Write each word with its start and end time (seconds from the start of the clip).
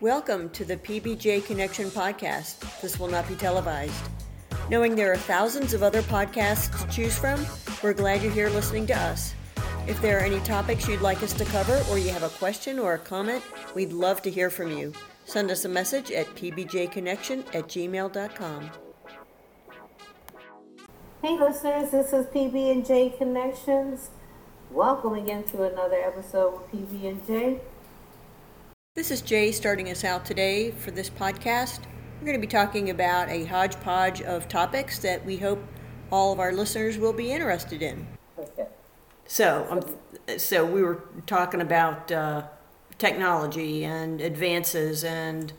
Welcome 0.00 0.50
to 0.50 0.64
the 0.64 0.76
PBJ 0.76 1.44
Connection 1.44 1.90
podcast. 1.90 2.80
This 2.80 3.00
will 3.00 3.08
not 3.08 3.26
be 3.26 3.34
televised. 3.34 4.00
Knowing 4.70 4.94
there 4.94 5.10
are 5.10 5.16
thousands 5.16 5.74
of 5.74 5.82
other 5.82 6.02
podcasts 6.02 6.70
to 6.80 6.88
choose 6.88 7.18
from, 7.18 7.44
we're 7.82 7.94
glad 7.94 8.22
you're 8.22 8.30
here 8.30 8.48
listening 8.48 8.86
to 8.86 8.96
us. 8.96 9.34
If 9.88 10.00
there 10.00 10.18
are 10.18 10.20
any 10.20 10.38
topics 10.40 10.86
you'd 10.86 11.00
like 11.00 11.20
us 11.24 11.32
to 11.32 11.44
cover 11.46 11.82
or 11.90 11.98
you 11.98 12.10
have 12.10 12.22
a 12.22 12.28
question 12.28 12.78
or 12.78 12.94
a 12.94 12.98
comment, 12.98 13.42
we'd 13.74 13.92
love 13.92 14.22
to 14.22 14.30
hear 14.30 14.50
from 14.50 14.70
you. 14.70 14.92
Send 15.24 15.50
us 15.50 15.64
a 15.64 15.68
message 15.68 16.12
at 16.12 16.28
pbjconnection 16.36 17.40
at 17.52 17.66
gmail.com. 17.66 18.70
Hey 21.24 21.36
listeners, 21.40 21.90
this 21.90 22.12
is 22.12 22.26
PB 22.26 22.70
and 22.70 22.86
J 22.86 23.10
Connections. 23.18 24.10
Welcome 24.70 25.14
again 25.14 25.42
to 25.48 25.64
another 25.64 25.96
episode 25.96 26.54
of 26.54 26.70
PB 26.70 27.04
and 27.04 27.26
J. 27.26 27.60
This 28.94 29.12
is 29.12 29.22
Jay 29.22 29.52
starting 29.52 29.88
us 29.90 30.02
out 30.02 30.24
today 30.24 30.72
for 30.72 30.90
this 30.90 31.08
podcast. 31.08 31.82
We're 32.18 32.26
going 32.26 32.40
to 32.40 32.44
be 32.44 32.50
talking 32.50 32.90
about 32.90 33.28
a 33.28 33.44
hodgepodge 33.44 34.22
of 34.22 34.48
topics 34.48 34.98
that 34.98 35.24
we 35.24 35.36
hope 35.36 35.62
all 36.10 36.32
of 36.32 36.40
our 36.40 36.52
listeners 36.52 36.98
will 36.98 37.12
be 37.12 37.30
interested 37.30 37.80
in. 37.80 38.08
Okay. 38.36 38.66
So, 39.24 39.68
um, 39.70 40.36
so 40.36 40.66
we 40.66 40.82
were 40.82 41.04
talking 41.26 41.60
about 41.60 42.10
uh, 42.10 42.48
technology 42.98 43.84
and 43.84 44.20
advances 44.20 45.04
and 45.04 45.52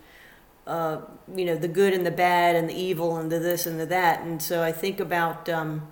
uh, 0.67 1.00
you 1.34 1.45
know 1.45 1.55
the 1.55 1.70
good 1.70 1.94
and 1.94 2.05
the 2.05 2.11
bad 2.11 2.58
and 2.58 2.70
the 2.70 2.75
evil 2.75 3.16
and 3.16 3.31
the 3.31 3.39
this 3.39 3.66
and 3.66 3.80
the 3.80 3.86
that. 3.86 4.22
And 4.22 4.41
so 4.41 4.61
I 4.64 4.73
think 4.73 5.00
about 5.00 5.48
um, 5.48 5.88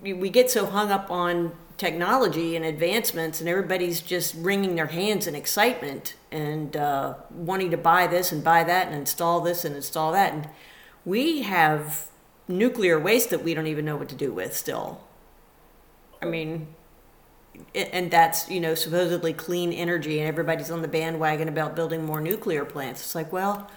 we 0.00 0.30
get 0.30 0.50
so 0.50 0.64
hung 0.64 0.90
up 0.90 1.10
on 1.10 1.52
technology 1.78 2.56
and 2.56 2.64
advancements, 2.64 3.40
and 3.40 3.48
everybody's 3.48 4.00
just 4.00 4.34
wringing 4.34 4.74
their 4.74 4.86
hands 4.86 5.26
in 5.26 5.34
excitement 5.34 6.14
and 6.30 6.76
uh, 6.76 7.14
wanting 7.30 7.70
to 7.70 7.76
buy 7.78 8.06
this 8.06 8.32
and 8.32 8.44
buy 8.44 8.64
that 8.64 8.88
and 8.88 8.96
install 8.96 9.40
this 9.40 9.64
and 9.64 9.74
install 9.76 10.12
that. 10.12 10.32
And 10.32 10.48
we 11.04 11.42
have 11.42 12.08
nuclear 12.48 12.98
waste 12.98 13.30
that 13.30 13.44
we 13.44 13.54
don't 13.54 13.68
even 13.68 13.84
know 13.84 13.96
what 13.96 14.08
to 14.08 14.16
do 14.16 14.32
with 14.32 14.56
still. 14.56 15.00
I 16.20 16.26
mean, 16.26 16.66
and 17.74 18.10
that's 18.10 18.50
you 18.50 18.60
know 18.60 18.74
supposedly 18.74 19.32
clean 19.32 19.72
energy, 19.72 20.18
and 20.18 20.28
everybody's 20.28 20.70
on 20.70 20.82
the 20.82 20.88
bandwagon 20.88 21.48
about 21.48 21.76
building 21.76 22.04
more 22.04 22.20
nuclear 22.20 22.64
plants. 22.64 23.00
It's 23.02 23.14
like, 23.14 23.32
well, 23.32 23.70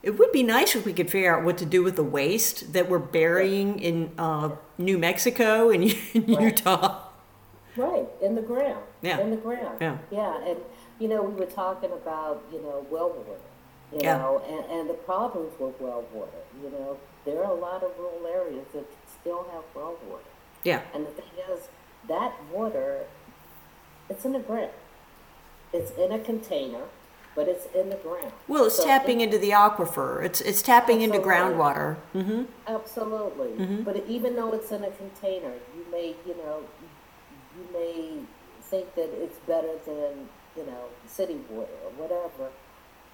it 0.00 0.16
would 0.16 0.30
be 0.30 0.44
nice 0.44 0.76
if 0.76 0.86
we 0.86 0.92
could 0.92 1.10
figure 1.10 1.36
out 1.36 1.44
what 1.44 1.58
to 1.58 1.66
do 1.66 1.82
with 1.82 1.96
the 1.96 2.04
waste 2.04 2.72
that 2.72 2.88
we're 2.88 3.00
burying 3.00 3.80
in 3.80 4.12
uh, 4.16 4.50
New 4.78 4.96
Mexico 4.96 5.70
and 5.70 5.84
Utah. 6.14 7.08
In 8.22 8.34
the 8.36 8.42
ground. 8.42 8.84
Yeah. 9.02 9.18
In 9.20 9.30
the 9.30 9.36
ground. 9.36 9.78
Yeah. 9.80 9.98
Yeah, 10.10 10.48
and 10.48 10.58
you 11.00 11.08
know, 11.08 11.22
we 11.22 11.34
were 11.34 11.50
talking 11.50 11.90
about, 11.90 12.42
you 12.52 12.60
know, 12.62 12.86
well 12.88 13.08
water, 13.10 13.40
you 13.92 13.98
Yeah. 14.02 14.18
know, 14.18 14.40
and, 14.48 14.64
and 14.80 14.88
the 14.88 14.94
problems 14.94 15.52
with 15.58 15.74
well 15.80 16.04
water. 16.12 16.42
You 16.62 16.70
know, 16.70 16.96
there 17.24 17.38
are 17.44 17.50
a 17.50 17.60
lot 17.68 17.82
of 17.82 17.90
rural 17.98 18.26
areas 18.26 18.66
that 18.74 18.84
still 19.20 19.44
have 19.52 19.64
well 19.74 19.96
water. 20.08 20.22
Yeah, 20.62 20.82
And 20.94 21.04
the 21.06 21.10
thing 21.10 21.24
is, 21.52 21.60
that 22.08 22.32
water, 22.52 23.00
it's 24.08 24.24
in 24.24 24.32
the 24.32 24.38
ground. 24.38 24.70
It's 25.72 25.90
in 25.98 26.12
a 26.12 26.18
container, 26.20 26.84
but 27.34 27.48
it's 27.48 27.66
in 27.74 27.88
the 27.88 27.96
ground. 27.96 28.30
well, 28.46 28.66
it's 28.66 28.76
So 28.76 28.84
tapping 28.84 29.20
it- 29.20 29.24
into 29.24 29.38
the 29.38 29.50
aquifer. 29.50 30.22
It's 30.24 30.40
it's 30.40 30.62
tapping 30.62 31.00
into 31.00 31.16
Absolutely. 31.18 31.54
groundwater. 31.56 31.96
hmm 32.12 32.42
Absolutely. 32.68 33.48
Mm-hmm. 33.58 33.82
But 33.82 33.96
even 34.06 34.36
though 34.36 34.52
it's 34.52 34.70
in 34.70 34.84
a 34.84 34.90
container, 34.92 35.52
you 35.74 35.84
may, 35.90 36.14
you 36.26 36.36
know, 36.36 36.60
you 37.56 37.72
may 37.72 38.22
think 38.62 38.94
that 38.94 39.10
it's 39.22 39.38
better 39.40 39.74
than, 39.84 40.28
you 40.56 40.64
know, 40.66 40.86
city 41.06 41.40
water 41.50 41.72
or 41.84 41.90
whatever. 41.92 42.50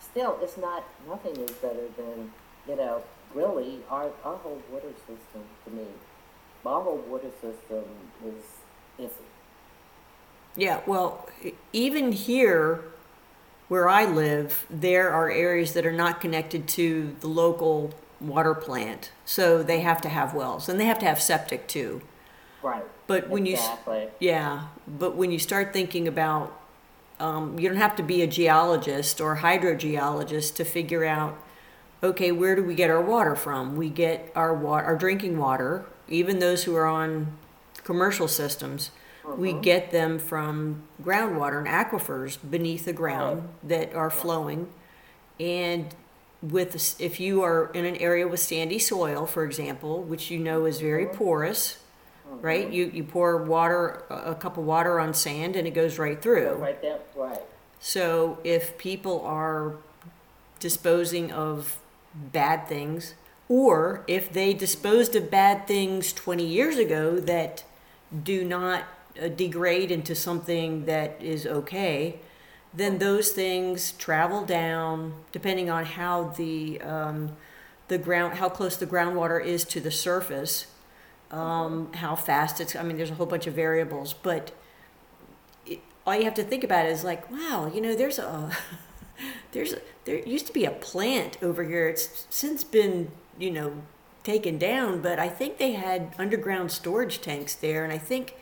Still, 0.01 0.39
it's 0.43 0.57
not, 0.57 0.85
nothing 1.09 1.37
is 1.37 1.51
better 1.53 1.89
than, 1.97 2.33
you 2.69 2.77
know, 2.77 3.03
really 3.35 3.81
our, 3.91 4.11
our 4.25 4.37
whole 4.37 4.63
water 4.71 4.93
system 5.07 5.43
to 5.65 5.71
me. 5.71 5.87
Our 6.65 6.83
whole 6.83 6.99
water 7.09 7.31
system 7.41 7.85
is 8.25 8.45
iffy. 9.01 9.11
Yeah, 10.57 10.81
well, 10.87 11.29
even 11.73 12.13
here 12.13 12.83
where 13.69 13.89
I 13.89 14.05
live, 14.05 14.67
there 14.71 15.11
are 15.11 15.31
areas 15.31 15.73
that 15.75 15.87
are 15.87 15.93
not 15.93 16.21
connected 16.21 16.67
to 16.69 17.17
the 17.21 17.29
local 17.29 17.95
water 18.21 18.55
plant. 18.55 19.13
So 19.25 19.63
they 19.63 19.81
have 19.81 20.01
to 20.03 20.09
have 20.09 20.35
wells 20.35 20.69
and 20.69 20.81
they 20.81 20.87
have 20.87 20.99
to 21.01 21.07
have 21.07 21.21
septic 21.21 21.69
too. 21.69 22.03
Right. 22.63 22.85
But 23.07 23.29
when 23.29 23.47
you. 23.47 23.57
Yeah, 24.21 24.69
but 24.87 25.17
when 25.17 25.31
you 25.31 25.39
start 25.39 25.73
thinking 25.73 26.09
about, 26.09 26.61
um, 27.21 27.59
you 27.59 27.69
don't 27.69 27.79
have 27.79 27.97
to 27.97 28.03
be 28.03 28.23
a 28.23 28.27
geologist 28.27 29.21
or 29.21 29.37
hydrogeologist 29.37 30.55
to 30.57 30.65
figure 30.65 31.05
out, 31.05 31.39
okay, 32.03 32.33
where 32.33 32.55
do 32.55 32.63
we 32.63 32.75
get 32.75 32.91
our 32.91 33.01
water 33.01 33.35
from? 33.35 33.77
We 33.77 33.89
get 33.89 34.31
our 34.35 34.55
water, 34.55 34.87
our 34.87 34.97
drinking 34.97 35.39
water, 35.39 35.87
even 36.09 36.39
those 36.39 36.65
who 36.65 36.75
are 36.77 36.87
on 36.87 37.39
commercial 37.85 38.29
systems, 38.29 38.91
we 39.37 39.53
get 39.53 39.91
them 39.93 40.19
from 40.19 40.83
groundwater 41.03 41.59
and 41.59 41.67
aquifers 41.67 42.39
beneath 42.49 42.85
the 42.85 42.93
ground 42.93 43.49
that 43.63 43.95
are 43.95 44.11
flowing. 44.11 44.69
And 45.39 45.95
with 46.43 47.01
if 47.01 47.21
you 47.21 47.43
are 47.43 47.71
in 47.73 47.85
an 47.85 47.97
area 47.97 48.27
with 48.27 48.41
sandy 48.41 48.79
soil, 48.79 49.27
for 49.27 49.45
example, 49.45 50.03
which 50.03 50.31
you 50.31 50.39
know 50.39 50.65
is 50.65 50.81
very 50.81 51.07
porous, 51.07 51.79
right? 52.41 52.71
You 52.71 52.91
you 52.93 53.05
pour 53.05 53.37
water 53.45 54.05
a 54.11 54.33
a 54.33 54.35
cup 54.35 54.59
of 54.59 54.65
water 54.65 55.01
on 55.01 55.15
sand 55.15 55.57
and 55.57 55.67
it 55.67 55.73
goes 55.73 55.99
right 55.99 56.21
through. 56.21 56.55
Right 56.55 56.81
there, 56.81 56.99
right. 57.17 57.41
So 57.81 58.39
if 58.45 58.77
people 58.79 59.21
are 59.23 59.77
disposing 60.61 61.31
of 61.33 61.79
bad 62.15 62.69
things, 62.69 63.15
or 63.49 64.05
if 64.07 64.33
they 64.33 64.53
disposed 64.53 65.15
of 65.15 65.31
bad 65.31 65.67
things 65.67 66.13
20 66.13 66.45
years 66.45 66.77
ago 66.77 67.21
that 67.21 67.65
do 68.25 68.45
not 68.45 68.85
uh, 69.21 69.29
degrade 69.29 69.91
into 69.91 70.15
something 70.15 70.85
that 70.87 71.17
is 71.21 71.47
okay, 71.47 72.19
then 72.75 72.99
those 72.99 73.31
things 73.31 73.93
travel 73.93 74.45
down 74.45 75.15
depending 75.33 75.71
on 75.71 75.85
how 75.85 76.25
the 76.37 76.81
um, 76.83 77.37
the 77.89 77.99
ground 77.99 78.35
how 78.35 78.49
close 78.49 78.77
the 78.77 78.87
groundwater 78.87 79.43
is 79.45 79.65
to 79.65 79.81
the 79.81 79.91
surface, 79.91 80.67
um, 81.31 81.93
how 81.95 82.15
fast 82.17 82.61
it's. 82.61 82.75
I 82.77 82.83
mean, 82.83 82.97
there's 82.97 83.11
a 83.11 83.15
whole 83.15 83.27
bunch 83.27 83.47
of 83.47 83.55
variables, 83.55 84.15
but 84.15 84.53
it, 85.67 85.81
all 86.07 86.15
you 86.17 86.25
have 86.25 86.35
to 86.35 86.45
think 86.45 86.65
about 86.65 86.87
is 86.87 87.05
like, 87.05 87.31
wow, 87.31 87.71
you 87.73 87.81
know, 87.81 87.95
there's 87.95 88.19
a 88.19 88.51
there's 89.53 89.73
a, 89.73 89.81
there 90.05 90.19
used 90.21 90.47
to 90.47 90.53
be 90.53 90.65
a 90.65 90.71
plant 90.71 91.39
over 91.43 91.65
here. 91.65 91.89
It's 91.89 92.27
since 92.31 92.65
been 92.65 93.11
you 93.39 93.51
know 93.51 93.83
taken 94.25 94.59
down, 94.59 95.01
but 95.01 95.19
I 95.19 95.29
think 95.29 95.59
they 95.59 95.73
had 95.73 96.13
underground 96.19 96.71
storage 96.71 97.21
tanks 97.21 97.55
there, 97.55 97.85
and 97.85 97.93
I 97.93 97.99
think 97.99 98.35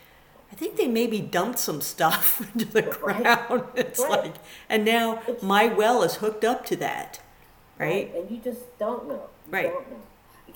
I 0.52 0.54
think 0.54 0.76
they 0.76 0.88
maybe 0.88 1.20
dumped 1.20 1.58
some 1.58 1.80
stuff 1.80 2.40
into 2.54 2.66
the 2.66 2.82
Right. 2.82 3.22
ground. 3.22 3.64
It's 3.74 4.00
Right. 4.00 4.10
like, 4.24 4.34
and 4.68 4.84
now 4.84 5.22
my 5.42 5.66
well 5.66 6.02
is 6.02 6.16
hooked 6.16 6.44
up 6.44 6.64
to 6.66 6.76
that, 6.76 7.20
right? 7.78 8.12
And 8.14 8.30
you 8.30 8.38
just 8.38 8.78
don't 8.78 9.08
know. 9.08 9.28
You 9.46 9.52
Right. 9.52 9.72
Don't 9.72 9.90
know. 9.90 10.02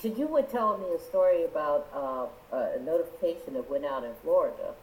Because 0.01 0.17
you 0.17 0.27
were 0.27 0.41
telling 0.41 0.81
me 0.81 0.87
a 0.95 0.99
story 0.99 1.43
about 1.43 1.87
uh, 1.93 2.55
a 2.55 2.79
notification 2.79 3.53
that 3.53 3.69
went 3.69 3.85
out 3.85 4.03
in 4.03 4.11
Florida 4.23 4.73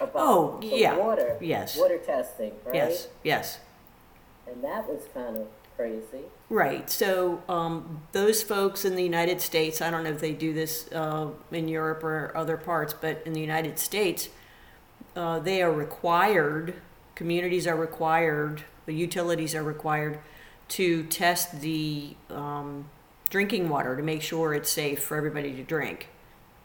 about 0.00 0.12
Oh, 0.16 0.60
yeah. 0.62 0.96
water, 0.96 1.36
Yes. 1.40 1.76
water 1.76 1.98
testing, 1.98 2.52
right? 2.64 2.74
Yes, 2.74 3.08
yes. 3.22 3.58
And 4.46 4.62
that 4.62 4.88
was 4.88 5.02
kind 5.12 5.36
of 5.36 5.46
crazy. 5.76 6.24
Right. 6.50 6.88
So 6.90 7.42
um, 7.48 8.02
those 8.12 8.42
folks 8.42 8.84
in 8.84 8.94
the 8.96 9.02
United 9.02 9.40
States, 9.40 9.80
I 9.80 9.90
don't 9.90 10.04
know 10.04 10.10
if 10.10 10.20
they 10.20 10.32
do 10.32 10.52
this 10.52 10.90
uh, 10.92 11.28
in 11.50 11.68
Europe 11.68 12.04
or 12.04 12.32
other 12.36 12.56
parts, 12.56 12.92
but 12.92 13.22
in 13.24 13.32
the 13.32 13.40
United 13.40 13.78
States, 13.78 14.28
uh, 15.16 15.38
they 15.40 15.62
are 15.62 15.72
required. 15.72 16.74
Communities 17.14 17.66
are 17.66 17.76
required. 17.76 18.64
The 18.86 18.94
utilities 18.94 19.54
are 19.54 19.62
required 19.62 20.18
to 20.68 21.04
test 21.04 21.60
the 21.60 22.14
um, 22.30 22.86
drinking 23.30 23.68
water 23.68 23.96
to 23.96 24.02
make 24.02 24.22
sure 24.22 24.54
it's 24.54 24.70
safe 24.70 25.02
for 25.02 25.16
everybody 25.16 25.52
to 25.54 25.62
drink, 25.62 26.08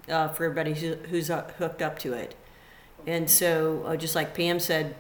uh, 0.08 0.28
for 0.30 0.46
everybody 0.46 0.74
who, 0.74 0.96
who's 1.10 1.30
uh, 1.30 1.52
hooked 1.58 1.82
up 1.82 2.00
to 2.00 2.14
it. 2.14 2.36
And 3.08 3.30
so, 3.30 3.84
uh, 3.86 3.96
just 3.96 4.16
like 4.16 4.36
Pam 4.36 4.60
said, 4.60 4.96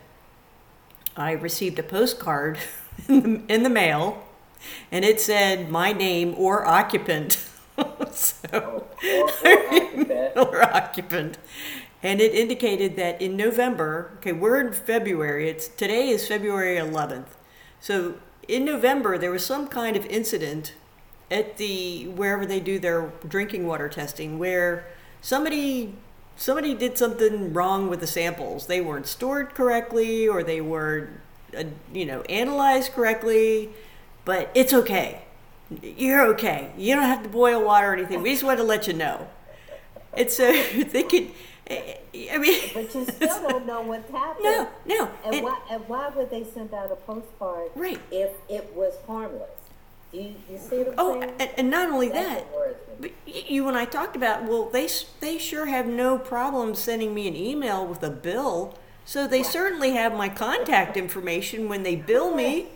I 1.15 1.31
received 1.31 1.77
a 1.79 1.83
postcard 1.83 2.59
in 3.07 3.23
the, 3.23 3.53
in 3.53 3.63
the 3.63 3.69
mail, 3.69 4.23
and 4.91 5.05
it 5.05 5.19
said 5.19 5.69
my 5.69 5.91
name 5.93 6.33
or 6.37 6.65
occupant. 6.65 7.45
so, 8.11 8.87
Or, 9.03 9.29
or 9.45 9.63
occupant. 9.73 10.11
or 10.37 10.63
occupant. 10.63 11.37
And 12.01 12.21
it 12.21 12.33
indicated 12.33 12.95
that 12.95 13.21
in 13.21 13.35
November, 13.35 14.13
okay, 14.17 14.31
we're 14.31 14.59
in 14.59 14.73
February. 14.73 15.49
It's 15.49 15.67
today 15.67 16.09
is 16.09 16.27
February 16.27 16.77
11th. 16.77 17.27
So 17.81 18.15
in 18.47 18.65
November 18.65 19.17
there 19.17 19.31
was 19.31 19.45
some 19.45 19.67
kind 19.67 19.97
of 19.97 20.05
incident 20.05 20.73
at 21.31 21.57
the 21.57 22.07
wherever 22.07 22.45
they 22.45 22.59
do 22.59 22.79
their 22.79 23.11
drinking 23.27 23.67
water 23.67 23.87
testing 23.89 24.39
where 24.39 24.85
somebody 25.21 25.93
somebody 26.35 26.73
did 26.73 26.97
something 26.97 27.53
wrong 27.53 27.89
with 27.89 27.99
the 27.99 28.07
samples. 28.07 28.67
They 28.67 28.81
weren't 28.81 29.07
stored 29.07 29.53
correctly 29.53 30.27
or 30.27 30.41
they 30.43 30.61
were 30.61 31.09
uh, 31.57 31.63
you 31.93 32.05
know, 32.05 32.21
analyzed 32.23 32.93
correctly, 32.93 33.69
but 34.25 34.49
it's 34.53 34.71
okay. 34.73 35.23
You're 35.83 36.25
okay. 36.33 36.71
You 36.77 36.95
don't 36.95 37.03
have 37.05 37.23
to 37.23 37.29
boil 37.29 37.63
water 37.63 37.91
or 37.91 37.93
anything. 37.95 38.21
We 38.21 38.31
just 38.31 38.43
want 38.43 38.57
to 38.59 38.63
let 38.63 38.87
you 38.87 38.93
know. 38.93 39.27
And 40.13 40.29
so 40.31 40.51
they 40.73 41.03
could, 41.03 41.27
I 41.69 42.37
mean, 42.39 42.59
But 42.73 42.95
you 42.95 43.05
still 43.05 43.47
don't 43.49 43.65
know 43.67 43.81
what's 43.81 44.09
happened. 44.09 44.45
no, 44.45 44.67
no. 44.85 45.09
And 45.25 45.35
And- 45.35 45.43
why, 45.43 45.59
and 45.69 45.87
why 45.87 46.09
would 46.09 46.29
they 46.31 46.43
send 46.43 46.73
out 46.73 46.91
a 46.91 46.95
postcard 46.95 47.69
Right. 47.75 47.99
if 48.11 48.31
it 48.47 48.73
was 48.75 48.93
harmless? 49.05 49.49
Do 50.11 50.17
you, 50.17 50.35
you 50.49 50.57
see 50.57 50.77
what 50.79 50.87
I'm 50.89 50.93
Oh, 50.97 51.19
saying? 51.19 51.33
and, 51.39 51.49
and 51.57 51.69
not 51.69 51.89
only 51.89 52.09
That's 52.09 52.41
that, 52.41 53.01
but 53.01 53.11
you 53.27 53.67
and 53.67 53.77
I 53.77 53.85
talked 53.85 54.15
about. 54.15 54.43
Well, 54.45 54.69
they 54.69 54.87
they 55.19 55.37
sure 55.37 55.67
have 55.67 55.85
no 55.87 56.17
problem 56.17 56.73
sending 56.75 57.13
me 57.13 57.27
an 57.27 57.35
email 57.35 57.85
with 57.85 58.01
a 58.03 58.09
bill, 58.09 58.77
so 59.05 59.27
they 59.27 59.43
certainly 59.43 59.91
have 59.91 60.13
my 60.15 60.27
contact 60.29 60.97
information 60.97 61.69
when 61.69 61.83
they 61.83 61.95
bill 61.95 62.33
me. 62.33 62.67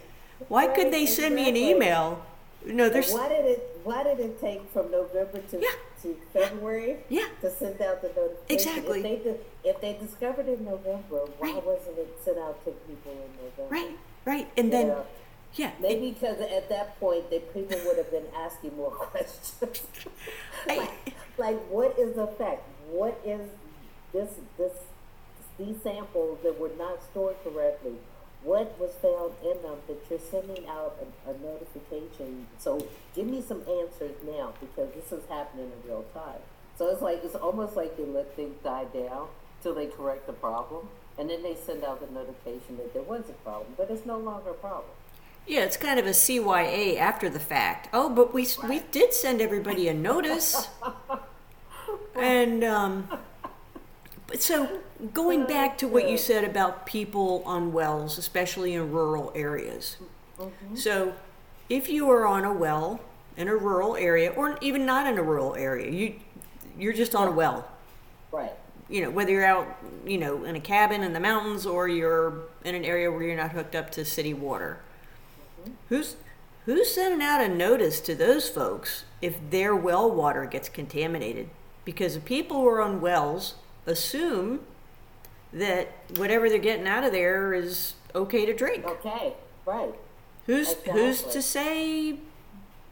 Why 0.48 0.68
couldn't 0.68 0.92
they 0.92 1.00
Right, 1.06 1.10
send 1.10 1.36
me 1.36 1.50
an 1.50 1.56
email? 1.58 2.24
No, 2.66 2.88
there's 2.90 3.12
why 3.12 3.28
did 3.30 3.46
it, 3.46 3.80
why 3.84 4.04
did 4.04 4.20
it 4.20 4.40
take 4.40 4.70
from 4.72 4.92
November 4.92 5.40
to, 5.52 5.60
Yeah. 5.60 5.70
to 6.04 6.16
February? 6.32 6.98
Yeah. 7.10 7.26
To 7.42 7.50
send 7.50 7.82
out 7.82 8.02
the 8.02 8.10
notification? 8.10 8.70
Exactly. 8.78 9.00
If 9.00 9.24
they, 9.24 9.70
if 9.70 9.82
they 9.82 9.94
discovered 10.06 10.48
in 10.48 10.64
November, 10.64 11.26
why 11.40 11.54
Right. 11.54 11.66
wasn't 11.66 11.98
it 11.98 12.18
sent 12.24 12.38
out 12.38 12.64
to 12.66 12.72
people 12.72 13.12
in 13.12 13.44
November? 13.44 13.70
right, 13.70 13.98
right, 14.26 14.48
and 14.58 14.72
then. 14.72 14.94
Yeah, 15.56 15.72
Maybe 15.80 16.12
because 16.12 16.40
at 16.42 16.70
that 16.70 17.00
point, 17.00 17.30
the 17.30 17.40
people 17.40 17.80
would 17.86 17.98
have 17.98 18.12
been 18.12 18.28
asking 18.36 18.76
more 18.76 18.92
questions. 18.92 19.82
I- 20.68 20.78
like, 20.78 21.16
like, 21.38 21.60
what 21.70 21.98
is 21.98 22.16
the 22.16 22.28
fact? 22.28 22.64
What 22.90 23.20
is 23.26 23.50
this, 24.14 24.30
this, 24.58 24.74
these 25.58 25.82
samples 25.84 26.40
that 26.44 26.60
were 26.60 26.72
not 26.78 27.04
stored 27.04 27.36
correctly? 27.44 27.94
What 28.44 28.78
was 28.80 28.92
found 29.02 29.34
in 29.42 29.62
them 29.62 29.78
that 29.88 29.98
you're 30.10 30.20
sending 30.20 30.68
out 30.68 30.98
a, 31.02 31.32
a 31.32 31.34
notification? 31.38 32.48
So 32.60 32.86
give 33.16 33.26
me 33.28 33.42
some 33.42 33.62
answers 33.62 34.16
now 34.26 34.54
because 34.60 34.94
this 34.94 35.12
is 35.12 35.24
happening 35.30 35.72
in 35.72 35.90
real 35.90 36.04
time. 36.14 36.42
So 36.78 36.88
it's 36.90 37.02
like, 37.02 37.24
it's 37.24 37.36
almost 37.36 37.76
like 37.76 37.94
you 37.98 38.06
let 38.06 38.36
things 38.36 38.56
die 38.64 38.86
down 38.94 39.28
till 39.62 39.74
they 39.76 39.86
correct 39.88 40.28
the 40.28 40.34
problem. 40.34 40.90
And 41.18 41.30
then 41.30 41.44
they 41.44 41.56
send 41.56 41.84
out 41.84 42.02
the 42.06 42.12
notification 42.14 42.78
that 42.78 42.94
there 42.94 43.04
was 43.04 43.30
a 43.30 43.34
problem, 43.44 43.74
but 43.78 43.90
it's 43.92 44.06
no 44.06 44.18
longer 44.18 44.50
a 44.50 44.54
problem. 44.56 44.90
Yeah, 45.48 45.62
it's 45.62 45.78
kind 45.78 46.00
of 46.00 46.06
a 46.06 46.12
CYA 46.12 46.98
after 46.98 47.30
the 47.30 47.40
fact. 47.40 47.90
Oh, 47.94 48.10
but 48.10 48.34
we 48.34 48.48
we 48.68 48.80
did 48.92 49.14
send 49.14 49.42
everybody 49.42 49.88
a 49.88 49.94
notice, 49.94 50.68
and 52.16 52.64
um, 52.64 53.10
but 54.28 54.42
so 54.42 54.80
going 55.14 55.46
back 55.46 55.78
to 55.80 55.88
what 55.88 56.10
you 56.10 56.18
said 56.18 56.44
about 56.44 56.86
people 56.86 57.44
on 57.46 57.74
wells, 57.74 58.18
especially 58.18 58.74
in 58.74 58.92
rural 58.92 59.32
areas. 59.36 59.98
So, 60.76 61.14
if 61.70 61.90
you 61.90 62.10
are 62.10 62.26
on 62.26 62.44
a 62.44 62.54
well 62.54 63.00
in 63.38 63.48
a 63.48 63.56
rural 63.56 63.96
area, 63.96 64.32
or 64.32 64.58
even 64.62 64.86
not 64.86 65.08
in 65.08 65.18
a 65.18 65.24
rural 65.24 65.56
area, 65.56 65.92
you 65.92 66.16
you're 66.78 66.94
just 66.94 67.16
on 67.16 67.28
a 67.28 67.32
well. 67.32 67.68
Right. 68.32 68.52
You 68.90 69.02
know, 69.02 69.10
whether 69.12 69.32
you're 69.32 69.46
out, 69.46 69.68
you 70.06 70.18
know, 70.18 70.44
in 70.44 70.56
a 70.56 70.60
cabin 70.60 71.04
in 71.04 71.14
the 71.14 71.20
mountains 71.20 71.66
or 71.66 71.88
you're 71.88 72.44
in 72.64 72.76
an 72.76 72.84
area 72.84 73.12
where 73.12 73.24
you're 73.24 73.38
not 73.38 73.52
hooked 73.52 73.76
up 73.76 73.92
to 73.92 74.06
city 74.06 74.34
water. 74.34 74.80
Who's 75.90 76.16
who's 76.66 76.94
sending 76.94 77.22
out 77.22 77.42
a 77.42 77.48
notice 77.48 78.00
to 78.02 78.16
those 78.16 78.50
folks 78.50 79.06
if 79.22 79.38
their 79.50 79.76
well 79.76 80.10
water 80.10 80.46
gets 80.46 80.70
contaminated? 80.70 81.50
Because 81.86 82.16
the 82.16 82.22
people 82.22 82.62
who 82.62 82.68
are 82.68 82.82
on 82.82 83.02
wells 83.02 83.56
assume 83.86 84.62
that 85.52 85.92
whatever 86.18 86.50
they're 86.50 86.58
getting 86.58 86.88
out 86.88 87.04
of 87.04 87.12
there 87.12 87.54
is 87.54 87.94
okay 88.16 88.46
to 88.46 88.54
drink. 88.54 88.86
Okay. 88.86 89.34
Right. 89.66 89.94
Who's 90.46 90.74
who's 90.74 91.24
to 91.24 91.42
say 91.42 92.18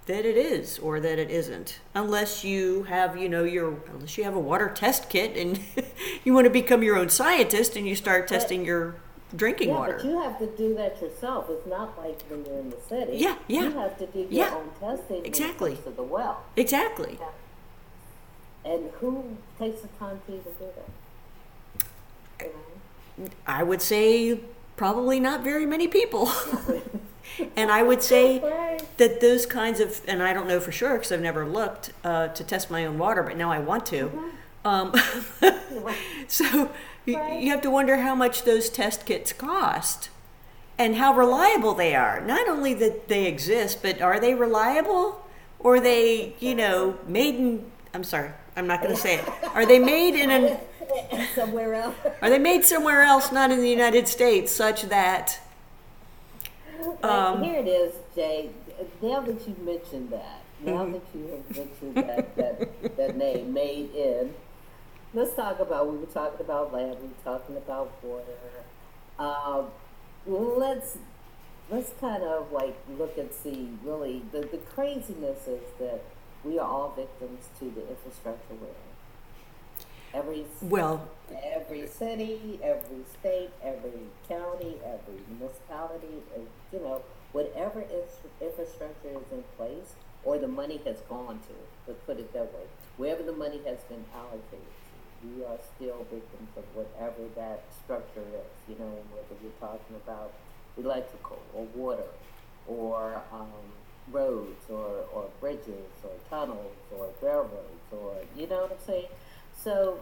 that 0.05 0.25
it 0.25 0.37
is 0.37 0.79
or 0.79 0.99
that 0.99 1.19
it 1.19 1.29
isn't? 1.29 1.79
Unless 1.93 2.43
you 2.43 2.83
have, 2.83 3.17
you 3.17 3.27
know, 3.27 3.43
your 3.43 3.77
unless 3.93 4.17
you 4.17 4.23
have 4.23 4.35
a 4.35 4.39
water 4.39 4.69
test 4.69 5.09
kit 5.09 5.35
and 5.35 5.59
you 6.23 6.33
want 6.33 6.45
to 6.45 6.51
become 6.51 6.83
your 6.83 6.97
own 6.97 7.09
scientist 7.09 7.75
and 7.75 7.87
you 7.87 7.95
start 7.95 8.27
testing 8.27 8.65
your 8.65 8.95
drinking 9.35 9.69
Yeah, 9.69 9.75
water. 9.79 9.93
but 9.97 10.05
you 10.05 10.19
have 10.21 10.37
to 10.39 10.47
do 10.47 10.75
that 10.75 11.01
yourself. 11.01 11.47
It's 11.49 11.65
not 11.67 11.97
like 11.97 12.21
when 12.29 12.45
you're 12.45 12.59
in 12.59 12.69
the 12.69 12.77
city. 12.87 13.17
Yeah, 13.17 13.35
yeah. 13.47 13.63
You 13.63 13.71
have 13.71 13.97
to 13.99 14.05
do 14.07 14.19
your 14.19 14.29
Yeah. 14.29 14.55
own 14.55 14.69
testing 14.79 15.25
Exactly. 15.25 15.75
to 15.77 15.89
the 15.89 16.03
well. 16.03 16.43
exactly. 16.55 17.17
And 18.63 18.91
who 18.99 19.37
takes 19.57 19.81
the 19.81 19.87
time 19.99 20.21
to 20.27 20.31
do 20.33 20.41
that? 22.37 22.45
You 22.45 22.53
know? 23.17 23.29
I 23.47 23.63
would 23.63 23.81
say 23.81 24.39
probably 24.75 25.19
not 25.19 25.43
very 25.43 25.65
many 25.65 25.87
people. 25.87 26.29
and 27.55 27.71
I 27.71 27.83
would 27.83 28.01
say 28.03 28.39
that 28.97 29.21
those 29.21 29.45
kinds 29.45 29.79
of, 29.79 30.01
and 30.07 30.21
I 30.21 30.33
don't 30.33 30.47
know 30.47 30.59
for 30.59 30.71
sure 30.71 30.93
because 30.93 31.11
I've 31.11 31.21
never 31.21 31.45
looked 31.45 31.91
uh, 32.03 32.27
to 32.29 32.43
test 32.43 32.69
my 32.69 32.85
own 32.85 32.97
water, 32.97 33.23
but 33.23 33.37
now 33.37 33.51
I 33.51 33.59
want 33.59 33.85
to. 33.87 34.11
Um, 34.63 34.93
so 36.27 36.69
Right. 37.07 37.41
you 37.41 37.49
have 37.49 37.61
to 37.61 37.71
wonder 37.71 37.97
how 37.97 38.13
much 38.15 38.43
those 38.43 38.69
test 38.69 39.05
kits 39.05 39.33
cost 39.33 40.09
and 40.77 40.95
how 40.97 41.13
reliable 41.13 41.73
they 41.73 41.95
are. 41.95 42.21
Not 42.21 42.47
only 42.47 42.73
that 42.75 43.07
they 43.07 43.25
exist, 43.25 43.81
but 43.81 44.01
are 44.01 44.19
they 44.19 44.33
reliable? 44.35 45.25
Or 45.59 45.75
are 45.75 45.79
they, 45.79 46.33
you 46.39 46.55
know, 46.55 46.97
made 47.07 47.35
in, 47.35 47.71
I'm 47.93 48.03
sorry, 48.03 48.31
I'm 48.55 48.67
not 48.67 48.81
going 48.81 48.93
to 48.95 48.99
say 48.99 49.15
it. 49.19 49.29
Are 49.53 49.65
they 49.65 49.79
made 49.79 50.15
in 50.15 50.31
an, 50.31 50.57
Somewhere 51.35 51.73
else. 51.75 51.95
are 52.21 52.29
they 52.29 52.39
made 52.39 52.65
somewhere 52.65 53.01
else, 53.01 53.31
not 53.31 53.49
in 53.51 53.59
the 53.61 53.69
United 53.69 54.07
States, 54.07 54.51
such 54.51 54.81
that 54.83 55.39
Um, 57.03 57.43
here 57.43 57.59
it 57.59 57.67
is, 57.67 57.93
Jay. 58.15 58.49
Now 59.01 59.21
that 59.21 59.47
you've 59.47 59.59
mentioned 59.59 60.09
that, 60.09 60.41
now 60.63 60.83
Mm-hmm. 60.85 60.91
that 60.93 61.01
you 61.13 61.27
have 61.27 61.57
mentioned 61.57 61.95
that, 62.09 62.35
that, 62.35 62.97
that 62.97 63.17
name, 63.17 63.53
made 63.53 63.93
in, 63.95 64.33
let's 65.13 65.33
talk 65.33 65.59
about, 65.59 65.91
we 65.91 65.97
were 65.97 66.05
talking 66.05 66.39
about 66.39 66.73
land, 66.73 66.97
we 67.01 67.07
were 67.07 67.23
talking 67.23 67.57
about 67.57 67.91
water. 68.03 68.25
Um, 69.19 69.67
let's, 70.25 70.97
let's 71.69 71.91
kind 71.99 72.23
of 72.23 72.51
like 72.51 72.75
look 72.97 73.17
and 73.17 73.31
see 73.31 73.69
really, 73.83 74.23
the, 74.31 74.41
the 74.41 74.57
craziness 74.57 75.47
is 75.47 75.61
that 75.79 76.01
we 76.43 76.57
are 76.57 76.67
all 76.67 76.93
victims 76.95 77.45
to 77.59 77.65
the 77.65 77.87
infrastructure 77.89 78.55
we're 78.59 78.67
in. 78.67 78.73
Every 80.13 80.45
well, 80.61 81.07
every 81.41 81.87
city, 81.87 82.59
every 82.61 83.05
state, 83.17 83.49
every 83.63 84.07
county, 84.27 84.75
every 84.83 85.21
municipality, 85.29 86.21
you 86.73 86.79
know, 86.79 87.01
whatever 87.31 87.85
infrastructure 88.41 89.07
is 89.07 89.31
in 89.31 89.43
place 89.55 89.95
or 90.25 90.37
the 90.37 90.49
money 90.49 90.81
has 90.85 90.97
gone 91.07 91.39
to, 91.47 91.53
let's 91.87 91.99
put 92.05 92.19
it 92.19 92.33
that 92.33 92.53
way, 92.53 92.65
wherever 92.97 93.23
the 93.23 93.31
money 93.31 93.61
has 93.65 93.77
been 93.87 94.03
allocated 94.13 94.80
we 95.23 95.43
are 95.45 95.57
still 95.75 96.05
victims 96.11 96.49
of 96.57 96.63
whatever 96.73 97.23
that 97.35 97.63
structure 97.83 98.21
is, 98.21 98.69
you 98.69 98.75
know, 98.79 98.91
whether 99.13 99.41
you're 99.41 99.51
talking 99.59 99.95
about 100.05 100.33
electrical 100.77 101.39
or 101.53 101.65
water 101.75 102.09
or 102.67 103.21
um, 103.31 103.47
roads 104.11 104.69
or, 104.69 105.05
or 105.13 105.29
bridges 105.39 105.91
or 106.03 106.11
tunnels 106.29 106.73
or 106.97 107.09
railroads 107.21 107.91
or, 107.91 108.15
you 108.35 108.47
know 108.47 108.61
what 108.61 108.71
I'm 108.71 108.85
saying? 108.85 109.07
So, 109.55 109.99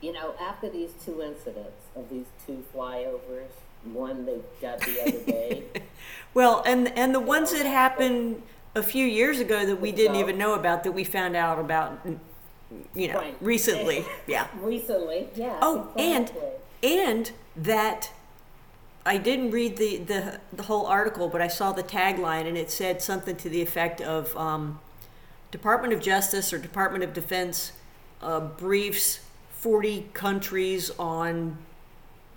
you 0.00 0.12
know, 0.12 0.34
after 0.40 0.68
these 0.68 0.92
two 1.04 1.22
incidents 1.22 1.86
of 1.94 2.08
these 2.10 2.26
two 2.46 2.64
flyovers, 2.74 3.52
one 3.84 4.26
they 4.26 4.40
got 4.60 4.80
the 4.80 5.00
other 5.00 5.24
day, 5.24 5.64
Well, 6.34 6.62
and 6.64 6.88
and 6.96 7.14
the 7.14 7.20
ones 7.20 7.52
that 7.52 7.66
happened 7.66 8.42
a 8.74 8.82
few 8.82 9.04
years 9.04 9.38
ago 9.38 9.66
that 9.66 9.80
we 9.80 9.92
didn't 9.92 10.16
even 10.16 10.38
know 10.38 10.54
about 10.54 10.82
that 10.84 10.92
we 10.92 11.04
found 11.04 11.36
out 11.36 11.58
about, 11.58 12.06
you 12.94 13.08
know, 13.08 13.18
Right. 13.18 13.36
recently. 13.40 14.04
Yeah. 14.26 14.46
recently, 14.60 15.28
yeah. 15.34 15.58
Oh, 15.62 15.88
and 15.96 16.24
exactly. 16.30 16.50
and 17.00 17.30
that 17.56 18.10
I 19.04 19.16
didn't 19.18 19.50
read 19.50 19.76
the 19.76 19.96
the 19.98 20.40
the 20.52 20.62
whole 20.64 20.86
article, 20.86 21.28
but 21.28 21.40
I 21.42 21.48
saw 21.48 21.72
the 21.72 21.82
tagline 21.82 22.46
and 22.46 22.56
it 22.56 22.70
said 22.70 23.02
something 23.02 23.36
to 23.36 23.48
the 23.48 23.60
effect 23.62 24.00
of 24.00 24.36
um, 24.36 24.78
Department 25.50 25.92
of 25.92 26.00
Justice 26.00 26.52
or 26.52 26.58
Department 26.58 27.02
of 27.04 27.12
Defense 27.12 27.72
uh, 28.22 28.40
briefs 28.40 29.20
forty 29.50 30.08
countries 30.12 30.90
on 30.98 31.58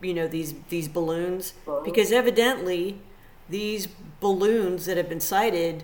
you 0.02 0.14
know 0.14 0.28
these 0.28 0.54
these 0.70 0.88
balloons 0.88 1.54
Balloons. 1.66 1.86
because 1.86 2.12
evidently 2.12 3.00
these 3.50 3.88
balloons 4.20 4.86
that 4.86 4.98
have 4.98 5.08
been 5.08 5.20
sighted 5.22 5.84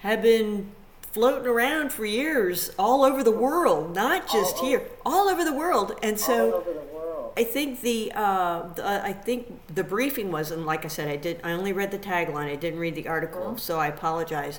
have 0.00 0.22
been 0.22 0.70
floating 1.18 1.48
around 1.48 1.90
for 1.90 2.04
years 2.04 2.70
all 2.78 3.04
over 3.04 3.24
the 3.24 3.32
world 3.32 3.92
not 3.92 4.30
just 4.30 4.56
All 4.56 4.64
here 4.64 4.82
all 5.04 5.28
over 5.28 5.44
the 5.44 5.52
world 5.52 5.98
and 6.00 6.18
so 6.18 6.52
all 6.52 6.58
over 6.60 6.72
the 6.72 6.78
world. 6.78 7.32
I 7.36 7.44
think 7.44 7.82
the, 7.82 8.10
uh, 8.16 8.72
the 8.74 9.04
I 9.04 9.12
think 9.12 9.60
the 9.72 9.84
briefing 9.84 10.32
was, 10.32 10.50
and 10.50 10.66
like 10.66 10.84
I 10.84 10.88
said, 10.88 11.08
I 11.08 11.14
did. 11.14 11.40
I 11.44 11.52
only 11.52 11.72
read 11.72 11.92
the 11.92 11.98
tagline. 11.98 12.50
I 12.50 12.56
didn't 12.56 12.80
read 12.80 12.96
the 12.96 13.06
article, 13.06 13.56
so 13.58 13.78
I 13.78 13.86
apologize. 13.86 14.58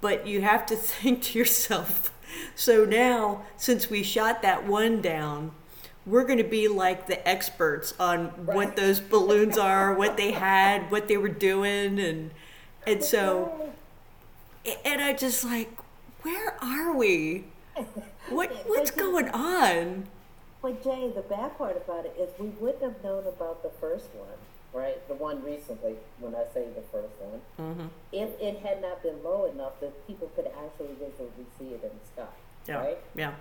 But 0.00 0.26
you 0.26 0.40
have 0.40 0.64
to 0.66 0.76
think 0.76 1.20
to 1.24 1.38
yourself. 1.38 2.10
So 2.54 2.86
now, 2.86 3.42
since 3.58 3.90
we 3.90 4.02
shot 4.02 4.40
that 4.40 4.66
one 4.66 5.02
down, 5.02 5.52
we're 6.06 6.24
going 6.24 6.38
to 6.38 6.44
be 6.44 6.68
like 6.68 7.06
the 7.06 7.26
experts 7.28 7.92
on 8.00 8.28
what 8.46 8.76
those 8.76 8.98
balloons 8.98 9.58
are, 9.72 9.92
what 9.92 10.16
they 10.16 10.30
had, 10.30 10.90
what 10.90 11.08
they 11.08 11.18
were 11.18 11.28
doing, 11.28 11.98
and 11.98 12.30
and 12.86 13.04
so 13.04 13.72
and 14.84 15.02
I 15.02 15.12
just 15.12 15.44
like, 15.44 15.70
where 16.26 16.56
are 16.62 16.92
we? 16.96 17.44
What 18.30 18.50
what's 18.66 18.90
going 18.90 19.28
on? 19.30 20.06
But 20.62 20.82
Jay, 20.82 21.10
the 21.14 21.20
bad 21.22 21.56
part 21.56 21.76
about 21.76 22.04
it 22.06 22.16
is 22.18 22.28
we 22.40 22.48
wouldn't 22.48 22.82
have 22.82 23.02
known 23.04 23.24
about 23.26 23.62
the 23.62 23.70
first 23.80 24.08
one, 24.14 24.38
right? 24.72 25.06
The 25.06 25.14
one 25.14 25.44
recently, 25.44 25.94
when 26.18 26.34
I 26.34 26.44
say 26.52 26.66
the 26.74 26.82
first 26.90 27.14
one, 27.20 27.40
Mm-hmm. 27.60 27.86
if 28.12 28.30
it 28.40 28.58
had 28.60 28.82
not 28.82 29.02
been 29.02 29.22
low 29.22 29.44
enough 29.44 29.78
that 29.80 30.06
people 30.08 30.28
could 30.34 30.46
actually 30.46 30.94
visually 30.98 31.46
see 31.58 31.66
it 31.66 31.82
in 31.84 31.90
the 32.00 32.06
sky, 32.12 32.32
Yeah, 32.66 32.78
right? 32.78 32.98
yeah. 33.14 33.32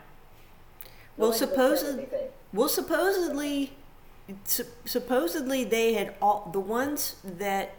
Well, 1.17 1.29
Nobody 1.31 1.31
would 1.31 1.33
say 1.33 1.45
supposed 1.45 1.85
anything. 1.99 2.27
well, 2.53 2.69
supposedly, 2.69 3.73
su- 4.43 4.65
supposedly 4.85 5.63
they 5.63 5.93
had 5.93 6.13
all 6.21 6.49
the 6.53 6.59
ones 6.59 7.15
that 7.23 7.73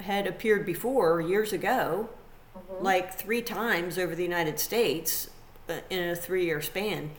had 0.00 0.26
appeared 0.28 0.64
before 0.66 1.20
years 1.20 1.52
ago, 1.52 2.08
Mm-hmm. 2.56 2.84
like 2.84 3.14
three 3.14 3.40
times 3.42 3.98
over 3.98 4.14
the 4.14 4.22
United 4.22 4.58
States 4.58 5.30
uh, 5.68 5.78
in 5.88 6.10
a 6.10 6.16
three-year 6.16 6.60
span. 6.60 7.10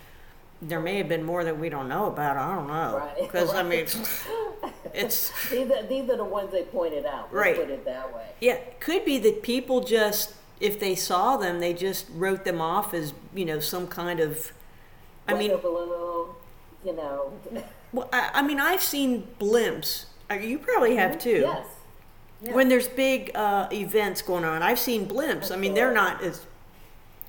There 0.61 0.79
may 0.79 0.97
have 0.97 1.09
been 1.09 1.23
more 1.23 1.43
that 1.43 1.57
we 1.59 1.69
don't 1.69 1.89
know 1.89 2.05
about. 2.05 2.37
I 2.37 2.55
don't 2.55 2.67
know 2.67 2.97
Right, 2.99 3.15
because 3.21 3.53
I 3.53 3.63
mean, 3.63 3.85
right. 3.85 4.73
it's 4.93 5.49
These 5.49 5.71
are, 5.71 5.83
these 5.83 6.09
are 6.09 6.17
the 6.17 6.23
ones 6.23 6.51
they 6.51 6.63
pointed 6.63 7.05
out. 7.05 7.33
Right. 7.33 7.55
Put 7.55 7.69
it 7.69 7.83
that 7.85 8.13
way. 8.13 8.27
yeah, 8.41 8.57
could 8.79 9.03
be 9.05 9.17
that 9.19 9.41
people 9.43 9.81
just 9.81 10.33
if 10.59 10.79
they 10.79 10.95
saw 10.95 11.35
them, 11.35 11.59
they 11.59 11.73
just 11.73 12.05
wrote 12.13 12.45
them 12.45 12.61
off 12.61 12.93
as 12.93 13.13
you 13.33 13.43
know 13.43 13.59
some 13.59 13.87
kind 13.87 14.19
of. 14.19 14.53
I 15.27 15.33
mean, 15.33 15.51
balloon, 15.61 16.29
you 16.85 16.95
know. 16.95 17.33
well, 17.91 18.07
I, 18.13 18.29
I 18.35 18.41
mean, 18.43 18.59
I've 18.59 18.83
seen 18.83 19.27
blimps. 19.39 20.05
Uh, 20.29 20.35
You 20.35 20.59
probably 20.59 20.95
have 20.95 21.17
too. 21.17 21.41
Yes. 21.41 21.65
Yeah. 22.43 22.53
when 22.53 22.67
there's 22.67 22.87
big 22.89 23.31
uh, 23.35 23.67
events 23.71 24.21
going 24.21 24.43
on. 24.43 24.61
I've 24.61 24.79
seen 24.79 25.07
blimps. 25.07 25.49
I 25.51 25.55
mean, 25.55 25.73
they're 25.75 25.93
not 25.93 26.21
as, 26.23 26.45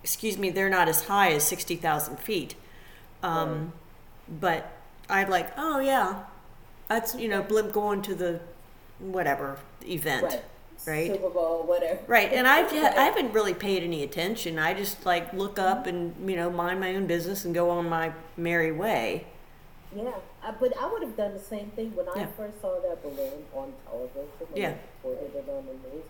excuse 0.02 0.36
me, 0.36 0.50
they're 0.50 0.68
not 0.68 0.88
as 0.88 1.04
high 1.04 1.30
as 1.32 1.44
sixty 1.44 1.76
thousand 1.76 2.18
feet. 2.18 2.54
Um, 3.22 3.72
But 4.28 4.70
I'd 5.08 5.28
like, 5.28 5.52
oh 5.56 5.78
yeah, 5.80 6.24
that's 6.88 7.14
you 7.14 7.28
know, 7.28 7.42
blimp 7.42 7.72
going 7.72 8.02
to 8.02 8.14
the 8.14 8.40
whatever 8.98 9.58
event, 9.86 10.24
Right. 10.24 10.42
right? 10.86 11.10
Super 11.12 11.30
Bowl, 11.30 11.62
whatever. 11.64 12.00
Right, 12.06 12.32
and 12.32 12.46
I've 12.48 12.72
I 12.72 13.04
haven't 13.04 13.32
really 13.32 13.54
paid 13.54 13.82
any 13.82 14.02
attention. 14.02 14.58
I 14.58 14.74
just 14.74 15.04
like 15.06 15.32
look 15.32 15.58
up 15.58 15.86
and 15.86 16.14
you 16.28 16.36
know 16.36 16.50
mind 16.50 16.80
my 16.80 16.94
own 16.96 17.06
business 17.06 17.44
and 17.44 17.54
go 17.54 17.70
on 17.70 17.88
my 17.88 18.12
merry 18.36 18.72
way. 18.72 19.26
Yeah, 19.94 20.12
uh, 20.42 20.52
but 20.58 20.76
I 20.80 20.90
would 20.92 21.02
have 21.02 21.16
done 21.16 21.32
the 21.34 21.38
same 21.40 21.70
thing 21.70 21.94
when 21.94 22.08
I 22.08 22.26
first 22.36 22.60
saw 22.60 22.80
that 22.80 23.02
balloon 23.02 23.44
on 23.54 23.72
television. 23.88 24.26
When 24.50 24.62
Yeah. 24.62 24.74
reported 25.04 25.34
it 25.36 25.48
on 25.48 25.66
the 25.66 25.72
news. 25.88 26.04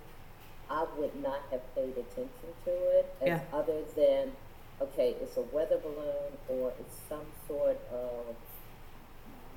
I 0.71 0.87
would 0.97 1.14
not 1.23 1.41
have 1.50 1.75
paid 1.75 1.91
attention 1.99 2.49
to 2.64 2.71
it 2.71 3.14
as 3.21 3.29
Yeah. 3.29 3.41
other 3.53 3.83
than, 3.97 4.33
okay, 4.81 5.11
it's 5.21 5.37
a 5.37 5.43
weather 5.43 5.76
balloon 5.79 6.38
or 6.49 6.73
it's 6.81 6.97
some 7.09 7.26
sort 7.47 7.79
of, 7.93 8.35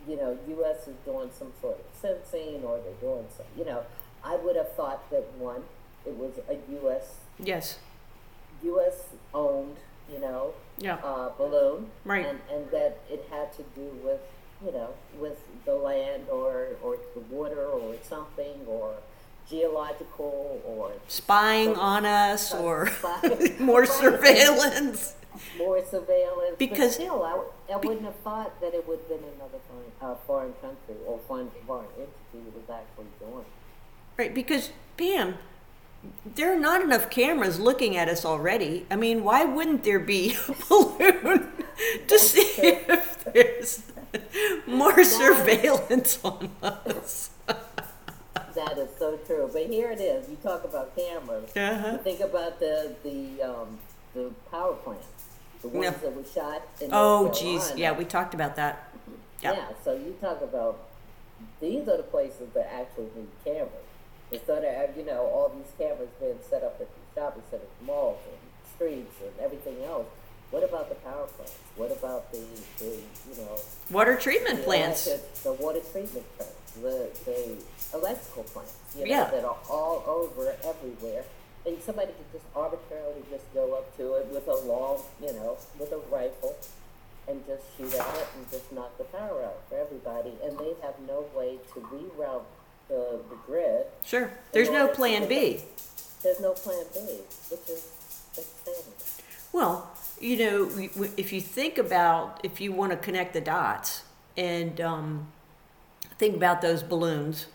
you 0.07 0.17
know, 0.17 0.37
U.S. 0.49 0.87
is 0.87 0.95
doing 1.05 1.31
some 1.31 1.53
sort 1.61 1.79
of 1.79 1.85
sensing 1.99 2.63
or 2.65 2.79
they're 2.79 2.93
doing 3.01 3.25
some, 3.35 3.45
you 3.57 3.63
know. 3.65 3.83
I 4.23 4.35
would 4.35 4.55
have 4.57 4.73
thought 4.73 5.09
that 5.11 5.23
one, 5.35 5.63
it 6.05 6.17
was 6.17 6.33
a 6.49 6.57
U.S. 6.81 7.15
Yes, 7.39 7.79
U.S. 8.63 9.05
owned, 9.33 9.77
you 10.11 10.19
know, 10.19 10.53
yeah, 10.77 10.95
uh, 11.03 11.29
balloon, 11.37 11.89
Right. 12.05 12.25
And 12.25 12.39
and 12.51 12.69
that 12.71 12.99
it 13.09 13.27
had 13.29 13.51
to 13.57 13.63
do 13.75 13.89
with 14.03 14.21
you 14.65 14.71
know 14.71 14.89
with 15.19 15.37
the 15.65 15.75
land 15.75 16.23
or 16.31 16.69
or 16.83 16.97
the 17.13 17.21
water 17.35 17.65
or 17.65 17.95
something 18.03 18.61
or 18.67 18.95
geological 19.49 20.61
or 20.65 20.91
spying 21.07 21.75
on 21.75 22.05
us 22.05 22.53
or 22.53 22.89
more 23.59 23.85
surveillance. 23.85 25.15
more 25.57 25.83
surveillance. 25.85 26.55
Because- 26.57 26.97
but 26.97 27.03
still, 27.03 27.23
I, 27.23 27.73
I 27.73 27.77
wouldn't 27.77 28.03
have 28.05 28.15
thought 28.17 28.59
that 28.61 28.73
it 28.73 28.87
would 28.87 28.99
have 28.99 29.09
been 29.09 29.23
another 29.35 29.59
foreign, 29.69 29.91
uh, 30.01 30.15
foreign 30.25 30.53
country 30.61 30.95
or 31.05 31.19
foreign 31.27 31.49
foreign 31.65 31.87
entity 31.97 32.11
that 32.45 32.55
was 32.55 32.69
actually 32.69 33.05
doing. 33.19 33.45
Right, 34.17 34.33
because 34.33 34.71
Pam, 34.97 35.35
there 36.35 36.53
are 36.53 36.59
not 36.59 36.81
enough 36.81 37.09
cameras 37.09 37.59
looking 37.59 37.97
at 37.97 38.07
us 38.09 38.25
already. 38.25 38.85
I 38.91 38.95
mean, 38.95 39.23
why 39.23 39.43
wouldn't 39.45 39.83
there 39.83 39.99
be 39.99 40.35
a 40.47 40.53
balloon 40.69 41.51
to 42.07 42.19
see 42.19 42.39
if 42.61 43.23
there's 43.25 43.83
more 44.67 45.03
surveillance 45.03 46.19
on 46.23 46.51
us? 46.61 47.29
That 48.55 48.77
is 48.77 48.89
so 48.97 49.17
true. 49.27 49.49
But 49.51 49.67
here 49.67 49.91
it 49.91 49.99
is. 50.01 50.27
You 50.29 50.37
talk 50.41 50.63
about 50.63 50.95
cameras. 50.95 51.55
Uh-huh. 51.55 51.97
Think 51.99 52.19
about 52.21 52.59
the 52.59 52.95
the 53.03 53.41
um, 53.43 53.77
the 54.15 54.31
power 54.49 54.73
plants, 54.73 55.05
the 55.61 55.67
ones 55.67 55.83
Yeah. 55.85 55.91
that 55.91 56.15
were 56.15 56.23
shot 56.25 56.61
in 56.81 56.89
Oh, 56.91 57.31
geez, 57.31 57.71
yeah, 57.75 57.91
we 57.91 58.03
talked 58.05 58.33
about 58.33 58.55
that. 58.55 58.91
Yeah. 59.41 59.53
Yeah, 59.53 59.67
so 59.83 59.93
you 59.93 60.15
talk 60.19 60.41
about 60.41 60.79
these 61.61 61.87
are 61.87 61.97
the 61.97 62.03
places 62.03 62.49
that 62.55 62.67
actually 62.73 63.09
need 63.15 63.27
cameras. 63.45 63.69
Instead 64.31 64.63
of 64.65 64.97
you 64.97 65.05
know 65.05 65.21
all 65.27 65.49
these 65.55 65.71
cameras 65.77 66.09
being 66.19 66.37
set 66.49 66.63
up 66.63 66.77
at 66.81 66.87
the 66.89 67.01
shopping 67.15 67.43
centers, 67.49 67.67
malls, 67.85 68.19
and 68.27 68.37
streets, 68.75 69.15
and 69.23 69.31
everything 69.43 69.83
else. 69.85 70.05
What 70.51 70.63
about 70.63 70.87
the 70.89 70.95
power 70.95 71.27
plants? 71.27 71.55
What 71.75 71.91
about 71.91 72.31
the, 72.31 72.39
the 72.79 72.85
you 72.85 73.37
know 73.37 73.57
Water 73.91 74.15
treatment 74.15 74.57
the 74.59 74.63
plants. 74.63 75.07
electric- 75.07 75.33
the 75.43 75.53
water 75.53 75.79
treatment 75.91 76.25
plants, 76.37 76.71
the 76.81 77.09
the 77.25 77.97
electrical 77.97 78.43
plants, 78.43 78.73
you 78.95 79.01
know, 79.05 79.09
Yeah. 79.09 79.29
that 79.31 79.43
are 79.43 79.57
all 79.69 80.03
over 80.07 80.55
everywhere. 80.63 81.23
And 81.65 81.81
somebody 81.83 82.13
could 82.13 82.31
just 82.31 82.45
arbitrarily 82.55 83.23
just 83.29 83.43
go 83.53 83.73
up 83.75 83.95
to 83.97 84.13
it 84.15 84.27
with 84.27 84.47
a 84.47 84.55
long, 84.55 85.01
you 85.21 85.33
know, 85.33 85.57
with 85.77 85.91
a 85.91 85.97
rifle 86.09 86.55
and 87.27 87.45
just 87.45 87.63
shoot 87.75 87.93
at 87.93 88.15
it 88.15 88.27
and 88.37 88.49
just 88.49 88.71
knock 88.71 88.97
the 88.97 89.03
power 89.05 89.43
out 89.43 89.59
for 89.67 89.75
everybody. 89.77 90.31
And 90.45 90.57
they 90.57 90.75
have 90.81 90.95
no 91.05 91.25
way 91.35 91.57
to 91.73 91.79
reroute 91.81 92.43
the, 92.89 93.19
the 93.29 93.35
grid. 93.45 93.85
Sure, 94.03 94.31
there's 94.51 94.69
no 94.69 94.87
plan 94.87 95.27
B. 95.27 95.61
There's 96.23 96.39
no 96.39 96.51
plan 96.53 96.83
B, 96.93 96.99
which 97.49 97.69
is 97.69 97.87
insanity. 98.37 98.91
Well, 99.53 99.89
you 100.19 100.37
know, 100.37 101.09
if 101.17 101.31
you 101.31 101.41
think 101.41 101.77
about 101.77 102.39
if 102.43 102.59
you 102.59 102.71
want 102.71 102.91
to 102.91 102.97
connect 102.97 103.33
the 103.33 103.41
dots 103.41 104.03
and 104.35 104.79
um, 104.81 105.27
think 106.17 106.35
about 106.35 106.61
those 106.61 106.83
balloons 106.83 107.47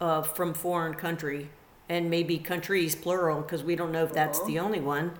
uh, 0.00 0.22
from 0.22 0.54
foreign 0.54 0.94
country 0.94 1.50
and 1.88 2.08
maybe 2.10 2.38
countries 2.38 2.94
plural 2.94 3.40
because 3.42 3.64
we 3.64 3.74
don't 3.76 3.92
know 3.92 4.04
if 4.04 4.12
that's 4.12 4.38
Uh-huh. 4.38 4.48
the 4.48 4.58
only 4.58 4.80
one. 4.80 5.12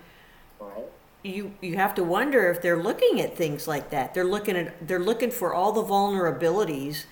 Right? 0.60 0.84
You 1.22 1.54
you 1.60 1.76
have 1.76 1.94
to 1.96 2.04
wonder 2.04 2.50
if 2.50 2.62
they're 2.62 2.82
looking 2.82 3.20
at 3.20 3.36
things 3.36 3.66
like 3.68 3.90
that. 3.90 4.14
They're 4.14 4.24
looking 4.24 4.56
at 4.56 4.86
they're 4.86 4.98
looking 4.98 5.30
for 5.30 5.52
all 5.54 5.72
the 5.72 5.82
vulnerabilities 5.84 7.04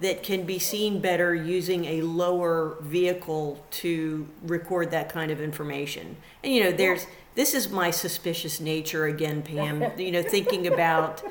that 0.00 0.22
can 0.22 0.44
be 0.44 0.58
seen 0.58 1.00
better 1.00 1.34
using 1.34 1.84
a 1.84 2.02
lower 2.02 2.76
vehicle 2.80 3.64
to 3.70 4.26
record 4.42 4.90
that 4.90 5.08
kind 5.08 5.30
of 5.30 5.40
information. 5.40 6.16
And 6.42 6.52
you 6.52 6.64
know, 6.64 6.72
there's 6.72 7.06
this 7.34 7.54
is 7.54 7.68
my 7.70 7.90
suspicious 7.90 8.60
nature 8.60 9.06
again, 9.06 9.42
Pam. 9.42 9.84
you 9.98 10.10
know, 10.12 10.22
thinking 10.22 10.66
about 10.66 11.22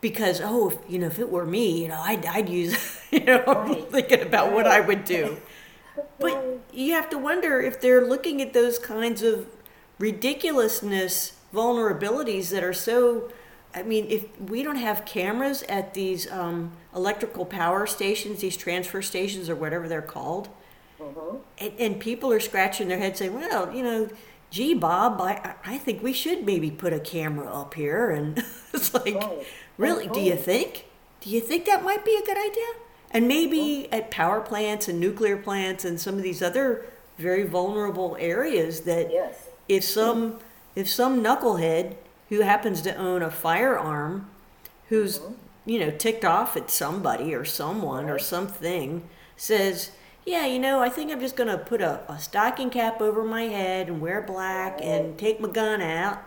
because 0.00 0.40
oh, 0.42 0.70
if, 0.70 0.78
you 0.88 0.98
know, 0.98 1.06
if 1.06 1.18
it 1.18 1.30
were 1.30 1.46
me, 1.46 1.82
you 1.82 1.88
know, 1.88 2.00
I'd 2.00 2.24
I'd 2.26 2.48
use 2.48 3.00
you 3.10 3.24
know, 3.24 3.42
Right. 3.46 3.90
thinking 3.90 4.22
about 4.22 4.52
what 4.52 4.66
I 4.66 4.80
would 4.80 5.04
do. 5.04 5.38
But 6.18 6.60
you 6.72 6.94
have 6.94 7.10
to 7.10 7.18
wonder 7.18 7.60
if 7.60 7.80
they're 7.80 8.06
looking 8.06 8.40
at 8.40 8.54
those 8.54 8.78
kinds 8.78 9.22
of 9.22 9.46
ridiculousness, 9.98 11.34
vulnerabilities 11.54 12.50
that 12.50 12.64
are 12.64 12.72
so. 12.72 13.30
I 13.74 13.82
mean, 13.82 14.06
if 14.10 14.26
we 14.40 14.62
don't 14.62 14.76
have 14.76 15.04
cameras 15.04 15.62
at 15.68 15.94
these 15.94 16.30
um, 16.30 16.72
electrical 16.94 17.44
power 17.46 17.86
stations, 17.86 18.40
these 18.40 18.56
transfer 18.56 19.00
stations, 19.02 19.48
or 19.48 19.54
whatever 19.56 19.88
they're 19.88 20.02
called, 20.02 20.48
Mm-hmm. 21.00 21.36
and, 21.58 21.72
and 21.80 22.00
people 22.00 22.30
are 22.30 22.38
scratching 22.38 22.86
their 22.86 22.98
heads 22.98 23.18
saying, 23.18 23.34
well, 23.34 23.74
you 23.74 23.82
know, 23.82 24.08
gee, 24.50 24.72
Bob, 24.72 25.20
I, 25.20 25.54
I 25.64 25.76
think 25.78 26.00
we 26.00 26.12
should 26.12 26.46
maybe 26.46 26.70
put 26.70 26.92
a 26.92 27.00
camera 27.00 27.48
up 27.52 27.74
here. 27.74 28.10
And 28.10 28.38
it's 28.72 28.94
like, 28.94 29.16
Right. 29.16 29.44
really, 29.78 30.06
do 30.06 30.20
you 30.20 30.36
think? 30.36 30.86
Do 31.20 31.28
you 31.30 31.40
think 31.40 31.64
that 31.64 31.82
might 31.82 32.04
be 32.04 32.14
a 32.14 32.24
good 32.24 32.36
idea? 32.38 32.66
And 33.10 33.26
maybe 33.26 33.88
at 33.90 34.12
power 34.12 34.40
plants 34.40 34.86
and 34.86 35.00
nuclear 35.00 35.36
plants 35.36 35.84
and 35.84 36.00
some 36.00 36.14
of 36.18 36.22
these 36.22 36.40
other 36.40 36.84
very 37.18 37.42
vulnerable 37.48 38.16
areas 38.20 38.82
that 38.82 39.10
Yes. 39.10 39.48
if 39.68 39.82
some 39.82 40.38
if 40.76 40.88
some 40.88 41.20
knucklehead 41.22 41.96
who 42.32 42.40
happens 42.40 42.80
to 42.80 42.96
own 42.96 43.20
a 43.20 43.30
firearm 43.30 44.26
who's 44.88 45.18
uh-huh. 45.18 45.32
you 45.66 45.78
know 45.78 45.90
ticked 45.90 46.24
off 46.24 46.56
at 46.56 46.70
somebody 46.70 47.34
or 47.34 47.44
someone 47.44 48.06
or 48.06 48.14
uh-huh. 48.14 48.24
something 48.24 49.06
says 49.36 49.90
yeah 50.24 50.46
you 50.46 50.58
know 50.58 50.80
i 50.80 50.88
think 50.88 51.12
i'm 51.12 51.20
just 51.20 51.36
going 51.36 51.48
to 51.48 51.58
put 51.58 51.82
a, 51.82 52.00
a 52.10 52.18
stocking 52.18 52.70
cap 52.70 53.02
over 53.02 53.22
my 53.22 53.42
head 53.42 53.88
and 53.88 54.00
wear 54.00 54.22
black 54.22 54.78
uh-huh. 54.78 54.84
and 54.84 55.18
take 55.18 55.40
my 55.40 55.48
gun 55.48 55.82
out 55.82 56.24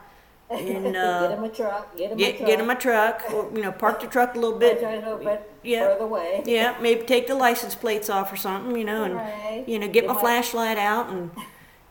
And 0.48 0.60
get 0.68 0.86
in 0.86 0.96
uh, 0.96 1.38
my 1.42 1.48
truck. 1.48 1.98
Get 1.98 2.12
in 2.12 2.18
my 2.18 2.24
get 2.24 2.38
truck. 2.38 2.48
get 2.48 2.60
him 2.60 2.70
a 2.70 2.76
truck, 2.76 3.24
or 3.34 3.52
you 3.56 3.64
know, 3.64 3.72
park 3.72 4.02
the 4.02 4.08
truck 4.08 4.36
a 4.36 4.40
little 4.40 4.60
bit. 4.60 4.84
a 4.84 4.98
little 4.98 5.18
bit 5.18 5.42
Yeah. 5.64 5.88
further 5.88 6.04
away. 6.04 6.44
Yeah, 6.46 6.76
maybe 6.80 7.02
take 7.02 7.26
the 7.26 7.34
license 7.34 7.74
plates 7.74 8.12
off 8.12 8.32
or 8.32 8.38
something, 8.38 8.78
you 8.78 8.86
know, 8.86 9.06
and 9.06 9.16
Right. 9.16 9.64
you 9.68 9.80
know, 9.80 9.88
get 9.88 10.02
Get 10.02 10.08
my 10.08 10.14
my- 10.14 10.22
flashlight 10.22 10.78
out 10.78 11.10
and 11.10 11.32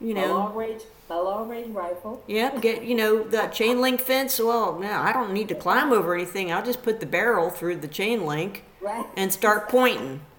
you 0.00 0.14
know, 0.18 0.28
long 0.34 0.54
range, 0.54 0.82
a 1.10 1.20
long 1.22 1.48
range 1.48 1.74
rifle. 1.74 2.22
Yep, 2.26 2.60
get 2.62 2.84
you 2.84 2.94
know 2.94 3.22
the 3.22 3.46
chain 3.48 3.80
link 3.80 4.00
fence. 4.00 4.38
Well, 4.38 4.78
no, 4.78 4.90
I 4.92 5.12
don't 5.12 5.32
need 5.32 5.48
to 5.48 5.54
climb 5.54 5.92
over 5.92 6.14
anything. 6.14 6.52
I'll 6.52 6.64
just 6.64 6.82
put 6.82 7.00
the 7.00 7.06
barrel 7.06 7.50
through 7.50 7.76
the 7.76 7.88
chain 7.88 8.24
link 8.26 8.64
Right. 8.80 9.06
and 9.16 9.32
start 9.32 9.68
pointing. 9.68 10.20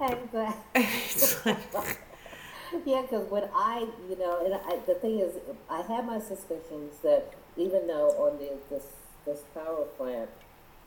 Exactly. 0.00 0.46
Like, 1.74 1.98
Yeah, 2.86 3.02
because 3.02 3.30
when 3.30 3.44
I, 3.54 3.86
you 4.10 4.16
know, 4.18 4.44
and 4.44 4.54
I, 4.54 4.78
the 4.86 4.94
thing 4.94 5.20
is, 5.20 5.34
I 5.70 5.82
had 5.82 6.06
my 6.06 6.18
suspicions 6.18 6.94
that 7.02 7.32
even 7.56 7.86
though 7.86 8.10
on 8.18 8.38
the 8.38 8.50
this 8.68 8.84
this 9.26 9.40
power 9.54 9.84
plant 9.96 10.28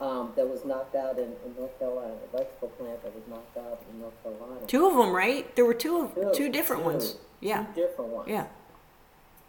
um, 0.02 0.32
that 0.36 0.48
was 0.48 0.64
knocked 0.66 0.96
out 0.96 1.18
in, 1.18 1.26
in 1.46 1.56
North 1.58 1.78
Carolina, 1.80 2.14
the 2.32 2.38
electrical 2.38 2.68
plant 2.70 3.02
that 3.04 3.16
was 3.16 3.24
knocked 3.30 3.58
out 3.58 3.82
in 3.92 4.02
North 4.02 4.22
Carolina, 4.24 4.66
two 4.68 4.86
of 4.88 4.96
them, 4.98 5.12
right? 5.16 5.54
There 5.56 5.66
were 5.66 5.74
two 5.74 5.98
of 6.02 6.14
Two, 6.16 6.32
two 6.34 6.50
different 6.50 6.84
two, 6.84 6.90
ones. 6.90 7.16
Yeah, 7.40 7.66
two 7.74 7.82
different 7.82 8.12
ones. 8.12 8.28
yeah. 8.30 8.48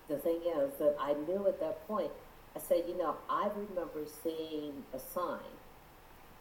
The 0.09 0.17
thing 0.17 0.41
is 0.57 0.73
that 0.79 0.97
I 0.99 1.15
knew 1.29 1.47
at 1.47 1.61
that 1.61 1.87
point, 1.87 2.11
I 2.57 2.61
said, 2.61 2.85
you 2.89 2.97
know, 2.97 3.17
I 3.29 3.51
remember 3.55 4.01
seeing 4.23 4.85
a 4.95 4.99
sign 4.99 5.53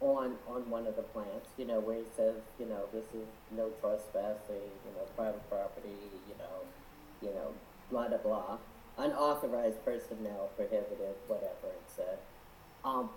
on 0.00 0.36
on 0.48 0.70
one 0.70 0.86
of 0.86 0.96
the 0.96 1.02
plants, 1.02 1.48
you 1.58 1.66
know, 1.66 1.80
where 1.80 1.98
it 1.98 2.08
says, 2.16 2.36
you 2.58 2.66
know, 2.66 2.84
this 2.92 3.04
is 3.14 3.26
no 3.56 3.68
trespassing, 3.80 4.56
you 4.86 4.92
know, 4.96 5.04
private 5.16 5.48
property, 5.50 5.98
you 6.28 6.34
know, 6.38 6.64
you 7.20 7.28
know, 7.34 7.52
blah 7.90 8.08
blah 8.08 8.18
blah, 8.18 8.58
unauthorized 8.96 9.84
personnel 9.84 10.48
prohibited, 10.56 11.14
whatever 11.26 11.66
it 11.66 11.82
said. 11.94 12.18
Um, 12.84 13.10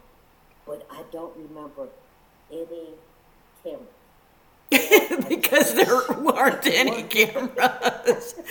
but 0.66 0.86
I 0.92 1.04
don't 1.12 1.36
remember 1.38 1.88
any 2.52 2.90
cameras. 3.64 3.88
because 5.28 5.74
there 5.76 6.02
weren't 6.20 6.66
any 6.66 7.04
cameras. 7.04 8.36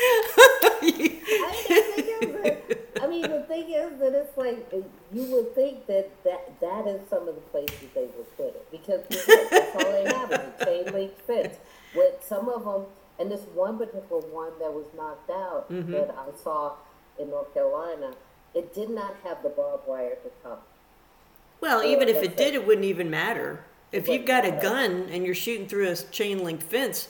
I 0.83 0.83
mean, 0.83 1.21
the 1.61 1.83
thing 1.95 2.05
is 2.23 2.33
that, 2.43 3.03
I 3.03 3.07
mean, 3.21 3.31
the 3.31 3.43
thing 3.43 3.71
is 3.71 3.99
that 4.01 4.15
it's 4.15 4.37
like 4.37 4.67
uh, 4.73 4.77
you 5.13 5.25
would 5.33 5.55
think 5.55 5.87
that 5.87 6.11
that, 6.25 6.61
that 6.61 6.87
is 6.87 7.01
some 7.09 7.29
of 7.29 7.35
the 7.35 7.41
places 7.53 7.89
they 7.95 8.03
would 8.03 8.37
put 8.37 8.47
it 8.49 8.71
because 8.71 9.01
that's 9.11 9.85
all 9.85 9.93
they 9.93 10.05
have 10.05 10.33
is 10.33 10.41
a 10.61 10.65
chain 10.65 10.93
link 10.93 11.13
fence. 11.27 11.57
With 11.95 12.25
some 12.25 12.49
of 12.49 12.65
them, 12.65 12.85
and 13.19 13.31
this 13.31 13.43
one 13.55 13.79
particular 13.79 14.21
one 14.23 14.53
that 14.61 14.73
was 14.73 14.87
knocked 14.97 15.31
out 15.31 15.67
that 15.69 16.15
I 16.17 16.43
saw 16.43 16.75
in 17.19 17.31
North 17.31 17.53
Carolina, 17.53 18.13
it 18.55 18.75
did 18.75 18.91
not 18.91 19.17
have 19.25 19.43
the 19.43 19.49
barbed 19.49 19.87
wire 19.87 20.13
at 20.13 20.23
the 20.25 20.31
top. 20.43 20.67
well, 21.61 21.83
even 21.85 22.09
if 22.09 22.23
it 22.23 22.37
did, 22.37 22.55
it 22.55 22.67
wouldn't 22.67 22.87
even 22.87 23.11
matter. 23.11 23.65
If 23.93 24.09
you've 24.09 24.25
got 24.25 24.45
a 24.45 24.53
gun 24.53 25.09
and 25.11 25.27
you're 25.27 25.35
shooting 25.35 25.67
through 25.67 25.89
a 25.89 25.97
chain 25.97 26.45
link 26.45 26.63
fence, 26.63 27.09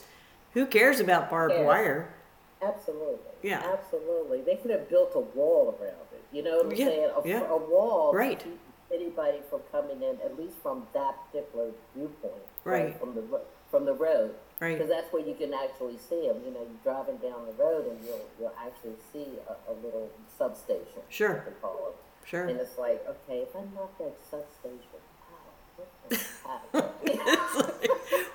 who 0.53 0.65
cares 0.65 0.99
about 0.99 1.29
barbed 1.29 1.53
Cares. 1.53 1.65
wire? 1.65 2.13
Absolutely. 2.61 3.30
Yeah. 3.43 3.61
Absolutely. 3.73 4.41
They 4.41 4.55
could 4.55 4.71
have 4.71 4.89
built 4.89 5.11
a 5.15 5.19
wall 5.19 5.75
around 5.79 5.95
it. 6.13 6.23
You 6.31 6.43
know 6.43 6.57
what 6.57 6.65
I'm 6.67 6.73
Yeah, 6.75 6.85
saying? 6.85 7.09
A, 7.23 7.27
yeah. 7.27 7.49
a 7.49 7.57
wall 7.57 8.13
Right. 8.13 8.39
to 8.39 8.45
keep 8.45 8.59
anybody 8.93 9.39
from 9.49 9.61
coming 9.71 10.01
in, 10.01 10.17
at 10.23 10.37
least 10.39 10.55
from 10.61 10.87
that 10.93 11.15
particular 11.31 11.71
viewpoint. 11.95 12.33
Right. 12.63 12.97
From 12.99 13.15
the 13.15 13.23
from 13.69 13.85
the 13.85 13.93
road. 13.93 14.35
Right. 14.59 14.77
Because 14.77 14.89
that's 14.89 15.11
where 15.13 15.25
you 15.25 15.33
can 15.33 15.53
actually 15.53 15.97
see 15.97 16.27
them. 16.27 16.41
You 16.45 16.51
know, 16.51 16.59
you're 16.59 16.83
driving 16.83 17.17
down 17.17 17.45
the 17.47 17.53
road 17.63 17.87
and 17.87 17.97
you'll 18.05 18.25
you'll 18.39 18.53
actually 18.59 18.95
see 19.11 19.27
a, 19.47 19.71
a 19.71 19.73
little 19.83 20.09
substation. 20.37 21.01
Sure. 21.09 21.43
They 21.45 21.53
call 21.61 21.89
it. 21.89 22.27
Sure. 22.27 22.45
And 22.47 22.59
it's 22.59 22.77
like, 22.77 23.03
okay, 23.07 23.39
if 23.39 23.55
I 23.55 23.61
knock 23.73 23.97
that 23.97 24.13
substation 24.29 25.01
out, 25.31 25.81
what's 26.11 26.27
going 26.73 27.17
to? 27.17 27.73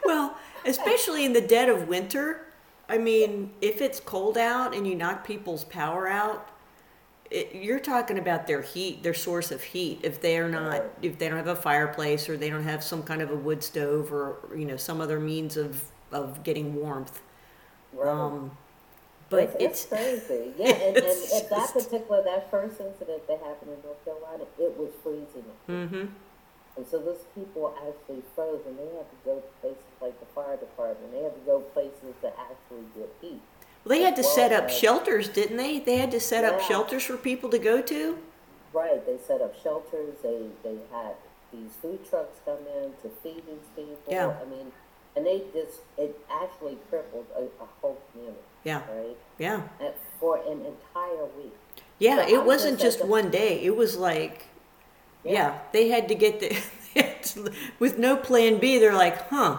Well, 0.05 0.37
especially 0.65 1.25
in 1.25 1.33
the 1.33 1.41
dead 1.41 1.69
of 1.69 1.87
winter. 1.89 2.46
I 2.89 2.99
mean, 2.99 3.53
if 3.61 3.81
it's 3.81 4.01
cold 4.01 4.39
out 4.39 4.75
and 4.75 4.87
you 4.87 4.95
knock 4.95 5.27
people's 5.27 5.65
power 5.65 6.07
out, 6.09 6.49
it, 7.31 7.55
you're 7.55 7.81
talking 7.81 8.19
about 8.19 8.47
their 8.47 8.63
heat, 8.63 9.03
their 9.03 9.15
source 9.15 9.51
of 9.51 9.63
heat. 9.63 10.01
If 10.03 10.21
they 10.21 10.39
are 10.39 10.49
not, 10.49 10.85
if 11.03 11.19
they 11.19 11.29
don't 11.29 11.39
have 11.39 11.49
a 11.49 11.57
fireplace 11.57 12.29
or 12.29 12.37
they 12.37 12.49
don't 12.49 12.63
have 12.63 12.85
some 12.85 13.03
kind 13.03 13.21
of 13.21 13.31
a 13.31 13.35
wood 13.37 13.65
stove 13.65 14.13
or 14.13 14.37
you 14.57 14.65
know 14.65 14.77
some 14.77 15.01
other 15.01 15.19
means 15.19 15.57
of 15.57 15.83
of 16.13 16.45
getting 16.45 16.77
warmth. 16.77 17.21
Right. 17.93 18.09
Um, 18.09 18.53
but 19.29 19.57
it's, 19.59 19.85
it's, 19.85 19.85
crazy. 19.87 20.53
Yeah, 20.59 20.71
and, 20.71 20.97
and 20.99 21.33
at 21.35 21.51
that 21.51 21.71
particular, 21.73 22.23
that 22.23 22.49
first 22.49 22.81
incident 22.81 23.27
that 23.27 23.41
happened 23.41 23.73
in 23.73 23.83
North 23.83 24.05
Carolina, 24.05 24.45
it 24.57 24.77
was 24.79 24.93
freezing. 25.03 25.45
hmm 25.67 26.07
And 26.77 26.87
so 26.87 26.99
those 26.99 27.25
people 27.35 27.75
actually 27.87 28.23
froze 28.35 28.61
and 28.67 28.79
they 28.79 28.85
had 28.85 29.09
to 29.11 29.17
go 29.25 29.37
to 29.37 29.47
places 29.61 29.83
like 30.01 30.19
the 30.21 30.27
fire 30.27 30.57
department. 30.57 31.11
They 31.13 31.23
had 31.23 31.35
to 31.35 31.41
go 31.47 31.61
places 31.61 32.15
to 32.23 32.29
actually 32.39 32.85
get 32.95 33.09
heat. 33.21 33.41
Well, 33.85 33.97
they 33.97 34.03
had 34.03 34.17
to 34.17 34.23
Well, 34.23 34.31
set 34.35 34.53
up 34.53 34.65
uh, 34.65 34.69
shelters, 34.69 35.29
didn't 35.29 35.57
they? 35.57 35.79
They 35.79 35.97
had 35.97 36.11
to 36.11 36.21
set 36.21 36.45
up 36.45 36.61
shelters 36.61 37.05
for 37.05 37.17
people 37.17 37.49
to 37.51 37.59
go 37.59 37.81
to. 37.83 38.19
Right, 38.73 39.05
they 39.07 39.17
set 39.27 39.41
up 39.41 39.55
shelters, 39.63 40.17
they, 40.23 40.49
they 40.63 40.77
had 40.93 41.15
these 41.53 41.71
food 41.81 42.07
trucks 42.11 42.41
come 42.45 42.59
in 42.83 42.91
to 43.03 43.09
feed 43.23 43.43
these 43.47 43.67
people. 43.75 43.97
Yeah. 44.11 44.35
I 44.41 44.45
mean, 44.51 44.71
and 45.17 45.25
they 45.25 45.45
just, 45.55 45.79
it 45.97 46.19
actually 46.31 46.77
crippled 46.91 47.25
a, 47.35 47.43
a 47.45 47.67
whole 47.81 47.99
community, 48.13 48.39
Yeah, 48.65 48.83
right? 48.95 49.17
yeah, 49.39 49.63
And 49.81 49.95
for 50.21 50.37
an 50.39 50.59
entire 50.67 51.25
week. 51.39 51.55
yeah. 51.99 52.27
So 52.27 52.35
It 52.35 52.41
I'm 52.41 52.47
wasn't 52.47 52.79
just 52.79 52.99
just 52.99 53.01
like 53.01 53.09
a- 53.09 53.11
one 53.13 53.31
day. 53.31 53.61
It 53.63 53.75
was 53.77 53.97
like, 53.97 54.45
Yeah. 55.27 55.33
yeah, 55.33 55.59
they 55.73 55.89
had 55.89 56.09
to 56.09 56.15
get 56.15 56.41
the 56.41 56.57
with 57.79 57.99
no 57.99 58.17
plan 58.17 58.59
B. 58.59 58.79
They're 58.79 58.95
like, 58.95 59.29
huh, 59.29 59.59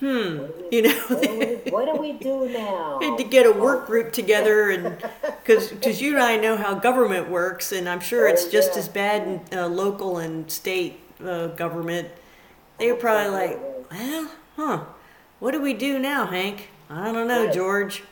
hmm, 0.00 0.38
What 0.38 0.72
you 0.72 0.82
know, 0.82 0.94
What 1.08 1.22
do 1.22 1.38
we, 1.38 1.70
what 1.70 1.84
do, 1.94 2.00
we 2.00 2.12
do 2.12 2.48
now? 2.48 2.98
had 3.02 3.18
to 3.18 3.24
get 3.24 3.46
a 3.46 3.52
work 3.52 3.86
group 3.86 4.12
together 4.12 4.70
and 4.70 4.96
because 5.44 5.68
because 5.68 6.00
you 6.00 6.14
and 6.14 6.22
I 6.22 6.36
know 6.36 6.56
how 6.56 6.74
government 6.74 7.28
works, 7.30 7.72
and 7.72 7.88
I'm 7.88 8.00
sure 8.00 8.26
it's 8.28 8.46
Oh, 8.46 8.50
just 8.50 8.76
as 8.76 8.88
bad 8.88 9.26
in 9.52 9.58
uh, 9.58 9.68
local 9.68 10.18
and 10.18 10.50
state 10.50 11.00
uh, 11.24 11.48
government. 11.48 12.08
They 12.78 12.90
were 12.90 12.98
probably 12.98 13.30
like, 13.30 13.60
well, 13.90 14.30
huh, 14.56 14.84
what 15.38 15.50
do 15.52 15.60
we 15.60 15.74
do 15.74 15.98
now, 15.98 16.26
Hank? 16.26 16.70
I 16.88 17.12
don't 17.12 17.28
know, 17.28 17.50
George. 17.52 18.02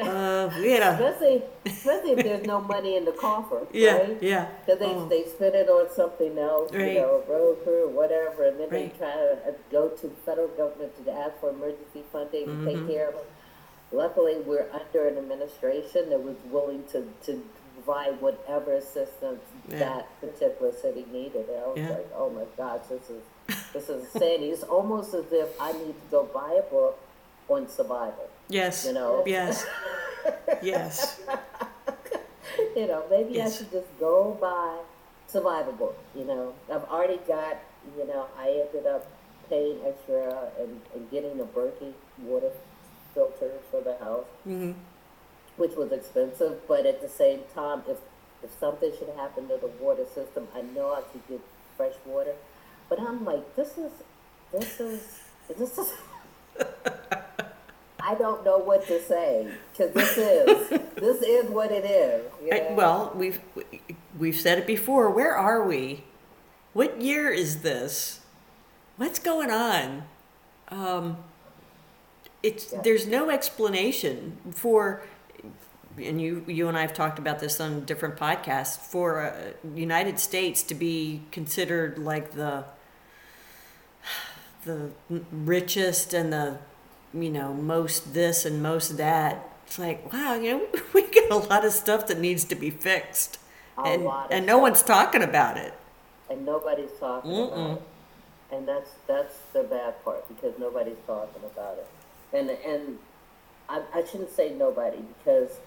Uh, 0.00 0.50
we 0.58 0.72
had 0.72 0.82
a 0.82 0.92
Especially, 0.94 1.42
especially 1.64 2.10
if 2.12 2.22
there's 2.24 2.46
no 2.46 2.60
money 2.60 2.96
in 2.96 3.04
the 3.04 3.12
coffer, 3.12 3.66
yeah, 3.72 3.96
right? 3.96 4.22
yeah. 4.22 4.48
Because 4.64 4.78
they, 4.80 4.86
Oh. 4.86 5.08
they 5.08 5.24
spend 5.24 5.54
it 5.54 5.68
on 5.68 5.90
something 5.94 6.38
else, 6.38 6.70
Right. 6.72 6.94
you 6.94 7.00
know, 7.00 7.22
road 7.28 7.62
crew, 7.64 7.88
whatever, 7.88 8.44
and 8.44 8.60
then 8.60 8.68
Right. 8.68 8.92
they 8.92 8.98
try 8.98 9.12
to 9.14 9.32
uh, 9.48 9.52
go 9.70 9.88
to 9.88 10.08
federal 10.26 10.48
government 10.48 10.92
to 11.04 11.10
ask 11.12 11.38
for 11.40 11.50
emergency 11.50 12.02
funding 12.12 12.44
to 12.44 12.50
Mm-hmm. 12.52 12.66
take 12.66 12.86
care 12.88 13.08
of 13.08 13.14
it. 13.14 13.26
Luckily, 13.92 14.36
we're 14.44 14.66
under 14.72 15.08
an 15.08 15.16
administration 15.16 16.10
that 16.10 16.22
was 16.22 16.36
willing 16.50 16.84
to, 16.92 17.04
to 17.24 17.42
provide 17.74 18.20
whatever 18.20 18.74
assistance 18.74 19.40
Yeah. 19.68 19.78
that 19.78 20.20
particular 20.20 20.72
city 20.72 21.06
needed. 21.12 21.48
And 21.48 21.58
I 21.64 21.66
was 21.68 21.78
Yeah. 21.78 21.90
like, 21.90 22.08
oh 22.16 22.28
my 22.30 22.44
gosh, 22.56 22.80
this 22.88 23.08
is 23.08 23.22
this 23.72 23.88
is 23.88 24.04
insanity. 24.12 24.50
It's 24.50 24.62
almost 24.64 25.14
as 25.14 25.30
if 25.32 25.48
I 25.60 25.72
need 25.72 25.94
to 25.94 26.06
go 26.10 26.24
buy 26.24 26.54
a 26.54 26.62
book 26.62 26.98
on 27.48 27.68
survival. 27.68 28.28
Yes. 28.48 28.86
You 28.86 28.92
know? 28.92 29.24
Yes. 29.26 29.66
yes. 30.62 31.20
you 32.76 32.86
know, 32.86 33.04
maybe 33.10 33.34
Yes. 33.34 33.54
I 33.54 33.58
should 33.58 33.72
just 33.72 33.98
go 33.98 34.36
buy 34.40 34.78
survival 35.26 35.72
book. 35.72 35.96
You 36.14 36.24
know, 36.24 36.54
I've 36.72 36.84
already 36.84 37.18
got. 37.26 37.58
You 37.96 38.06
know, 38.06 38.26
I 38.38 38.48
ended 38.66 38.86
up 38.86 39.06
paying 39.48 39.78
extra 39.86 40.50
and, 40.60 40.80
and 40.94 41.08
getting 41.10 41.38
a 41.40 41.44
Berkey 41.44 41.92
water 42.22 42.50
filter 43.14 43.52
for 43.70 43.80
the 43.80 43.96
house, 44.04 44.24
hmm 44.44 44.72
which 45.56 45.74
was 45.74 45.90
expensive. 45.92 46.66
But 46.68 46.84
at 46.84 47.00
the 47.00 47.08
same 47.08 47.40
time, 47.54 47.82
if 47.88 47.98
if 48.42 48.50
something 48.60 48.92
should 48.98 49.08
happen 49.16 49.48
to 49.48 49.56
the 49.56 49.68
water 49.80 50.04
system, 50.14 50.48
I 50.54 50.62
know 50.62 50.92
I 50.92 51.02
could 51.12 51.26
get 51.28 51.40
fresh 51.76 51.94
water. 52.04 52.34
But 52.88 53.00
I'm 53.00 53.24
like, 53.24 53.56
this 53.56 53.78
is, 53.78 53.90
this 54.52 54.80
is, 54.80 55.20
this 55.56 55.78
is. 55.78 55.92
I 58.08 58.14
don't 58.14 58.44
know 58.44 58.58
what 58.58 58.86
to 58.86 59.02
say 59.02 59.48
because 59.72 59.92
this 59.92 60.16
is 60.16 60.68
this 60.96 61.22
is 61.22 61.50
what 61.50 61.72
it 61.72 61.84
is. 61.84 62.24
you 62.44 62.50
I, 62.52 62.72
well, 62.72 63.12
we've 63.16 63.40
we've 64.18 64.36
said 64.40 64.58
it 64.58 64.66
before. 64.66 65.10
Where 65.10 65.36
are 65.36 65.64
we? 65.66 66.04
What 66.72 67.00
year 67.02 67.30
is 67.30 67.62
this? 67.62 68.20
What's 68.96 69.18
going 69.18 69.50
on? 69.50 70.04
Um, 70.68 71.18
it's 72.42 72.72
Yeah. 72.72 72.80
there's 72.82 73.06
no 73.06 73.30
explanation 73.30 74.38
for, 74.52 75.02
and 75.98 76.20
you 76.20 76.44
you 76.46 76.68
and 76.68 76.78
I 76.78 76.82
have 76.82 76.94
talked 76.94 77.18
about 77.18 77.40
this 77.40 77.60
on 77.60 77.84
different 77.84 78.16
podcasts. 78.16 78.78
For 78.78 79.22
uh, 79.22 79.52
United 79.74 80.20
States 80.20 80.62
to 80.64 80.74
be 80.74 81.22
considered 81.32 81.98
like 81.98 82.32
the 82.32 82.64
the 84.64 84.90
richest 85.32 86.12
and 86.14 86.32
the 86.32 86.58
you 87.14 87.30
know 87.30 87.54
most 87.54 88.14
this 88.14 88.44
and 88.44 88.62
most 88.62 88.96
that 88.96 89.48
it's 89.66 89.78
like 89.78 90.12
wow 90.12 90.34
you 90.34 90.50
know 90.58 90.66
we 90.94 91.02
got 91.02 91.30
a 91.30 91.36
lot 91.36 91.64
of 91.64 91.72
stuff 91.72 92.06
that 92.06 92.18
needs 92.18 92.44
to 92.44 92.54
be 92.54 92.70
fixed 92.70 93.38
A 93.78 93.82
and 93.82 94.02
and 94.30 94.46
no 94.46 94.54
stuff. 94.54 94.62
one's 94.62 94.82
talking 94.82 95.22
about 95.22 95.56
it. 95.56 95.74
and 96.30 96.44
nobody's 96.44 96.90
talking 96.98 97.30
Mm-mm. 97.30 97.52
about 97.52 97.76
it. 97.78 97.82
And 98.52 98.68
that's 98.68 98.90
that's 99.06 99.36
the 99.52 99.64
bad 99.64 100.02
part 100.04 100.26
because 100.28 100.58
nobody's 100.58 100.98
talking 101.06 101.42
about 101.44 101.78
it. 101.78 101.88
And 102.32 102.50
and 102.50 102.98
I, 103.68 103.82
I 103.94 104.04
shouldn't 104.04 104.30
say 104.30 104.52
nobody 104.54 104.98
because 105.18 105.58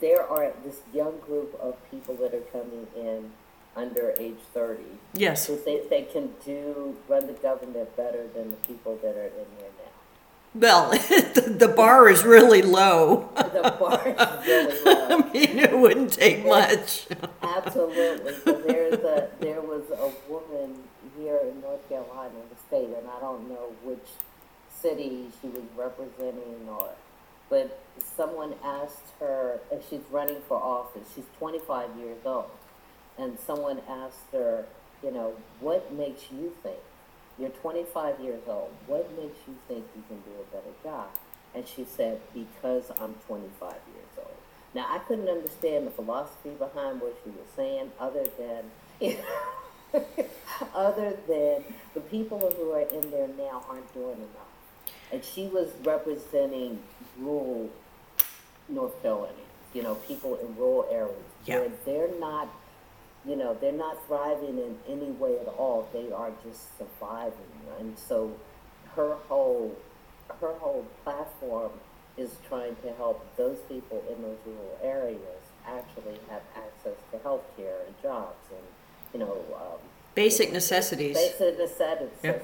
there 0.00 0.26
are 0.28 0.52
this 0.64 0.80
young 0.92 1.18
group 1.20 1.54
of 1.60 1.76
people 1.90 2.14
that 2.16 2.34
are 2.34 2.40
coming 2.52 2.86
in 2.96 3.30
under 3.76 4.14
age 4.18 4.38
thirty 4.52 4.82
Yes. 5.14 5.46
who 5.46 5.56
think 5.56 5.88
they 5.88 6.02
can 6.02 6.30
do 6.44 6.96
run 7.08 7.26
the 7.28 7.34
government 7.34 7.96
better 7.96 8.26
than 8.34 8.50
the 8.50 8.56
people 8.68 8.96
that 9.02 9.14
are 9.16 9.26
in 9.26 9.48
there 9.58 9.70
now. 9.75 9.75
Well, 10.58 10.90
the, 10.90 11.54
the 11.58 11.68
bar 11.68 12.08
is 12.08 12.24
really 12.24 12.62
low. 12.62 13.28
The 13.36 13.76
bar 13.78 14.08
is 14.08 14.46
really 14.46 14.84
low. 14.84 15.08
I 15.10 15.32
mean, 15.32 15.58
it 15.58 15.78
wouldn't 15.78 16.14
take 16.14 16.46
much. 16.46 17.06
Absolutely. 17.42 18.34
So 18.42 18.52
there's 18.52 18.94
a 18.94 19.28
there 19.40 19.60
was 19.60 19.84
a 19.90 20.10
woman 20.32 20.82
here 21.18 21.40
in 21.42 21.60
North 21.60 21.86
Carolina, 21.90 22.32
the 22.48 22.56
state, 22.68 22.88
and 22.96 23.06
I 23.06 23.20
don't 23.20 23.50
know 23.50 23.74
which 23.84 24.08
city 24.80 25.26
she 25.42 25.48
was 25.48 25.64
representing 25.76 26.68
or 26.68 26.88
but 27.50 27.78
someone 28.16 28.54
asked 28.64 29.12
her 29.20 29.60
if 29.70 29.88
she's 29.88 30.00
running 30.10 30.40
for 30.48 30.56
office. 30.56 31.06
She's 31.14 31.24
25 31.38 31.96
years 31.98 32.18
old, 32.24 32.50
and 33.18 33.38
someone 33.38 33.82
asked 33.88 34.32
her, 34.32 34.64
you 35.02 35.10
know, 35.12 35.34
what 35.60 35.92
makes 35.92 36.22
you 36.32 36.52
think 36.62 36.78
you're 37.38 37.50
25 37.50 38.20
years 38.20 38.42
old? 38.46 38.70
What 38.86 39.10
makes 39.16 39.38
you 39.46 39.54
think 39.68 39.84
you 39.94 40.02
can 40.08 40.18
do 40.20 40.32
a 40.40 40.56
better 40.56 40.72
job? 40.82 41.08
And 41.54 41.66
she 41.66 41.84
said, 41.84 42.20
because 42.34 42.90
I'm 43.00 43.14
25 43.26 43.60
years 43.70 44.12
old. 44.18 44.26
Now, 44.74 44.86
I 44.90 44.98
couldn't 44.98 45.28
understand 45.28 45.86
the 45.86 45.90
philosophy 45.90 46.50
behind 46.50 47.00
what 47.00 47.16
she 47.24 47.30
was 47.30 47.46
saying, 47.54 47.90
other 47.98 48.24
than, 48.38 48.64
You 49.00 49.16
know, 49.94 50.04
other 50.74 51.16
than 51.28 51.64
the 51.94 52.00
people 52.10 52.38
who 52.56 52.72
are 52.72 52.80
in 52.82 53.10
there 53.10 53.28
now 53.28 53.64
aren't 53.68 53.92
doing 53.94 54.16
enough. 54.16 54.52
And 55.12 55.24
she 55.24 55.46
was 55.46 55.68
representing 55.84 56.78
rural 57.18 57.70
North 58.68 59.00
Carolina, 59.02 59.32
you 59.74 59.82
know, 59.82 59.94
people 59.94 60.36
in 60.36 60.56
rural 60.56 60.86
areas 60.90 61.14
Yeah. 61.46 61.60
where 61.60 61.70
they're 61.84 62.18
not, 62.20 62.48
you 63.26 63.36
know, 63.36 63.56
they're 63.60 63.72
not 63.72 64.04
thriving 64.06 64.58
in 64.58 64.76
any 64.88 65.10
way 65.12 65.38
at 65.38 65.48
all. 65.48 65.88
They 65.92 66.12
are 66.12 66.30
just 66.46 66.76
surviving, 66.78 67.32
and 67.80 67.98
so 67.98 68.32
her 68.94 69.14
whole 69.28 69.74
her 70.40 70.52
whole 70.54 70.84
platform 71.04 71.70
is 72.16 72.30
trying 72.48 72.76
to 72.76 72.92
help 72.94 73.24
those 73.36 73.58
people 73.68 74.02
in 74.10 74.22
those 74.22 74.38
rural 74.46 74.78
areas 74.82 75.42
actually 75.66 76.18
have 76.30 76.42
access 76.56 76.96
to 77.12 77.18
health 77.18 77.42
care 77.56 77.78
and 77.86 77.94
jobs 78.02 78.36
and 78.50 78.64
you 79.12 79.20
know 79.20 79.36
um, 79.56 79.78
Basic 80.14 80.50
necessities. 80.52 81.14
basic 81.14 81.58
necessities 81.58 82.08
Yeah. 82.22 82.38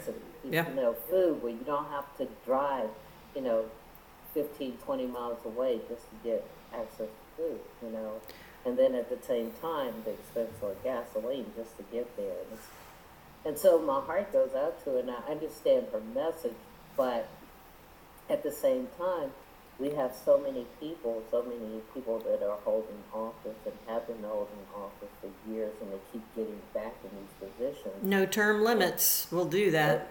you 0.44 0.50
Yeah. 0.50 0.68
know 0.74 0.92
food 1.08 1.42
where 1.42 1.52
you 1.52 1.64
don't 1.64 1.88
have 1.90 2.04
to 2.18 2.28
drive 2.44 2.90
you 3.34 3.40
know 3.42 3.64
15 4.34 4.76
20 4.84 5.06
miles 5.06 5.38
away 5.44 5.80
just 5.88 6.02
to 6.10 6.16
get 6.22 6.44
access 6.74 7.08
to 7.08 7.36
food 7.36 7.60
you 7.82 7.90
know 7.90 8.20
and 8.64 8.78
then 8.78 8.94
at 8.94 9.08
the 9.08 9.26
same 9.26 9.50
time 9.60 9.92
the 10.04 10.12
expense 10.12 10.52
of 10.62 10.82
gasoline 10.84 11.46
just 11.56 11.76
to 11.76 11.82
get 11.92 12.16
there 12.16 12.36
and, 12.50 12.58
and 13.44 13.58
so 13.58 13.80
my 13.80 14.00
heart 14.00 14.32
goes 14.32 14.54
out 14.54 14.82
to 14.84 14.90
her 14.90 14.98
and 15.00 15.10
i 15.10 15.30
understand 15.30 15.86
her 15.92 16.00
message 16.14 16.54
but 16.96 17.28
at 18.28 18.42
the 18.42 18.52
same 18.52 18.88
time, 18.98 19.30
we 19.78 19.90
have 19.90 20.14
so 20.24 20.38
many 20.38 20.66
people, 20.78 21.22
so 21.30 21.42
many 21.42 21.80
people 21.92 22.18
that 22.20 22.42
are 22.46 22.58
holding 22.64 23.02
office 23.12 23.56
and 23.64 23.74
have 23.88 24.06
been 24.06 24.22
holding 24.22 24.64
office 24.74 25.08
for 25.20 25.30
years, 25.50 25.72
and 25.80 25.92
they 25.92 25.98
keep 26.12 26.22
getting 26.36 26.60
back 26.72 26.94
in 27.04 27.10
these 27.18 27.50
positions. 27.50 27.94
No 28.02 28.26
term 28.26 28.62
limits 28.62 29.26
will 29.30 29.46
do 29.46 29.70
that. 29.72 30.08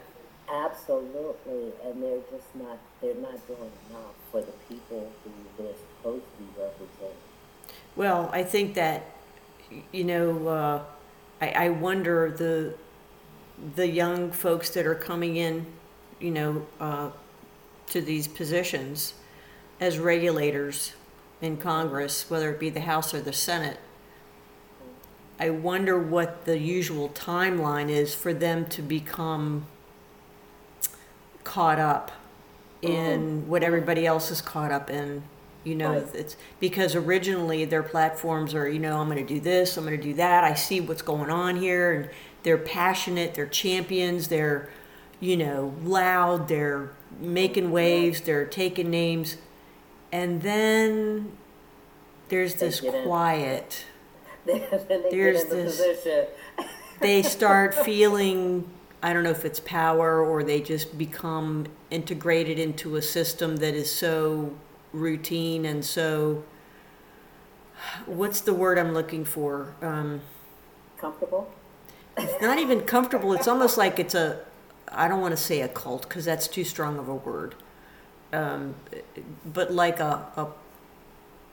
Absolutely, 0.51 1.71
and 1.85 2.03
they're 2.03 2.19
just 2.31 2.53
not, 2.55 2.77
they're 3.01 3.15
not 3.15 3.47
doing 3.47 3.71
enough 3.89 4.15
for 4.31 4.41
the 4.41 4.51
people 4.67 5.09
who 5.23 5.31
they're 5.57 5.73
supposed 5.73 6.25
to 6.25 6.43
be 6.43 6.49
representing. 6.61 7.30
Well, 7.95 8.29
I 8.31 8.43
think 8.43 8.75
that, 8.75 9.05
you 9.91 10.03
know, 10.03 10.47
uh, 10.47 10.83
I, 11.41 11.49
I 11.49 11.69
wonder 11.69 12.31
the 12.31 12.75
the 13.75 13.87
young 13.87 14.31
folks 14.31 14.71
that 14.71 14.87
are 14.87 14.95
coming 14.95 15.35
in, 15.35 15.67
you 16.19 16.31
know, 16.31 16.65
uh, 16.79 17.11
to 17.87 18.01
these 18.01 18.27
positions 18.27 19.13
as 19.79 19.99
regulators 19.99 20.93
in 21.41 21.57
Congress, 21.57 22.29
whether 22.29 22.51
it 22.51 22.59
be 22.59 22.69
the 22.69 22.81
House 22.81 23.13
or 23.13 23.21
the 23.21 23.33
Senate. 23.33 23.77
I 25.39 25.49
wonder 25.49 25.99
what 25.99 26.45
the 26.45 26.57
usual 26.57 27.09
timeline 27.09 27.89
is 27.89 28.13
for 28.13 28.33
them 28.33 28.65
to 28.67 28.81
become 28.81 29.65
caught 31.43 31.79
up 31.79 32.11
in 32.81 33.47
what 33.47 33.63
everybody 33.63 34.05
else 34.05 34.31
is 34.31 34.41
caught 34.41 34.71
up 34.71 34.89
in. 34.89 35.23
You 35.63 35.75
know, 35.75 35.93
Right. 35.93 36.15
it's 36.15 36.37
because 36.59 36.95
originally 36.95 37.65
their 37.65 37.83
platforms 37.83 38.55
are, 38.55 38.67
you 38.67 38.79
know, 38.79 38.99
I'm 38.99 39.07
going 39.09 39.25
to 39.25 39.33
do 39.33 39.39
this, 39.39 39.77
I'm 39.77 39.85
going 39.85 39.95
to 39.97 40.01
do 40.03 40.13
that. 40.15 40.43
I 40.43 40.55
see 40.55 40.81
what's 40.81 41.03
going 41.03 41.29
on 41.29 41.57
here, 41.57 41.93
and 41.93 42.09
they're 42.43 42.57
passionate, 42.57 43.35
they're 43.35 43.45
champions, 43.45 44.27
they're, 44.29 44.69
you 45.19 45.37
know, 45.37 45.73
loud, 45.83 46.47
they're 46.47 46.91
making 47.19 47.71
waves, 47.71 48.21
they're 48.21 48.45
taking 48.45 48.89
names, 48.89 49.37
and 50.11 50.41
then 50.41 51.31
there's 52.29 52.55
They 52.55 52.67
this 52.67 52.81
quiet. 52.81 53.85
they 54.45 54.67
There's 55.11 55.43
get 55.43 55.51
in 55.53 55.57
the 55.57 55.63
this- 55.65 56.27
they 56.99 57.21
start 57.21 57.75
feeling 57.85 58.67
I 59.03 59.13
don't 59.13 59.23
know 59.23 59.31
if 59.31 59.45
it's 59.45 59.59
power 59.59 60.23
or 60.23 60.43
they 60.43 60.61
just 60.61 60.95
become 60.97 61.65
integrated 61.89 62.59
into 62.59 62.95
a 62.97 63.01
system 63.01 63.57
that 63.57 63.73
is 63.73 63.91
so 63.91 64.53
routine 64.93 65.65
and 65.65 65.83
so 65.85 66.43
what's 68.05 68.41
the 68.41 68.53
word 68.53 68.77
I'm 68.77 68.93
looking 68.93 69.25
for? 69.25 69.75
Um, 69.81 70.21
Comfortable? 70.97 71.51
it's 72.17 72.41
not 72.41 72.59
even 72.59 72.81
comfortable. 72.81 73.33
It's 73.33 73.47
almost 73.47 73.77
like 73.77 73.99
it's 73.99 74.13
a 74.13 74.39
I 74.91 75.07
don't 75.07 75.21
want 75.21 75.31
to 75.31 75.41
say 75.41 75.61
a 75.61 75.67
cult 75.69 76.03
because 76.03 76.25
that's 76.25 76.47
too 76.47 76.63
strong 76.65 76.99
of 76.99 77.07
a 77.07 77.15
word. 77.15 77.55
Um, 78.33 78.75
but 79.45 79.71
like 79.73 79.99
a, 79.99 80.27
a 80.35 80.47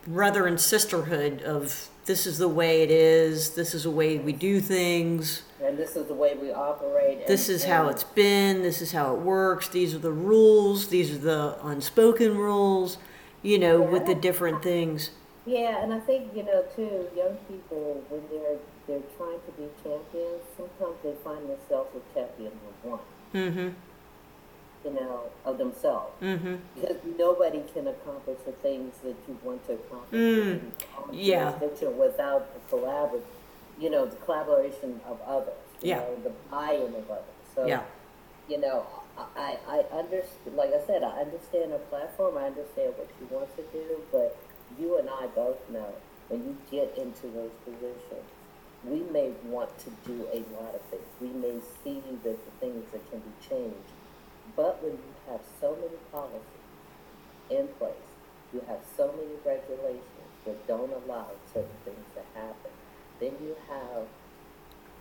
brother 0.07 0.47
and 0.47 0.61
sisterhood 0.61 1.43
of 1.43 1.89
this 2.07 2.27
is 2.27 2.39
the 2.39 2.49
way 2.49 2.83
it 2.83 2.91
is. 2.91 3.51
This 3.51 3.75
is 3.75 3.85
the 3.85 3.91
way 3.91 4.19
we 4.19 4.33
do 4.33 4.61
things. 4.61 5.43
And 5.63 5.77
this 5.79 5.97
is 5.97 6.07
the 6.07 6.15
way 6.15 6.35
we 6.35 6.53
operate. 6.53 7.19
and- 7.19 7.27
this 7.29 7.49
is 7.49 7.65
how 7.65 7.89
it's 7.89 8.05
been, 8.05 8.63
this 8.63 8.81
is 8.83 8.93
how 8.93 9.15
it 9.15 9.21
works, 9.21 9.69
these 9.69 9.95
are 9.95 9.99
the 9.99 10.13
rules, 10.13 10.89
these 10.89 11.13
are 11.13 11.19
the 11.19 11.57
unspoken 11.63 12.37
rules, 12.37 12.99
you 13.43 13.59
know, 13.59 13.81
with 13.81 14.07
the 14.07 14.15
different 14.15 14.63
things. 14.63 15.11
Yeah, 15.47 15.83
and 15.83 15.93
I 15.95 16.01
think 16.01 16.35
you 16.35 16.43
know 16.43 16.63
too, 16.77 17.07
young 17.17 17.37
people 17.49 18.03
when 18.11 18.23
they're 18.31 18.59
they're 18.87 19.07
trying 19.17 19.39
to 19.47 19.53
be 19.57 19.69
champions, 19.83 20.43
sometimes 20.57 20.97
they 21.03 21.15
find 21.25 21.49
themselves 21.49 21.91
a 21.97 22.15
champion 22.15 22.53
of 22.53 22.91
one, 22.91 23.01
Mm-hmm. 23.35 23.69
you 24.85 24.95
know, 24.95 25.23
of 25.45 25.59
themselves. 25.59 26.13
Mm-hmm. 26.23 26.57
Because 26.75 26.97
nobody 27.19 27.63
can 27.75 27.87
accomplish 27.89 28.39
the 28.47 28.53
things 28.53 28.95
that 29.05 29.17
you 29.27 29.39
want 29.43 29.67
to 29.67 29.75
accomplish 29.75 30.21
Mm, 30.21 30.61
yeah. 31.13 31.53
without 31.59 32.47
the 32.55 32.77
collabor- 32.77 33.21
you 33.79 33.91
know, 33.91 34.07
the 34.07 34.17
collaboration 34.17 35.01
of 35.07 35.19
others. 35.27 35.55
You 35.83 35.91
Yeah. 35.91 35.99
know, 35.99 36.17
the 36.25 36.33
buy-in 36.51 36.95
of 36.95 37.11
others. 37.11 37.25
So 37.55 37.67
Yeah. 37.67 37.83
you 38.49 38.59
know, 38.59 38.87
I, 39.37 39.59
I 39.67 39.79
understand, 39.97 40.55
like 40.55 40.71
I 40.71 40.85
said, 40.87 41.03
I 41.03 41.21
understand 41.21 41.73
her 41.73 41.83
platform, 41.91 42.39
I 42.39 42.47
understand 42.47 42.95
what 42.97 43.09
she 43.19 43.25
wants 43.35 43.55
to 43.57 43.63
do, 43.73 44.01
but 44.13 44.37
you 44.79 44.99
and 44.99 45.09
I 45.09 45.27
both 45.35 45.59
know 45.71 45.93
when 46.29 46.45
you 46.45 46.57
get 46.71 46.97
into 46.97 47.27
those 47.29 47.51
positions, 47.65 48.29
we 48.85 49.01
may 49.11 49.33
want 49.47 49.77
to 49.81 49.91
do 50.07 50.27
a 50.33 50.39
lot 50.55 50.75
of 50.75 50.81
things. 50.91 51.03
We 51.21 51.29
may 51.29 51.59
see 51.83 52.01
that 52.23 52.39
the 52.45 52.53
things 52.61 52.85
that 52.93 53.11
can 53.11 53.21
be 53.21 53.33
changed, 53.49 53.91
but 54.55 54.83
when 54.83 54.93
you 54.93 55.15
have 55.29 55.41
so 55.61 55.75
many 55.77 55.99
policies 56.13 56.43
in 57.51 57.67
place, 57.79 57.95
you 58.53 58.63
have 58.69 58.81
so 58.97 59.13
many 59.13 59.35
regulations 59.45 60.31
that 60.45 60.67
don't 60.69 60.93
allow 60.93 61.27
certain 61.53 61.71
things 61.85 62.07
to 62.15 62.39
happen, 62.39 62.71
then 63.21 63.33
you 63.43 63.57
have, 63.69 64.07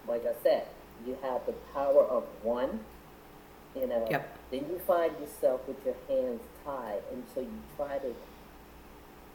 like 0.07 0.25
I 0.25 0.33
said, 0.41 0.67
you 1.05 1.17
have 1.21 1.45
the 1.45 1.53
power 1.73 2.03
of 2.03 2.23
one 2.41 2.79
you 3.79 3.87
know, 3.87 4.07
Yep. 4.09 4.37
then 4.51 4.65
you 4.69 4.79
find 4.79 5.11
yourself 5.19 5.67
with 5.67 5.83
your 5.85 5.95
hands 6.07 6.41
tied, 6.65 7.01
and 7.11 7.23
so 7.33 7.41
you 7.41 7.59
try 7.75 7.97
to, 7.99 8.13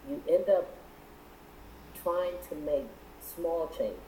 you 0.09 0.23
end 0.29 0.49
up 0.49 0.67
trying 2.03 2.35
to 2.49 2.55
make 2.57 2.87
small 3.21 3.69
changes, 3.69 3.99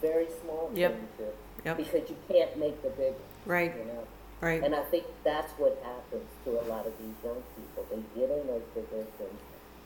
very 0.00 0.28
small 0.42 0.70
Yep. 0.74 0.92
changes, 0.92 1.34
Yep. 1.64 1.76
because 1.76 2.10
you 2.10 2.16
can't 2.28 2.56
make 2.58 2.80
the 2.82 2.90
big, 2.90 3.14
Right, 3.46 3.74
you 3.76 3.84
know. 3.84 4.04
right. 4.40 4.62
And 4.62 4.74
I 4.74 4.82
think 4.84 5.04
that's 5.24 5.52
what 5.58 5.80
happens 5.82 6.28
to 6.44 6.60
a 6.60 6.64
lot 6.68 6.86
of 6.86 6.92
these 6.98 7.14
young 7.24 7.42
people. 7.56 7.86
They 7.90 8.20
get 8.20 8.30
in 8.30 8.46
those 8.46 8.62
positions, 8.74 9.40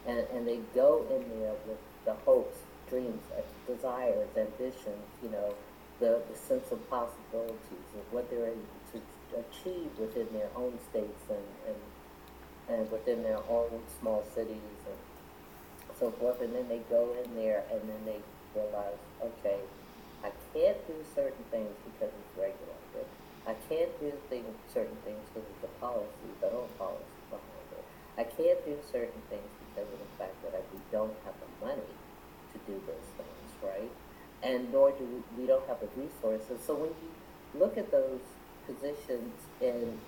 and, 0.06 0.18
and 0.34 0.46
they 0.46 0.58
go 0.74 1.04
in 1.10 1.40
there 1.40 1.54
with 1.66 1.78
the 2.04 2.14
hopes 2.24 2.58
dreams, 2.88 3.20
desires, 3.66 4.28
ambitions, 4.36 5.02
you 5.20 5.28
know, 5.30 5.52
the, 5.98 6.22
the 6.30 6.38
sense 6.38 6.70
of 6.70 6.78
possibilities 6.88 7.58
of 7.98 8.12
what 8.12 8.30
they're 8.30 8.46
able 8.46 8.54
to 8.62 8.85
achieve 9.34 9.90
within 9.98 10.28
their 10.32 10.50
own 10.54 10.78
states 10.90 11.24
and, 11.28 11.48
and, 11.66 11.80
and 12.78 12.90
within 12.90 13.22
their 13.22 13.40
own 13.48 13.82
small 14.00 14.24
cities 14.34 14.62
and 14.86 14.98
so 15.98 16.10
forth. 16.12 16.40
And 16.40 16.54
then 16.54 16.68
they 16.68 16.80
go 16.90 17.14
in 17.24 17.34
there 17.34 17.64
and 17.72 17.80
then 17.88 18.02
they 18.04 18.20
realize, 18.54 19.00
okay, 19.22 19.60
I 20.22 20.30
can't 20.52 20.80
do 20.86 20.94
certain 21.14 21.44
things 21.50 21.74
because 21.84 22.12
it's 22.12 22.34
regulated. 22.38 23.06
I 23.46 23.54
can't 23.70 23.92
do 24.00 24.10
things, 24.28 24.50
certain 24.74 24.96
things 25.04 25.22
because 25.30 25.46
it's 25.46 25.64
a 25.64 25.72
policy, 25.78 26.28
the 26.40 26.50
own 26.50 26.68
policy 26.78 27.22
behind 27.30 27.68
it. 27.78 27.84
I 28.18 28.24
can't 28.24 28.58
do 28.66 28.74
certain 28.90 29.22
things 29.30 29.46
because 29.62 29.86
of 29.86 29.98
the 30.02 30.10
fact 30.18 30.34
that 30.42 30.52
I, 30.58 30.60
we 30.74 30.80
don't 30.90 31.14
have 31.24 31.34
the 31.38 31.50
money 31.64 31.94
to 32.52 32.58
do 32.66 32.74
those 32.90 33.08
things, 33.14 33.50
right? 33.62 33.92
And 34.42 34.72
nor 34.72 34.90
do 34.90 35.04
we, 35.06 35.42
we 35.42 35.46
don't 35.46 35.66
have 35.68 35.78
the 35.78 35.88
resources. 35.94 36.58
So 36.66 36.74
when 36.74 36.90
you 36.90 37.10
look 37.54 37.78
at 37.78 37.92
those 37.92 38.18
positions 38.66 39.32
in 39.60 39.98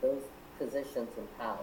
those 0.00 0.22
positions 0.58 1.08
in 1.16 1.26
power, 1.38 1.58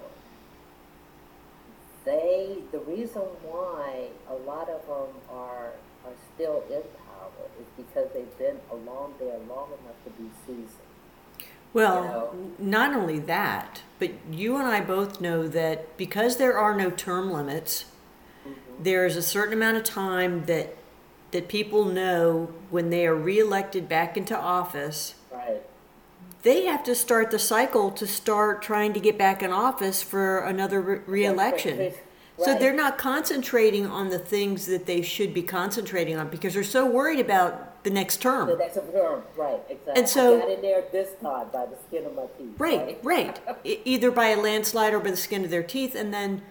they 2.05 2.57
the 2.71 2.79
reason 2.79 3.21
why 3.43 4.07
a 4.29 4.33
lot 4.33 4.69
of 4.69 4.85
them 4.87 5.15
are 5.29 5.71
are 6.05 6.13
still 6.35 6.63
in 6.69 6.81
power 7.07 7.47
is 7.59 7.65
because 7.77 8.09
they've 8.13 8.37
been 8.37 8.57
along 8.71 9.13
there 9.19 9.37
long 9.47 9.69
enough 9.69 10.03
to 10.03 10.09
be 10.21 10.29
seasoned. 10.45 10.69
Well, 11.73 12.03
You 12.03 12.09
know? 12.09 12.51
not 12.59 12.93
only 12.93 13.19
that, 13.19 13.81
but 13.99 14.11
you 14.29 14.57
and 14.57 14.67
I 14.67 14.81
both 14.81 15.21
know 15.21 15.47
that 15.47 15.97
because 15.97 16.37
there 16.37 16.57
are 16.57 16.75
no 16.75 16.91
term 16.91 17.31
limits, 17.31 17.85
mm-hmm. 18.47 18.83
there's 18.83 19.15
a 19.15 19.21
certain 19.21 19.53
amount 19.53 19.77
of 19.77 19.83
time 19.83 20.45
that 20.45 20.75
that 21.31 21.47
people 21.47 21.85
know 21.85 22.53
when 22.69 22.91
they 22.91 23.07
are 23.07 23.15
reelected 23.15 23.89
back 23.89 24.15
into 24.15 24.37
office. 24.37 25.15
They 26.43 26.65
have 26.65 26.83
to 26.83 26.95
start 26.95 27.31
the 27.31 27.39
cycle 27.39 27.89
to 27.91 28.05
start 28.07 28.61
trying 28.61 28.93
to 28.93 28.99
get 28.99 29.17
back 29.17 29.41
in 29.41 29.51
office 29.51 30.03
for 30.03 30.39
another 30.39 30.81
re- 30.81 30.99
reelection. 31.07 31.77
Right. 31.79 31.99
So 32.37 32.57
they're 32.57 32.73
not 32.73 32.97
concentrating 32.97 33.85
on 33.85 34.09
the 34.09 34.17
things 34.19 34.65
that 34.65 34.85
they 34.87 35.01
should 35.03 35.33
be 35.33 35.43
concentrating 35.43 36.17
on 36.17 36.29
because 36.29 36.55
they're 36.55 36.63
so 36.63 36.85
worried 36.85 37.19
about 37.19 37.83
the 37.83 37.91
next 37.91 38.21
term. 38.21 38.47
The 38.47 38.55
next 38.57 38.75
term, 38.75 39.21
right, 39.37 39.61
exactly. 39.69 39.93
And 39.95 40.09
so- 40.09 40.37
I 40.37 40.39
got 40.39 40.49
in 40.49 40.61
there 40.61 40.83
this 40.91 41.09
time 41.21 41.47
by 41.53 41.65
the 41.67 41.77
skin 41.87 42.05
of 42.05 42.15
my 42.15 42.23
teeth. 42.37 42.55
Right, 42.57 42.99
right. 43.03 43.39
E- 43.63 43.77
Either 43.85 44.09
by 44.09 44.29
a 44.29 44.37
landslide 44.41 44.93
or 44.93 44.99
by 44.99 45.11
the 45.11 45.17
skin 45.17 45.43
of 45.43 45.51
their 45.51 45.63
teeth, 45.63 45.93
and 45.95 46.13
then 46.13 46.41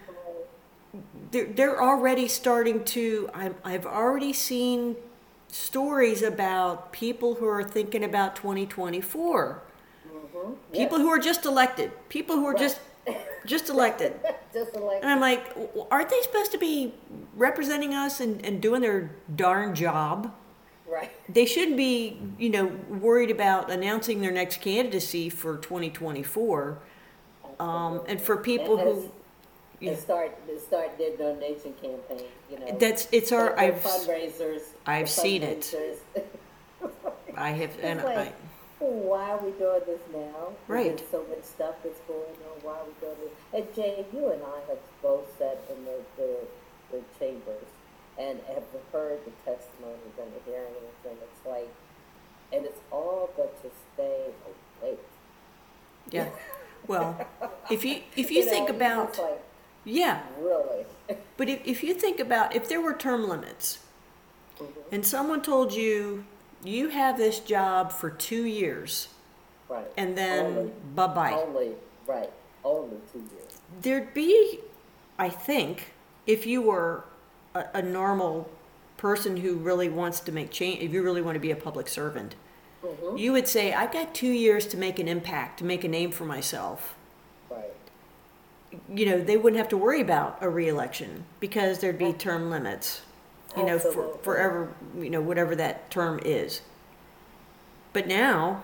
they're, 1.30 1.46
they're 1.46 1.82
already 1.82 2.28
starting 2.28 2.84
to. 2.84 3.28
I'm, 3.34 3.54
I've 3.64 3.86
already 3.86 4.32
seen 4.32 4.96
stories 5.52 6.22
about 6.22 6.92
people 6.92 7.34
who 7.34 7.46
are 7.46 7.62
thinking 7.62 8.02
about 8.02 8.34
2024. 8.34 9.62
Mm-hmm. 10.08 10.52
People 10.72 10.98
who 10.98 11.08
are 11.08 11.18
just 11.18 11.44
elected. 11.44 11.92
People 12.08 12.36
who 12.36 12.46
are 12.46 12.54
just 12.54 12.80
just 13.46 13.68
elected. 13.68 14.14
Just 14.52 14.74
like 14.76 15.00
And 15.02 15.10
I'm 15.10 15.18
like, 15.20 15.56
aren't 15.90 16.10
they 16.10 16.20
supposed 16.20 16.52
to 16.52 16.58
be 16.58 16.92
representing 17.34 17.94
us 17.94 18.20
and, 18.20 18.44
and 18.44 18.60
doing 18.60 18.82
their 18.82 19.10
darn 19.34 19.74
job? 19.74 20.32
right. 20.86 21.10
They 21.32 21.46
shouldn't 21.46 21.78
be, 21.78 22.20
you 22.38 22.50
know, 22.50 22.66
worried 22.90 23.30
about 23.30 23.70
announcing 23.70 24.20
their 24.20 24.30
next 24.30 24.60
candidacy 24.60 25.30
for 25.30 25.56
2024. 25.56 26.78
Um, 27.58 28.02
and 28.06 28.20
for 28.20 28.36
people 28.36 28.78
And- 28.78 28.88
who, 28.88 29.12
yeah. 29.90 29.96
start 29.96 30.36
start 30.66 30.96
their 30.98 31.16
donation 31.16 31.74
campaign. 31.74 32.28
You 32.50 32.58
know. 32.58 32.76
that's 32.78 33.08
it's 33.12 33.32
our 33.32 33.58
I've 33.58 33.76
fundraisers. 33.76 34.62
I've 34.86 35.06
the 35.06 35.10
seen 35.10 35.42
it. 35.42 35.74
I 37.36 37.50
have 37.50 37.70
and 37.82 38.00
It's 38.00 38.08
I 38.08 38.32
why 38.82 39.30
are 39.30 39.38
we 39.38 39.52
doing 39.52 39.80
this 39.86 40.00
now? 40.12 40.52
Right. 40.66 40.96
There's 40.96 41.10
so 41.10 41.24
much 41.28 41.44
stuff 41.44 41.76
that's 41.84 42.00
going 42.08 42.20
on. 42.20 42.58
Why 42.62 42.78
are 42.78 42.84
we 42.84 42.92
doing 43.00 43.16
this? 43.22 43.34
And 43.54 43.74
Jay, 43.74 44.04
you 44.12 44.28
and 44.30 44.42
I 44.42 44.58
have 44.68 44.78
both 45.00 45.26
sat 45.38 45.60
in 45.70 45.84
the, 45.84 46.00
the, 46.16 46.36
the 46.90 47.02
chambers 47.18 47.68
and 48.18 48.40
have 48.48 48.64
heard 48.92 49.20
the 49.24 49.30
testimonies 49.44 50.16
and 50.20 50.32
the 50.34 50.50
hearings, 50.50 50.98
and 51.08 51.16
it's 51.22 51.46
like, 51.46 51.72
and 52.52 52.64
it's 52.66 52.80
all 52.90 53.30
but 53.36 53.62
to 53.62 53.70
stay 53.94 54.26
awake. 54.82 54.98
yeah. 56.10 56.28
Well, 56.88 57.28
if 57.70 57.84
you 57.84 58.00
if 58.16 58.32
you, 58.32 58.42
think 58.42 58.68
know, 58.68 58.74
about 58.74 59.16
like, 59.16 59.40
yeah, 59.84 60.22
really, 60.40 60.84
but 61.36 61.48
if, 61.48 61.60
if 61.64 61.82
you 61.82 61.94
think 61.94 62.20
about 62.20 62.54
if 62.54 62.68
there 62.68 62.80
were 62.80 62.92
term 62.94 63.28
limits 63.28 63.78
Mhm. 64.60 64.68
and 64.92 65.06
someone 65.06 65.40
told 65.42 65.72
you 65.72 66.24
you 66.62 66.88
have 66.90 67.16
this 67.16 67.40
job 67.40 67.90
for 67.90 68.10
two 68.10 68.44
years 68.44 69.08
right? 69.68 69.86
and 69.96 70.16
then 70.16 70.70
bye 70.94 71.06
bye. 71.06 71.32
Only, 71.32 71.72
right, 72.06 72.30
only 72.64 72.96
two 73.12 73.18
years. 73.20 73.58
there'd 73.80 74.12
be, 74.14 74.60
I 75.18 75.28
think, 75.30 75.92
if 76.26 76.46
you 76.46 76.62
were 76.62 77.04
a, 77.54 77.64
a 77.74 77.82
normal 77.82 78.48
person 78.98 79.38
who 79.38 79.56
really 79.56 79.88
wants 79.88 80.20
to 80.20 80.30
make 80.32 80.50
change, 80.50 80.80
if 80.82 80.92
you 80.92 81.02
really 81.02 81.22
want 81.22 81.34
to 81.34 81.40
be 81.40 81.50
a 81.50 81.56
public 81.56 81.88
servant, 81.88 82.36
Mhm. 82.84 83.18
you 83.18 83.32
would 83.32 83.48
say, 83.48 83.72
I've 83.72 83.92
got 83.92 84.14
two 84.14 84.30
years 84.30 84.66
to 84.66 84.76
make 84.76 84.98
an 85.00 85.08
impact, 85.08 85.58
to 85.60 85.64
make 85.64 85.82
a 85.82 85.88
name 85.88 86.10
for 86.12 86.24
myself. 86.24 86.94
You 88.92 89.06
know, 89.06 89.20
they 89.20 89.36
wouldn't 89.36 89.58
have 89.58 89.68
to 89.70 89.76
worry 89.76 90.00
about 90.00 90.38
a 90.40 90.48
reelection 90.48 91.24
because 91.40 91.78
there'd 91.80 91.98
be 91.98 92.12
term 92.12 92.50
limits, 92.50 93.02
you 93.56 93.64
know, 93.64 93.78
for, 93.78 93.88
Absolutely. 93.88 94.18
forever, 94.22 94.74
you 94.98 95.10
know, 95.10 95.20
whatever 95.20 95.54
that 95.56 95.90
term 95.90 96.20
is. 96.24 96.62
But 97.92 98.06
now, 98.06 98.62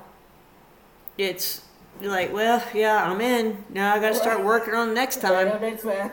it's 1.18 1.62
like, 2.00 2.32
well, 2.32 2.62
yeah, 2.74 3.10
I'm 3.10 3.20
in. 3.20 3.64
Now 3.68 3.94
I 3.94 3.98
got 3.98 4.10
to 4.10 4.14
start 4.14 4.38
Right. 4.38 4.46
working 4.46 4.74
on 4.74 4.88
the 4.88 4.94
next 4.94 5.20
time. 5.20 5.50
on 5.50 5.60
next 5.60 5.84
round. 5.84 6.10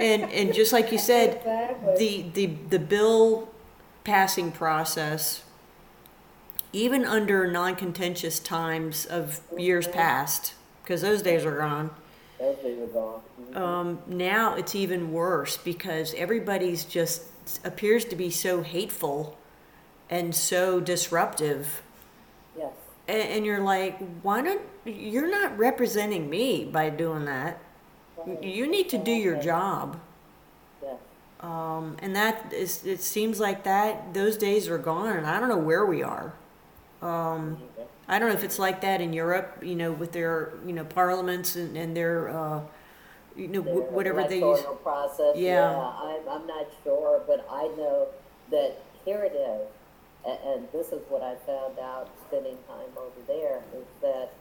And 0.00 0.22
and 0.24 0.52
just 0.52 0.72
like 0.72 0.90
you 0.92 0.98
said, 0.98 1.36
Exactly. 1.36 1.96
the 1.98 2.30
the 2.34 2.46
the 2.70 2.78
bill 2.78 3.48
passing 4.04 4.50
process, 4.52 5.42
even 6.72 7.04
under 7.04 7.46
non-contentious 7.50 8.38
times 8.38 9.06
of 9.06 9.40
years 9.56 9.86
mm-hmm. 9.86 9.98
past, 9.98 10.54
because 10.82 11.02
those 11.02 11.22
days 11.22 11.44
are 11.44 11.56
gone. 11.58 11.90
Those 12.38 12.56
days 12.56 12.78
are 12.80 12.86
gone. 12.86 13.20
Um, 13.54 13.98
now 14.06 14.54
it's 14.56 14.74
even 14.74 15.12
worse 15.12 15.56
because 15.56 16.14
everybody's 16.14 16.84
just 16.84 17.22
appears 17.64 18.04
to 18.06 18.16
be 18.16 18.30
so 18.30 18.62
hateful 18.62 19.38
and 20.10 20.34
so 20.34 20.80
disruptive. 20.80 21.82
Yes. 22.58 22.72
And, 23.08 23.22
and 23.22 23.46
you're 23.46 23.62
like, 23.62 23.98
why 24.22 24.42
don't 24.42 24.62
you're 24.84 25.30
not 25.30 25.56
representing 25.56 26.28
me 26.28 26.64
by 26.64 26.90
doing 26.90 27.24
that? 27.24 27.58
Right. 28.18 28.42
You 28.42 28.66
need 28.70 28.88
to 28.90 28.98
do 28.98 29.12
your 29.12 29.36
job. 29.36 29.98
Yes. 30.82 30.96
Um, 31.40 31.96
and 32.00 32.14
that 32.16 32.52
is, 32.52 32.84
it 32.84 33.00
seems 33.02 33.40
like 33.40 33.64
that, 33.64 34.14
those 34.14 34.36
days 34.36 34.68
are 34.68 34.78
gone, 34.78 35.16
and 35.16 35.26
I 35.26 35.38
don't 35.40 35.48
know 35.48 35.56
where 35.58 35.86
we 35.86 36.02
are. 36.02 36.34
Um, 37.00 37.58
Okay. 37.78 37.88
I 38.08 38.18
don't 38.18 38.28
know 38.28 38.34
if 38.34 38.44
it's 38.44 38.58
like 38.58 38.80
that 38.82 39.00
in 39.00 39.12
Europe, 39.12 39.58
you 39.62 39.74
know, 39.74 39.92
with 39.92 40.12
their, 40.12 40.52
you 40.64 40.72
know, 40.72 40.84
parliaments 40.84 41.56
and, 41.56 41.76
and 41.76 41.96
their, 41.96 42.28
uh, 42.28 42.60
you 43.36 43.48
know, 43.48 43.60
Their 43.62 43.74
whatever 43.74 44.24
they 44.24 44.38
use. 44.40 44.60
process. 44.82 45.36
Yeah. 45.36 45.76
I'm, 45.76 46.20
I'm 46.28 46.46
not 46.46 46.66
sure, 46.84 47.20
but 47.26 47.46
I 47.50 47.64
know 47.76 48.06
that 48.50 48.76
here 49.04 49.24
it 49.24 49.34
is, 49.34 49.66
and, 50.26 50.38
and 50.54 50.68
this 50.72 50.88
is 50.92 51.02
what 51.08 51.22
I 51.22 51.34
found 51.46 51.78
out 51.80 52.08
spending 52.28 52.56
time 52.68 52.90
over 52.96 53.20
there 53.26 53.60
is 53.76 53.84
that 54.02 54.32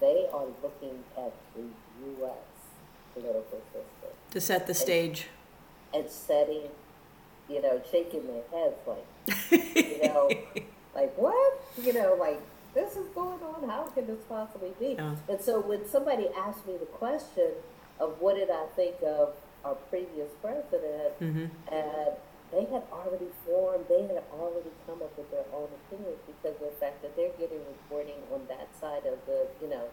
they 0.00 0.26
are 0.32 0.44
looking 0.62 1.02
at 1.16 1.32
the 1.56 1.62
U.S. 2.20 2.32
political 3.14 3.42
system 3.72 4.10
To 4.30 4.40
set 4.40 4.66
the 4.66 4.74
stage. 4.74 5.26
and 5.94 6.08
setting, 6.08 6.68
you 7.48 7.60
know, 7.62 7.80
shaking 7.90 8.22
their 8.26 8.42
heads 8.52 8.76
like, 8.86 9.50
you 9.76 10.02
know, 10.08 10.30
like 10.94 11.16
what? 11.18 11.60
You 11.82 11.92
know, 11.94 12.14
like 12.20 12.40
this 12.78 12.96
is 12.96 13.08
going 13.14 13.42
on. 13.42 13.68
How 13.68 13.84
can 13.94 14.06
this 14.06 14.22
possibly 14.28 14.72
be? 14.78 14.94
Yeah. 14.98 15.16
And 15.28 15.40
so 15.40 15.60
when 15.60 15.86
somebody 15.88 16.28
asked 16.36 16.64
me 16.66 16.74
the 16.78 16.86
question 16.86 17.50
of 17.98 18.16
what 18.20 18.36
did 18.36 18.50
I 18.50 18.66
think 18.76 18.96
of 19.04 19.34
our 19.64 19.74
previous 19.90 20.30
president, 20.40 21.14
hmm 21.18 21.46
and 21.72 22.12
they 22.50 22.64
had 22.64 22.84
already 22.90 23.28
formed, 23.44 23.84
they 23.90 24.02
had 24.02 24.22
already 24.32 24.70
come 24.86 25.02
up 25.02 25.12
with 25.18 25.30
their 25.30 25.44
own 25.52 25.68
opinions 25.84 26.16
because 26.24 26.56
of 26.56 26.64
the 26.72 26.76
fact 26.80 27.02
that 27.02 27.14
they're 27.14 27.36
getting 27.38 27.60
reporting 27.68 28.16
on 28.32 28.40
that 28.48 28.68
side 28.80 29.04
of 29.04 29.18
the, 29.26 29.46
you 29.60 29.68
know, 29.68 29.84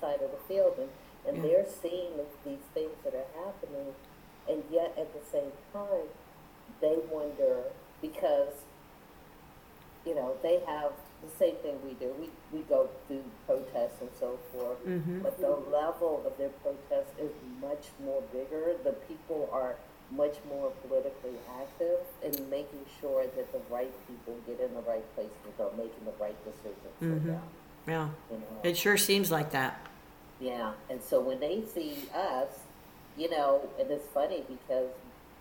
side 0.00 0.20
of 0.20 0.30
the 0.30 0.42
field, 0.46 0.74
and, 0.78 0.90
and 1.26 1.36
Yeah. 1.38 1.42
they're 1.64 1.66
seeing 1.82 2.12
these 2.44 2.66
things 2.74 2.92
that 3.04 3.14
are 3.14 3.30
happening, 3.46 3.94
and 4.50 4.62
yet 4.70 4.92
at 4.98 5.08
the 5.14 5.24
same 5.32 5.52
time, 5.72 6.08
they 6.82 6.98
wonder 7.10 7.72
because, 8.02 8.52
you 10.04 10.14
know, 10.14 10.36
they 10.42 10.60
have 10.66 10.92
the 11.24 11.36
same 11.44 11.56
thing 11.56 11.76
we 11.84 11.94
do. 11.94 12.12
We 12.20 12.28
we 12.52 12.62
go 12.64 12.88
through 13.06 13.24
protests 13.46 14.00
and 14.00 14.10
so 14.20 14.38
forth, 14.52 14.78
Mhm. 14.86 15.22
but 15.22 15.38
the 15.40 15.50
level 15.70 16.22
of 16.26 16.36
their 16.38 16.50
protest 16.62 17.10
is 17.18 17.30
much 17.60 17.88
more 18.04 18.22
bigger. 18.32 18.74
The 18.84 18.92
people 19.08 19.48
are 19.52 19.76
much 20.10 20.36
more 20.48 20.70
politically 20.86 21.36
active 21.60 22.00
in 22.22 22.48
making 22.50 22.84
sure 23.00 23.24
that 23.24 23.52
the 23.52 23.60
right 23.70 23.92
people 24.06 24.34
get 24.46 24.60
in 24.60 24.74
the 24.74 24.82
right 24.82 25.04
places 25.14 25.54
or 25.58 25.70
making 25.76 26.04
the 26.04 26.12
right 26.20 26.36
decisions 26.44 26.94
for 26.98 27.04
them. 27.06 27.42
Yeah, 27.88 28.08
You 28.30 28.36
know? 28.38 28.44
it 28.62 28.76
sure 28.76 28.96
seems 28.96 29.30
like 29.30 29.50
that. 29.50 29.78
Yeah, 30.40 30.72
and 30.90 31.02
so 31.02 31.20
when 31.20 31.40
they 31.40 31.62
see 31.62 32.08
us, 32.14 32.60
you 33.16 33.30
know, 33.30 33.62
and 33.78 33.90
it's 33.90 34.06
funny 34.08 34.44
because 34.46 34.90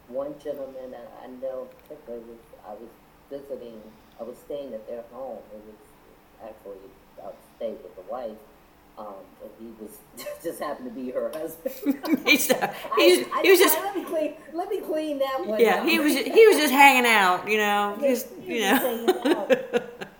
one 0.07 0.33
gentleman 0.39 0.95
I 1.23 1.27
know 1.27 1.67
particularly 1.83 2.25
was 2.25 2.39
I 2.67 2.73
was 2.73 2.89
visiting, 3.29 3.81
I 4.19 4.23
was 4.23 4.37
staying 4.45 4.73
at 4.73 4.87
their 4.87 5.03
home. 5.11 5.39
It 5.53 5.61
was 5.65 6.49
actually 6.49 6.77
I 7.23 7.31
stayed 7.57 7.77
with 7.83 7.95
the 7.95 8.11
wife, 8.11 8.37
um, 8.97 9.15
and 9.41 9.51
he 9.59 9.83
was 9.83 9.91
just 10.43 10.59
happened 10.59 10.89
to 10.93 10.95
be 11.01 11.11
her 11.11 11.31
husband. 11.33 12.19
He's, 12.27 12.49
uh, 12.51 12.55
I, 12.61 12.95
he's, 13.01 13.25
I 13.33 13.41
he 13.43 13.49
was 13.51 13.59
just, 13.59 13.75
just, 13.75 13.85
let 13.85 13.95
me 13.95 14.03
clean, 14.03 14.33
let 14.53 14.69
me 14.69 14.79
clean 14.81 15.19
that 15.19 15.45
one. 15.45 15.59
yeah, 15.59 15.75
up." 15.81 15.87
he 15.87 15.99
was, 15.99 16.13
he 16.15 16.47
was 16.47 16.57
just 16.57 16.73
hanging 16.73 17.05
out, 17.09 17.47
you 17.49 17.57
know, 17.57 17.97
just, 18.01 18.27
you 18.45 18.61
know. 18.61 19.47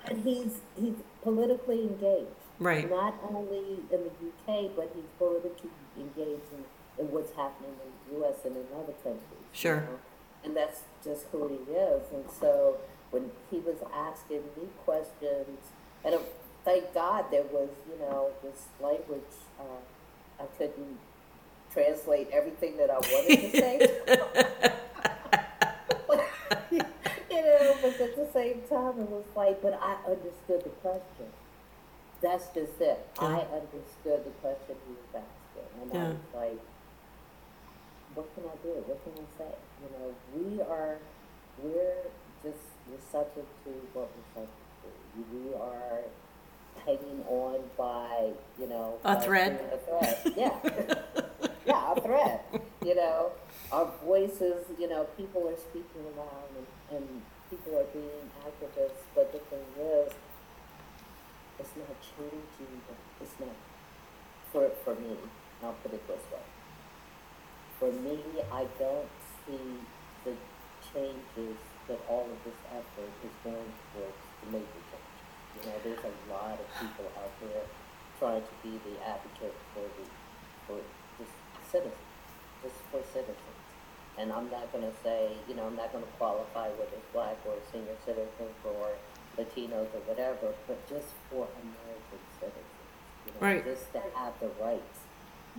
and 0.08 0.24
he's 0.24 0.60
he's 0.80 0.96
politically 1.22 1.82
engaged. 1.82 2.28
Right. 2.60 2.90
Not 2.90 3.16
only 3.30 3.80
in 3.92 4.00
the 4.04 4.54
UK, 4.54 4.72
but 4.76 4.92
he's 4.96 5.04
politically 5.18 5.70
engaged 5.98 6.48
in, 6.54 6.64
in 7.06 7.12
what's 7.12 7.32
happening 7.36 7.72
in 7.84 8.20
the 8.20 8.26
US 8.28 8.36
and 8.46 8.56
in 8.56 8.64
other 8.76 8.94
countries. 9.04 9.22
you 9.32 9.48
Sure. 9.52 9.76
know? 9.82 10.00
And 10.46 10.56
that's 10.56 10.82
just 11.04 11.26
who 11.32 11.48
he 11.48 11.72
is. 11.74 12.04
And 12.14 12.24
so 12.40 12.78
when 13.14 13.30
he 13.52 13.60
was 13.60 13.78
asking 13.94 14.42
me 14.58 14.68
questions, 14.84 15.60
and 16.04 16.16
uh, 16.16 16.20
thank 16.66 16.92
God 16.96 17.26
there 17.30 17.44
was, 17.44 17.70
you 17.88 18.00
know, 18.00 18.32
this 18.42 18.66
language, 18.82 19.22
uh, 19.60 20.42
I 20.42 20.46
couldn't 20.58 20.98
translate 21.72 22.30
everything 22.34 22.76
that 22.78 22.90
I 22.90 22.98
wanted 22.98 23.40
to 23.40 23.52
say. 23.52 23.78
you 26.72 27.42
know, 27.42 27.76
but 27.84 28.02
at 28.02 28.16
the 28.16 28.28
same 28.34 28.62
time, 28.68 29.00
it 29.00 29.10
was 29.10 29.26
like, 29.36 29.62
but 29.62 29.80
I 29.80 29.96
understood 30.10 30.64
the 30.64 30.74
question. 30.82 31.30
That's 32.22 32.48
just 32.48 32.82
it. 32.82 33.06
I 33.20 33.46
understood 33.54 34.26
the 34.26 34.34
question 34.42 34.76
he 34.88 34.94
was 34.96 35.14
asking, 35.14 35.70
and 35.84 35.94
I 35.94 36.10
was 36.10 36.18
like, 36.34 36.60
what 38.16 38.34
can 38.34 38.44
I 38.46 38.56
do? 38.64 38.74
What 38.88 39.04
can 39.04 39.14
I 39.14 39.28
say? 39.38 39.54
You 39.84 39.90
know, 39.94 40.08
we 40.34 40.62
are, 40.62 40.98
we're 41.62 42.10
just 42.42 42.73
we're 42.94 43.12
subject 43.12 43.48
to 43.66 43.72
what 43.94 44.10
we're 44.14 44.42
subject 44.42 44.70
to. 44.84 45.36
We 45.36 45.54
are 45.56 46.02
hanging 46.86 47.24
on 47.28 47.60
by, 47.78 48.32
you 48.60 48.68
know, 48.68 48.96
A 49.04 49.20
thread. 49.20 49.60
A 49.72 49.78
thread, 49.78 50.34
yeah, 50.38 50.54
yeah, 51.66 51.94
a 51.94 52.02
thread. 52.02 52.40
You 52.86 52.96
know, 52.96 53.32
our 53.72 53.92
voices. 54.06 54.66
You 54.80 54.90
know, 54.90 55.06
people 55.18 55.48
are 55.48 55.58
speaking 55.58 56.04
aloud, 56.16 56.50
and, 56.58 56.98
and 56.98 57.22
people 57.50 57.78
are 57.80 57.90
being 57.94 58.30
activists. 58.46 59.04
But 59.16 59.32
the 59.32 59.40
thing 59.40 59.66
is, 59.80 60.14
it's 61.60 61.70
not 61.78 61.96
changing. 62.18 62.82
It's 63.22 63.40
not 63.40 63.56
for 64.52 64.70
for 64.84 64.96
me. 64.96 65.18
I'll 65.64 65.74
put 65.82 65.94
it 65.94 66.08
this 66.08 66.22
way. 66.32 66.40
For 67.80 67.92
me, 67.92 68.20
I 68.52 68.68
don't 68.78 69.10
see 69.46 69.80
the 70.26 70.34
changes 70.94 71.58
that 71.88 72.00
all 72.10 72.26
of 72.30 72.40
this 72.44 72.60
effort 72.72 73.12
is 73.24 73.34
going 73.44 73.72
towards 73.94 74.20
to 74.42 74.46
make 74.52 74.68
the 74.74 74.82
change. 74.92 75.18
You 75.58 75.62
know, 75.70 75.78
there's 75.84 76.04
a 76.06 76.14
lot 76.32 76.58
of 76.60 76.68
people 76.80 77.08
out 77.20 77.34
there 77.42 77.64
trying 78.20 78.42
to 78.42 78.54
be 78.64 78.80
the 78.88 78.96
advocate 79.06 79.56
for 79.74 79.84
the 79.84 80.06
for 80.68 80.80
just 81.20 81.36
citizens, 81.72 82.08
just 82.64 82.80
for 82.92 83.02
citizens. 83.12 83.60
And 84.18 84.32
I'm 84.32 84.50
not 84.52 84.72
going 84.72 84.86
to 84.86 84.96
say, 85.04 85.34
you 85.50 85.56
know, 85.56 85.66
I'm 85.68 85.76
not 85.76 85.92
going 85.92 86.04
to 86.06 86.12
qualify 86.22 86.70
whether 86.78 86.94
it's 86.96 87.10
black 87.12 87.36
or 87.46 87.56
senior 87.72 87.98
citizens 88.06 88.56
or 88.64 88.94
Latinos 89.38 89.90
or 89.92 90.02
whatever, 90.06 90.54
but 90.68 90.78
just 90.88 91.10
for 91.30 91.48
American 91.60 92.22
citizens. 92.40 92.70
You 93.26 93.32
know, 93.34 93.40
Right. 93.42 93.64
just 93.66 93.92
to 93.94 94.02
have 94.16 94.34
the 94.40 94.50
rights 94.62 95.00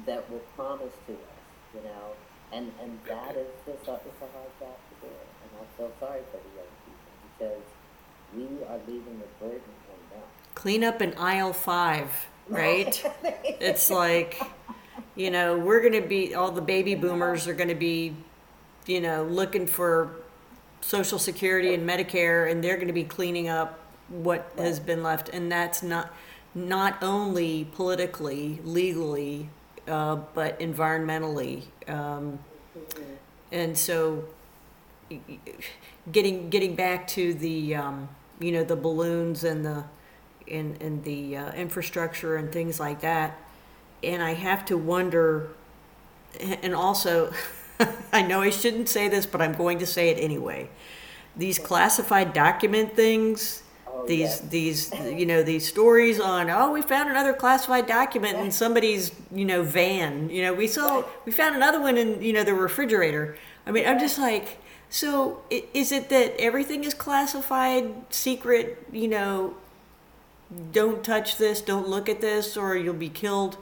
that 0.07 0.31
were 0.31 0.39
promised 0.57 1.01
to 1.07 1.15
us, 1.15 1.43
you 1.75 1.83
know, 1.83 2.15
and 2.53 2.71
and 2.81 2.99
that 3.09 3.35
is 3.37 3.51
just 3.67 3.89
a, 3.89 3.95
it's 4.07 4.23
a 4.23 4.29
hard 4.31 4.53
job 4.61 4.77
to 4.79 4.94
do, 4.94 4.94
and 4.94 4.94
I 4.94 4.94
feel 5.77 5.91
sorry 6.01 6.21
for 6.31 6.39
the 6.39 6.51
young 6.57 6.73
people 6.85 7.63
because 7.63 7.63
we 8.37 8.65
are 8.67 8.79
leaving 8.87 9.19
the 9.19 9.45
burden 9.45 9.61
on 9.91 10.19
them. 10.19 10.29
Clean 10.55 10.85
up 10.85 11.03
in 11.03 11.15
aisle 11.19 11.53
five, 11.53 12.11
right? 12.49 13.05
it's 13.45 13.91
like, 13.91 14.41
you 15.17 15.31
know, 15.31 15.59
we're 15.59 15.81
going 15.81 16.01
to 16.01 16.07
be, 16.07 16.35
all 16.35 16.51
the 16.51 16.61
baby 16.61 16.95
boomers 16.95 17.47
are 17.47 17.55
going 17.55 17.69
to 17.69 17.75
be, 17.75 18.15
you 18.87 19.01
know, 19.01 19.25
looking 19.25 19.67
for 19.67 20.17
Social 20.81 21.19
Security 21.19 21.75
and 21.75 21.89
Medicare, 21.89 22.51
and 22.51 22.63
they're 22.63 22.77
going 22.77 22.89
to 22.89 22.95
be 22.95 23.05
cleaning 23.05 23.49
up 23.49 23.79
what 24.09 24.53
has 24.59 24.79
been 24.79 25.03
left. 25.03 25.31
And 25.31 25.51
that's 25.51 25.83
not, 25.83 26.15
not 26.55 27.03
only 27.03 27.65
politically, 27.73 28.61
legally, 28.65 29.49
uh, 29.89 30.17
but 30.35 30.59
environmentally. 30.61 31.65
Um, 31.89 32.39
and 33.51 33.77
so, 33.77 34.25
getting 36.11 36.51
getting 36.51 36.75
back 36.75 37.07
to 37.09 37.35
the 37.35 37.75
um, 37.75 38.09
you 38.41 38.53
know 38.53 38.65
the 38.65 38.77
balloons 38.77 39.45
and 39.45 39.65
the 39.65 39.85
and 40.51 40.81
and 40.83 41.05
the 41.05 41.37
uh, 41.37 41.53
infrastructure 41.53 42.37
and 42.37 42.53
things 42.53 42.79
like 42.81 43.01
that, 43.01 43.39
and 44.03 44.23
I 44.23 44.35
have 44.35 44.65
to 44.67 44.77
wonder, 44.77 45.51
and 46.41 46.75
also, 46.75 47.33
I 48.13 48.23
know 48.23 48.41
I 48.43 48.51
shouldn't 48.51 48.89
say 48.89 49.09
this, 49.09 49.27
but 49.27 49.41
I'm 49.41 49.55
going 49.55 49.79
to 49.79 49.87
say 49.87 50.11
it 50.11 50.19
anyway. 50.23 50.69
These 51.37 51.59
classified 51.59 52.33
document 52.33 52.95
things. 52.95 53.63
Oh, 53.87 54.07
These 54.07 54.41
these 54.41 54.93
you 54.93 55.27
know 55.27 55.43
these 55.43 55.67
stories 55.67 56.21
on 56.21 56.51
oh 56.51 56.73
we 56.73 56.83
found 56.83 57.09
another 57.11 57.33
classified 57.33 57.87
document 57.87 58.39
in 58.39 58.51
somebody's 58.51 59.13
you 59.33 59.45
know 59.45 59.63
van. 59.63 60.31
You 60.31 60.43
know 60.43 60.55
we 60.55 60.67
saw 60.67 61.05
we 61.25 61.33
found 61.33 61.57
another 61.57 61.81
one 61.81 61.97
in 61.97 62.21
you 62.21 62.33
know 62.33 62.45
the 62.45 62.55
refrigerator. 62.55 63.37
I 63.67 63.71
mean 63.71 63.87
I'm 63.87 63.99
just 63.99 64.19
like 64.19 64.59
so 64.91 65.43
is 65.51 65.91
it 65.91 66.09
that 66.09 66.35
everything 66.39 66.85
is 66.85 66.95
classified 66.95 67.93
secret 68.11 68.87
you 68.93 69.09
know 69.09 69.55
don't 70.73 71.03
touch 71.03 71.37
this 71.37 71.61
don't 71.61 71.89
look 71.89 72.09
at 72.09 72.21
this 72.21 72.57
or 72.57 72.77
you'll 72.77 72.95
be 72.95 73.09
killed? 73.09 73.57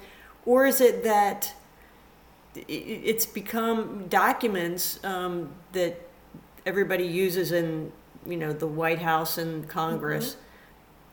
Or 0.45 0.67
is 0.67 0.81
it 0.81 1.05
that 1.05 1.55
it's 2.55 3.25
become 3.25 4.07
documents 4.09 5.03
um, 5.05 5.51
that 5.73 6.01
everybody 6.67 7.05
uses 7.05 7.53
in 7.53 7.93
you 8.27 8.37
know 8.37 8.53
the 8.53 8.67
White 8.67 9.01
House 9.01 9.39
and 9.39 9.69
Congress 9.69 10.37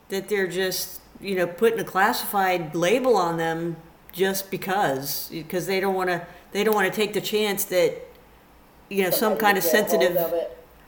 that 0.10 0.28
they're 0.30 0.48
just 0.48 1.02
you 1.22 1.36
know 1.36 1.48
putting 1.48 1.80
a 1.80 1.84
classified 1.84 2.76
label 2.76 3.16
on 3.16 3.38
them 3.38 3.78
just 4.12 4.52
because 4.52 5.30
because 5.30 5.66
they 5.66 5.80
don't 5.80 5.96
want 5.96 6.10
to 6.10 6.26
they 6.52 6.64
don't 6.64 6.76
want 6.76 6.92
to 6.92 6.96
take 6.96 7.14
the 7.14 7.22
chance 7.22 7.64
that 7.66 8.09
you 8.90 9.04
know 9.04 9.10
some 9.10 9.38
kind 9.38 9.58
of 9.58 9.64
sensitive 9.64 10.18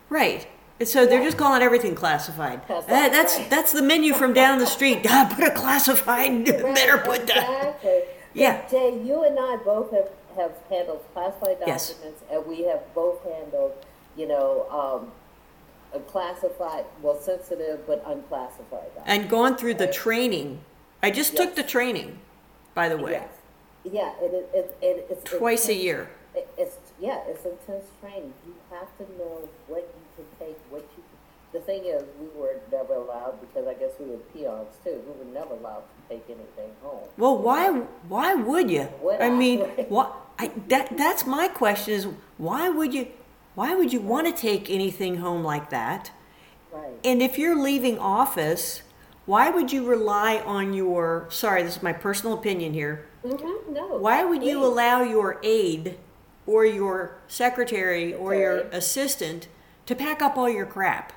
right 0.09 0.47
and 0.79 0.87
so 0.89 1.05
they're 1.05 1.23
just 1.23 1.37
calling 1.37 1.61
everything 1.61 1.93
classified 1.95 2.67
That- 2.67 2.87
that's 3.11 3.37
right. 3.37 3.49
that's 3.49 3.71
the 3.71 3.81
menu 3.81 4.13
from 4.13 4.33
down 4.33 4.59
the 4.59 4.65
street 4.67 5.05
ah, 5.09 5.31
put 5.33 5.47
a 5.47 5.51
classified 5.51 6.45
better 6.45 6.97
put 6.97 7.27
that 7.27 7.37
Exactly. 7.37 8.01
Yeah. 8.33 8.65
Jay, 8.69 8.97
you 9.03 9.25
and 9.25 9.37
I 9.37 9.57
both 9.57 9.91
have, 9.91 10.07
have 10.37 10.53
handled 10.69 11.03
classified 11.13 11.57
Yes. 11.67 11.89
documents, 11.89 12.23
and 12.31 12.45
we 12.45 12.63
have 12.63 12.79
both 12.95 13.21
handled, 13.25 13.73
you 14.15 14.25
know, 14.25 14.65
um, 14.71 15.11
a 15.93 15.99
classified, 15.99 16.85
well, 17.01 17.19
sensitive 17.19 17.85
but 17.85 18.01
unclassified 18.07 18.95
documents. 18.95 19.03
and 19.07 19.29
gone 19.29 19.57
through 19.57 19.73
the 19.73 19.87
training 19.87 20.61
I 21.03 21.11
just 21.11 21.35
took 21.35 21.55
the 21.55 21.63
training 21.63 22.19
by 22.73 22.87
the 22.87 22.95
way 22.97 23.11
Yes. 23.11 23.27
Yeah, 23.83 24.13
it, 24.21 24.31
it, 24.33 24.49
it, 24.53 24.77
it, 24.81 25.07
it's. 25.09 25.29
twice 25.31 25.67
a 25.67 25.73
year 25.75 26.09
It, 26.33 26.47
it's, 26.57 26.77
yeah, 27.01 27.19
it's 27.27 27.43
intense 27.45 27.85
training. 27.99 28.33
You 28.45 28.53
have 28.69 28.95
to 28.99 29.03
know 29.17 29.49
what 29.67 29.89
you 29.93 30.05
can 30.15 30.25
take, 30.47 30.57
what 30.69 30.81
you, 30.95 31.03
Can. 31.03 31.59
the 31.59 31.65
thing 31.65 31.85
is, 31.85 32.03
we 32.19 32.27
were 32.39 32.57
never 32.71 32.93
allowed, 32.93 33.41
because 33.41 33.67
I 33.67 33.73
guess 33.73 33.91
we 33.99 34.05
were 34.05 34.17
peons 34.31 34.75
too, 34.83 35.01
we 35.07 35.25
were 35.25 35.33
never 35.33 35.55
allowed 35.55 35.81
to 35.81 36.09
take 36.09 36.23
anything 36.27 36.71
home. 36.83 37.07
Well, 37.17 37.37
why 37.39 37.69
why 38.07 38.35
would 38.35 38.69
you? 38.69 38.87
Would 39.01 39.19
I 39.19 39.29
mean, 39.29 39.59
what 39.89 40.15
I 40.37 40.51
that 40.67 40.95
that's 40.95 41.25
my 41.25 41.47
question 41.47 41.93
is 41.95 42.07
why 42.37 42.69
would 42.69 42.93
you 42.93 43.07
why 43.55 43.73
would 43.73 43.91
you 43.91 43.99
want 43.99 44.27
to 44.27 44.33
take 44.33 44.69
anything 44.69 45.17
home 45.17 45.43
like 45.43 45.71
that? 45.71 46.11
Right. 46.71 46.93
And 47.03 47.21
if 47.21 47.37
you're 47.37 47.59
leaving 47.59 47.97
office, 47.97 48.83
why 49.25 49.49
would 49.49 49.73
you 49.73 49.85
rely 49.85 50.37
on 50.45 50.73
your 50.73 51.25
sorry, 51.31 51.63
this 51.63 51.77
is 51.77 51.83
my 51.83 51.93
personal 51.93 52.37
opinion 52.37 52.73
here. 52.73 53.07
Mm-hmm, 53.25 53.73
no. 53.73 53.97
Why 53.97 54.23
would 54.23 54.43
you 54.43 54.63
allow 54.63 55.01
your 55.01 55.39
aide 55.43 55.97
or 56.45 56.65
your 56.65 57.17
secretary 57.27 58.13
or 58.13 58.35
your 58.35 58.57
assistant 58.71 59.47
to 59.85 59.95
pack 59.95 60.21
up 60.21 60.37
all 60.37 60.49
your 60.49 60.65
crap? 60.65 61.13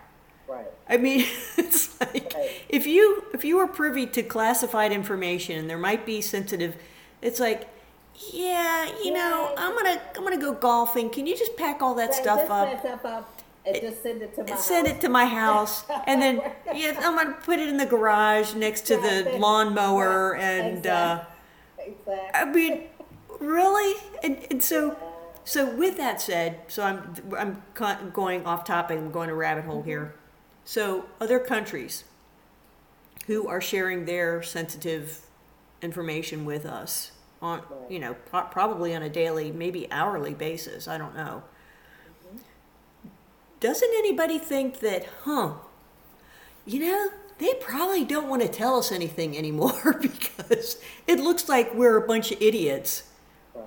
Right. 0.48 0.66
I 0.88 0.96
mean, 0.98 1.26
it's 1.56 1.98
like 2.00 2.32
Right. 2.34 2.50
if 2.68 2.86
you 2.86 3.24
if 3.32 3.44
you 3.44 3.58
are 3.58 3.66
privy 3.66 4.06
to 4.08 4.22
classified 4.22 4.92
information 4.92 5.58
and 5.58 5.68
there 5.70 5.78
might 5.78 6.04
be 6.06 6.20
sensitive, 6.20 6.76
it's 7.22 7.40
like 7.40 7.68
yeah, 8.32 8.88
you 9.02 9.12
know, 9.12 9.52
I'm 9.56 9.74
gonna 9.74 10.00
I'm 10.16 10.22
gonna 10.22 10.36
go 10.38 10.52
golfing. 10.52 11.10
Can 11.10 11.26
you 11.26 11.36
just 11.36 11.56
pack 11.56 11.82
all 11.82 11.94
that 11.96 12.10
Right, 12.10 12.14
stuff 12.14 12.50
up? 12.50 12.84
up 13.04 13.40
and 13.66 13.80
just 13.80 14.02
send 14.02 14.20
it 14.22 14.34
to 14.36 14.44
my 14.44 14.56
send 14.56 14.86
house. 14.86 14.96
it 14.96 15.00
to 15.00 15.08
my 15.08 15.24
house, 15.26 15.84
and 16.06 16.20
then 16.22 16.40
yeah, 16.74 17.00
I'm 17.02 17.16
gonna 17.16 17.32
put 17.42 17.58
it 17.58 17.68
in 17.68 17.76
the 17.78 17.86
garage 17.86 18.54
next 18.54 18.82
to 18.88 18.96
the 18.96 19.36
lawnmower, 19.38 20.36
and 20.36 20.86
uh, 20.86 21.24
Exactly. 21.78 22.14
I 22.34 22.44
mean, 22.44 22.82
really, 23.40 23.94
and 24.22 24.38
and 24.50 24.62
so. 24.62 24.96
So 25.44 25.74
with 25.74 25.98
that 25.98 26.20
said, 26.20 26.60
so 26.68 26.82
I'm 26.82 27.62
I'm 27.78 28.10
going 28.10 28.46
off 28.46 28.64
topic. 28.64 28.98
I'm 28.98 29.12
going 29.12 29.28
a 29.28 29.34
rabbit 29.34 29.66
hole 29.66 29.82
here. 29.82 30.14
So 30.64 31.04
other 31.20 31.38
countries 31.38 32.04
who 33.26 33.46
are 33.46 33.60
sharing 33.60 34.06
their 34.06 34.42
sensitive 34.42 35.20
information 35.82 36.46
with 36.46 36.64
us 36.64 37.12
on 37.42 37.62
you 37.90 37.98
know 37.98 38.14
pro- 38.30 38.44
probably 38.44 38.94
on 38.94 39.02
a 39.02 39.10
daily, 39.10 39.52
maybe 39.52 39.90
hourly 39.92 40.32
basis. 40.32 40.88
I 40.88 40.96
don't 40.96 41.14
know. 41.14 41.42
Doesn't 43.60 43.90
anybody 43.96 44.38
think 44.38 44.80
that, 44.80 45.06
huh? 45.24 45.54
You 46.66 46.80
know, 46.80 47.08
they 47.38 47.54
probably 47.54 48.04
don't 48.04 48.28
want 48.28 48.42
to 48.42 48.48
tell 48.48 48.78
us 48.78 48.92
anything 48.92 49.36
anymore 49.36 49.98
because 50.00 50.78
it 51.06 51.20
looks 51.20 51.48
like 51.48 51.74
we're 51.74 51.96
a 51.96 52.06
bunch 52.06 52.32
of 52.32 52.40
idiots 52.40 53.04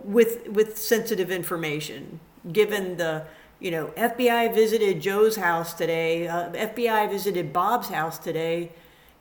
with 0.03 0.47
with 0.49 0.77
sensitive 0.77 1.31
information. 1.31 2.19
Given 2.51 2.97
the, 2.97 3.25
you 3.59 3.71
know, 3.71 3.88
FBI 3.97 4.53
visited 4.53 5.01
Joe's 5.01 5.35
house 5.35 5.73
today, 5.73 6.27
uh, 6.27 6.49
FBI 6.51 7.09
visited 7.09 7.51
Bob's 7.51 7.89
house 7.89 8.17
today, 8.17 8.71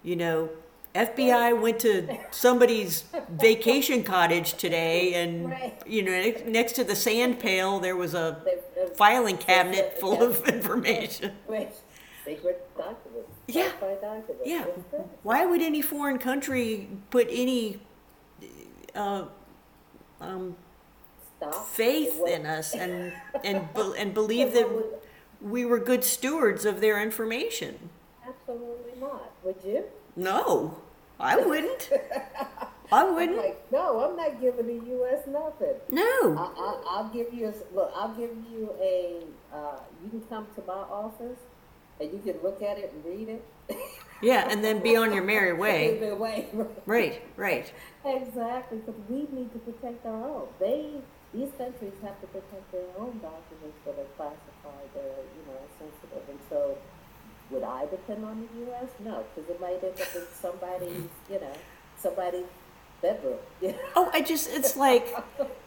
you 0.03 0.17
know, 0.17 0.49
FBI 0.95 1.61
went 1.61 1.79
to 1.81 2.09
somebody's 2.31 3.05
vacation 3.29 4.03
cottage 4.03 4.55
today, 4.55 5.13
and 5.15 5.51
Right. 5.51 5.75
you 5.87 6.03
know, 6.03 6.11
ne- 6.13 6.43
next 6.47 6.73
to 6.75 6.85
the 6.85 6.97
sand 6.97 7.39
pail 7.39 7.81
there 7.81 7.97
was 7.97 8.15
a 8.15 8.41
filing 8.97 9.37
cabinet 9.37 9.99
full 10.01 10.23
of 10.23 10.47
information. 10.49 11.33
Wait, 11.49 11.69
secret 12.25 12.67
documents. 12.79 13.29
Yeah. 13.49 13.69
documents. 13.81 14.43
Yeah. 14.45 14.65
Why 15.23 15.45
would 15.45 15.61
any 15.61 15.83
foreign 15.83 16.19
country 16.19 16.89
put 17.11 17.27
any 17.31 17.79
uh, 18.95 19.25
um, 20.21 20.57
faith 21.73 22.21
in 22.27 22.47
us 22.47 22.75
and 22.75 23.13
and 23.45 23.73
be- 23.75 23.95
and 23.99 24.15
believe 24.15 24.53
that 24.53 24.69
we 25.41 25.65
were 25.65 25.79
good 25.79 26.05
stewards 26.05 26.65
of 26.65 26.81
their 26.81 27.01
information? 27.03 27.91
Absolutely 28.27 28.99
not. 29.01 29.31
Would 29.45 29.57
you? 29.65 29.85
No, 30.17 30.77
I 31.21 31.37
wouldn't. 31.47 31.91
I 32.91 33.03
I'm 33.03 33.15
wouldn't. 33.15 33.37
like, 33.37 33.71
no, 33.73 34.01
I'm 34.01 34.17
not 34.17 34.41
giving 34.41 34.67
the 34.67 34.87
U.S. 34.93 35.27
nothing. 35.27 35.75
No. 35.91 36.03
I, 36.39 36.53
I, 36.57 36.83
I'll 36.89 37.09
give 37.13 37.33
you 37.35 37.49
a, 37.49 37.75
look. 37.75 37.93
I'll 37.95 38.15
give 38.15 38.31
you 38.51 38.71
a. 38.81 39.23
Uh, 39.53 39.79
you 40.03 40.11
can 40.11 40.21
come 40.23 40.47
to 40.55 40.63
my 40.67 40.75
office, 40.75 41.39
and 42.01 42.13
you 42.13 42.21
can 42.21 42.41
look 42.43 42.63
at 42.63 42.79
it 42.79 42.93
and 42.95 43.05
read 43.05 43.29
it. 43.29 43.45
Yeah, 44.23 44.49
and 44.49 44.65
then 44.65 44.83
be 44.83 44.97
on 44.97 45.13
your 45.13 45.23
merry 45.23 45.53
way. 45.65 46.15
Way, 46.15 46.47
Right, 46.87 47.23
right. 47.37 47.73
Exactly, 48.05 48.79
because 48.79 49.01
we 49.09 49.29
need 49.31 49.53
to 49.53 49.59
protect 49.59 50.07
our 50.07 50.25
own. 50.25 50.49
They, 50.59 50.91
these 51.35 51.51
countries 51.59 51.93
have 52.03 52.21
to 52.21 52.27
protect 52.29 52.73
their 52.73 52.89
own 52.99 53.21
documents 53.21 53.79
that 53.85 53.99
are 53.99 54.11
classified, 54.17 54.89
that 54.95 55.05
are, 55.05 55.27
you 55.37 55.45
know, 55.47 55.61
sensitive. 55.79 56.29
And 56.31 56.39
so, 56.49 56.79
would 57.51 57.63
I 57.63 57.87
depend 57.87 58.25
on 58.25 58.49
the 58.53 58.61
U.S.? 58.67 58.89
No, 59.05 59.25
because 59.35 59.51
it 59.51 59.61
might 59.61 59.83
end 59.85 60.01
up 60.01 60.15
in 60.17 60.23
somebody's, 60.41 61.11
you 61.31 61.41
know, 61.41 61.53
somebody's 61.99 62.47
bedroom. 63.03 63.39
Oh, 63.97 64.11
I 64.13 64.21
just 64.21 64.51
it's 64.53 64.77
like, 64.77 65.09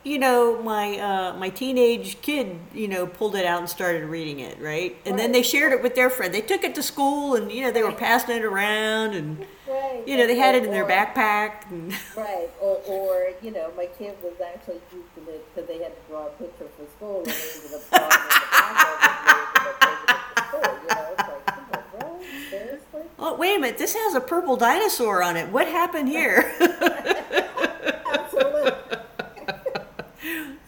you 0.04 0.20
know, 0.20 0.62
my 0.62 1.00
uh, 1.00 1.34
my 1.38 1.50
teenage 1.50 2.22
kid, 2.22 2.56
you 2.74 2.88
know, 2.88 3.08
pulled 3.08 3.36
it 3.36 3.44
out 3.46 3.60
and 3.60 3.68
started 3.70 4.04
reading 4.06 4.40
it, 4.40 4.60
right? 4.62 4.96
And 5.06 5.18
then 5.18 5.32
they 5.32 5.42
shared 5.42 5.74
it 5.74 5.82
with 5.82 5.96
their 5.96 6.10
friend. 6.12 6.32
They 6.34 6.42
took 6.42 6.64
it 6.64 6.76
to 6.76 6.84
school, 6.84 7.36
and 7.36 7.52
you 7.52 7.64
know, 7.64 7.72
they 7.72 7.82
were 7.82 7.92
passing 7.92 8.36
it 8.38 8.44
around, 8.46 9.16
and 9.16 9.46
Right. 9.68 10.04
you 10.08 10.18
know, 10.18 10.26
they 10.28 10.38
had 10.38 10.54
it 10.56 10.64
in 10.64 10.72
their 10.72 10.84
Or- 10.86 10.90
backpack. 10.90 11.70
And, 11.72 11.94
Right, 12.16 12.50
or, 12.62 12.80
or, 12.88 13.30
you 13.42 13.52
know, 13.52 13.72
my 13.76 13.86
kid 13.98 14.16
was 14.24 14.34
actually 14.42 14.82
using 14.92 15.34
it 15.34 15.44
because 15.54 15.68
they 15.68 15.78
had 15.84 15.94
to 15.94 16.02
draw 16.10 16.26
a 16.28 16.30
picture 16.32 16.68
for 16.78 16.86
school 16.96 17.18
and 17.20 17.28
they 17.28 17.50
ended 17.56 17.74
up 17.74 17.90
drawing 17.90 18.12
it 18.12 18.20
in 18.20 18.30
the 18.30 18.50
back 18.50 18.86
of 18.86 19.00
it 19.00 19.10
and 19.10 19.28
they 19.28 19.38
ended 19.46 19.68
up 19.70 19.80
taking 19.82 20.10
it 20.10 20.22
to 20.36 20.44
school, 20.48 20.62
you 20.82 20.88
know, 20.90 21.06
it's 21.14 21.28
like, 21.30 21.46
come 21.46 21.66
on, 21.74 21.84
bro, 22.00 22.22
seriously? 22.50 23.09
Oh, 23.20 23.36
wait 23.38 23.58
a 23.58 23.60
minute! 23.60 23.78
This 23.78 23.94
has 23.96 24.16
a 24.16 24.22
purple 24.22 24.56
dinosaur 24.58 25.22
on 25.24 25.38
it. 25.38 25.50
What 25.50 25.68
happened 25.68 26.10
here? 26.10 26.52
Absolutely. 26.60 28.72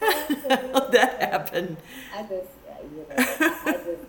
Absolutely. 0.02 0.92
that 0.92 1.22
happened. 1.22 1.78
I 2.14 2.22
just, 2.24 2.50
you 2.84 3.06
know, 3.10 3.16
I, 3.66 3.74
just, 3.74 4.06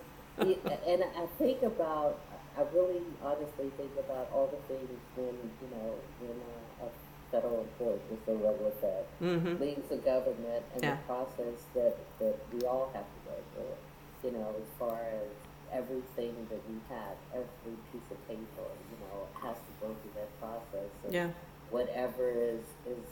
and 0.87 1.05
I 1.05 1.27
think 1.39 1.63
about, 1.63 2.19
I 2.59 2.63
really 2.75 3.01
honestly 3.23 3.71
think 3.77 3.91
about 3.99 4.29
all 4.33 4.49
the 4.49 4.75
things 4.75 4.89
when, 5.17 5.27
you 5.27 5.69
know, 5.77 5.95
when 6.21 6.37
uh, 6.83 6.87
a 6.87 6.89
federal 7.31 7.61
employee, 7.61 8.01
just 8.11 8.29
a 8.29 8.33
regular 8.35 8.73
Fed, 8.81 9.05
hmm 9.21 9.57
leaves 9.63 9.89
the 9.89 9.97
government 9.97 10.65
and 10.75 10.83
Yeah. 10.83 10.97
the 10.97 11.03
process 11.07 11.59
that, 11.75 11.97
that 12.19 12.37
we 12.53 12.63
all 12.67 12.91
have 12.95 13.05
to 13.05 13.31
go 13.31 13.37
through, 13.55 14.31
you 14.31 14.39
know, 14.39 14.49
as 14.59 14.69
far 14.79 14.99
as 14.99 15.29
everything 15.73 16.37
that 16.51 16.61
we 16.69 16.77
have, 16.89 17.17
every 17.33 17.77
piece 17.91 18.09
of 18.11 18.21
paper, 18.29 18.69
you 18.93 18.99
know, 19.09 19.27
has 19.41 19.57
to 19.57 19.73
go 19.81 19.89
through 20.03 20.15
that 20.15 20.31
process. 20.39 20.91
And 21.05 21.13
Yeah. 21.13 21.29
Whatever 21.71 22.31
is, 22.31 22.65
is, 22.85 23.05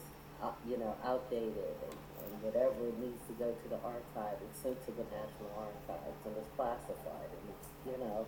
uh, 0.42 0.52
you 0.68 0.76
know, 0.76 0.94
outdated 1.04 1.56
and, 1.56 1.96
and 1.96 2.42
whatever 2.44 2.92
needs 3.00 3.24
to 3.28 3.34
go 3.40 3.50
to 3.50 3.66
the 3.68 3.80
archive 3.80 4.36
is 4.44 4.52
sent 4.60 4.76
to 4.84 4.92
the 4.92 5.04
National 5.08 5.50
Archives 5.56 6.20
and 6.24 6.36
it's 6.36 6.52
classified 6.56 7.30
and 7.32 7.44
it's, 7.48 7.68
you 7.88 7.96
know, 8.04 8.26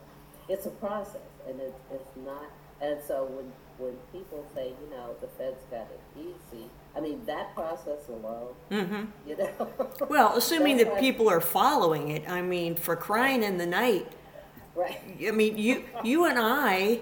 it's 0.49 0.67
a 0.67 0.75
process 0.81 1.33
and 1.47 1.61
it's, 1.61 1.79
it's 1.93 2.17
not, 2.25 2.49
and 2.81 2.99
so 3.07 3.29
when, 3.31 3.53
when 3.79 3.95
people 4.11 4.45
say, 4.55 4.69
you 4.69 4.91
know, 4.91 5.15
the 5.21 5.29
Fed's 5.39 5.63
got 5.71 5.87
it 5.93 6.01
easy, 6.17 6.67
I 6.97 7.01
mean, 7.01 7.25
that 7.27 7.55
process 7.55 8.09
alone, 8.09 8.55
mm-hmm. 8.71 9.05
you 9.27 9.37
know. 9.37 9.69
Well, 10.09 10.37
assuming 10.37 10.77
that 10.79 10.99
people 10.99 11.29
are 11.29 11.41
following 11.41 12.09
it, 12.09 12.29
I 12.29 12.43
mean, 12.43 12.75
for 12.75 12.97
crying 12.97 13.43
in 13.43 13.59
the 13.59 13.67
night. 13.67 14.13
Right, 14.75 15.01
I 15.27 15.31
mean, 15.33 15.59
you 15.59 15.85
you 16.03 16.25
and 16.25 16.39
I, 16.39 17.01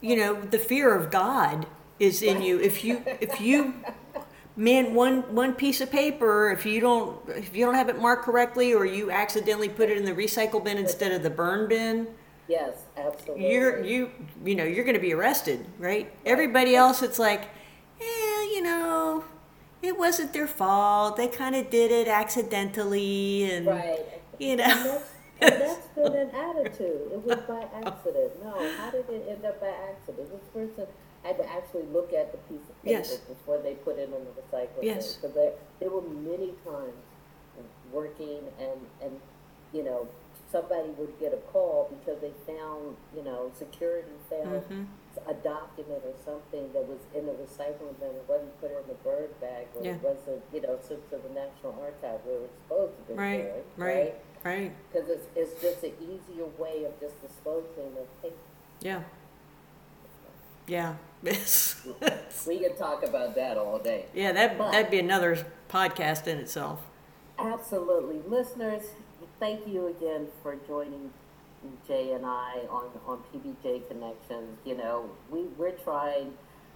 you 0.00 0.16
know, 0.16 0.40
the 0.40 0.58
fear 0.58 0.94
of 0.94 1.10
God 1.10 1.66
is 1.98 2.22
in 2.22 2.40
you. 2.42 2.58
If 2.58 2.82
you 2.84 3.02
if 3.06 3.40
you 3.40 3.74
man 4.56 4.94
one 4.94 5.34
one 5.34 5.54
piece 5.54 5.80
of 5.80 5.90
paper, 5.90 6.50
if 6.50 6.64
you 6.64 6.80
don't 6.80 7.18
if 7.28 7.54
you 7.54 7.64
don't 7.66 7.74
have 7.74 7.88
it 7.90 7.98
marked 8.00 8.24
correctly, 8.24 8.72
or 8.72 8.86
you 8.86 9.10
accidentally 9.10 9.68
put 9.68 9.90
it 9.90 9.98
in 9.98 10.04
the 10.04 10.12
recycle 10.14 10.62
bin 10.64 10.78
instead 10.78 11.12
of 11.12 11.22
the 11.22 11.30
burn 11.30 11.68
bin, 11.68 12.08
yes, 12.48 12.84
absolutely. 12.96 13.50
you're 13.52 13.84
you 13.84 14.10
you 14.44 14.54
know 14.54 14.64
you're 14.64 14.84
going 14.84 14.96
to 14.96 15.00
be 15.00 15.12
arrested, 15.12 15.66
right? 15.78 16.10
Everybody 16.24 16.74
else, 16.74 17.02
it's 17.02 17.18
like, 17.18 17.42
eh, 18.00 18.42
you 18.54 18.62
know, 18.62 19.24
it 19.82 19.98
wasn't 19.98 20.32
their 20.32 20.46
fault. 20.48 21.16
They 21.16 21.28
kind 21.28 21.54
of 21.54 21.70
did 21.70 21.90
it 21.92 22.08
accidentally, 22.08 23.50
and 23.50 23.66
Right. 23.66 24.00
you 24.38 24.56
know, 24.56 25.02
that's, 25.40 25.86
been 25.94 26.14
an 26.14 26.30
attitude. 26.30 27.10
It 27.12 27.24
was 27.24 27.38
by 27.48 27.62
accident. 27.84 28.42
No, 28.42 28.52
how 28.78 28.90
did 28.90 29.08
it 29.10 29.26
end 29.28 29.44
up 29.44 29.60
by 29.60 29.68
accident? 29.90 30.30
This 30.30 30.48
person 30.52 30.86
had 31.24 31.36
to 31.38 31.50
actually 31.50 31.84
look 31.92 32.12
at 32.12 32.32
the 32.32 32.38
piece 32.48 32.64
of 32.68 32.76
paper 32.82 32.98
Yes. 33.04 33.16
before 33.18 33.58
they 33.58 33.74
put 33.74 33.98
it 33.98 34.04
in 34.04 34.10
the 34.12 34.18
recycling 34.40 34.82
Yes. 34.82 35.14
Because 35.16 35.34
there, 35.34 35.52
there 35.80 35.90
were 35.90 36.00
many 36.02 36.52
times 36.64 36.94
working 37.92 38.40
and, 38.58 38.78
and, 39.02 39.20
you 39.72 39.82
know, 39.84 40.06
somebody 40.50 40.88
would 40.98 41.18
get 41.20 41.32
a 41.32 41.36
call 41.52 41.90
because 41.90 42.20
they 42.20 42.32
found, 42.46 42.96
you 43.14 43.22
know, 43.22 43.50
security 43.58 44.08
found 44.28 44.62
Mhm. 44.70 44.86
a 45.28 45.34
document 45.34 46.02
or 46.04 46.14
something 46.24 46.72
that 46.72 46.86
was 46.88 46.98
in 47.14 47.26
the 47.26 47.32
recycling 47.32 47.98
bin. 48.00 48.08
It 48.16 48.24
wasn't 48.28 48.58
put 48.60 48.70
in 48.70 48.86
the 48.88 48.94
bird 49.04 49.38
bag 49.40 49.66
or 49.76 49.84
Yeah. 49.84 49.94
it 49.96 50.02
wasn't, 50.02 50.42
you 50.52 50.60
know, 50.62 50.78
sent 50.82 51.08
to 51.10 51.18
the 51.18 51.28
National 51.34 51.74
Archive 51.82 52.24
where 52.24 52.36
it 52.36 52.40
was 52.42 52.50
supposed 52.62 52.96
to 52.96 53.02
be. 53.12 53.14
right, 53.18 53.42
buried, 53.44 53.64
right, 53.76 53.94
right, 53.96 54.14
because 54.42 55.08
it's, 55.08 55.26
it's 55.36 55.60
just 55.62 55.84
an 55.84 55.92
easier 56.02 56.46
way 56.58 56.84
of 56.84 56.98
just 57.00 57.20
disposing 57.22 57.92
of 57.98 58.22
paper. 58.22 58.34
yeah, 58.80 59.02
yeah. 60.66 60.94
We 62.46 62.58
could 62.60 62.78
talk 62.78 63.04
about 63.04 63.34
that 63.34 63.58
all 63.58 63.78
day. 63.78 64.06
Yeah, 64.14 64.32
that 64.32 64.56
But- 64.56 64.72
that'd 64.72 64.90
be 64.90 64.98
another 65.00 65.46
podcast 65.68 66.26
in 66.26 66.38
itself. 66.38 66.80
Absolutely. 67.38 68.20
Listeners, 68.26 68.84
thank 69.38 69.66
you 69.66 69.88
again 69.88 70.28
for 70.42 70.56
joining 70.66 71.10
Jay 71.86 72.12
and 72.12 72.24
I 72.24 72.60
on, 72.70 72.88
on 73.06 73.22
PBJ 73.34 73.86
Connections. 73.88 74.58
You 74.64 74.76
know, 74.78 75.10
we, 75.30 75.42
we're 75.58 75.72
trying 75.72 76.32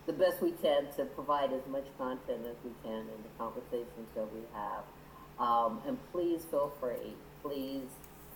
the 0.06 0.12
best 0.12 0.42
we 0.42 0.50
can 0.52 0.86
to 0.96 1.04
provide 1.06 1.52
as 1.54 1.62
much 1.70 1.84
content 1.96 2.40
as 2.46 2.56
we 2.64 2.70
can 2.82 3.00
in 3.00 3.22
the 3.22 3.32
conversations 3.38 4.08
that 4.14 4.26
we 4.34 4.40
have. 4.52 4.84
Um, 5.38 5.80
and 5.86 5.98
please 6.12 6.44
feel 6.50 6.72
free, 6.80 7.14
please 7.44 7.82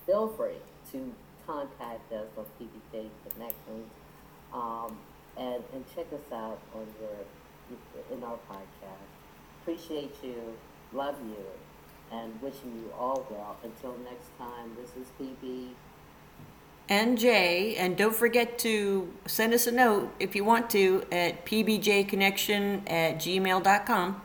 feel 0.07 0.29
free 0.29 0.61
to 0.93 1.13
contact 1.47 2.13
us 2.13 2.27
on 2.37 2.45
PBJ 2.61 3.09
Connections. 3.33 3.91
Um, 4.53 4.99
and, 5.37 5.63
and 5.73 5.85
check 5.95 6.07
us 6.13 6.33
out 6.33 6.59
on 6.75 6.87
your, 7.01 8.17
in 8.17 8.23
our 8.25 8.39
podcast. 8.51 9.09
Appreciate 9.63 10.15
you. 10.23 10.35
love 10.93 11.17
you, 11.27 11.45
and 12.11 12.41
wishing 12.41 12.73
you 12.83 12.91
all 12.99 13.27
well. 13.31 13.57
Until 13.63 13.97
next 14.05 14.37
time, 14.39 14.77
this 14.77 14.91
is 14.97 15.07
PB. 15.21 15.71
And 16.89 17.19
Jay, 17.19 17.77
and 17.77 17.97
don't 17.97 18.15
forget 18.15 18.59
to 18.61 19.13
send 19.27 19.53
us 19.53 19.67
a 19.67 19.73
note 19.73 20.11
if 20.19 20.35
you 20.35 20.43
want 20.43 20.71
to 20.71 21.05
at 21.13 21.45
pbjconnection 21.45 22.91
at 22.91 23.17
gmail.com. 23.17 24.23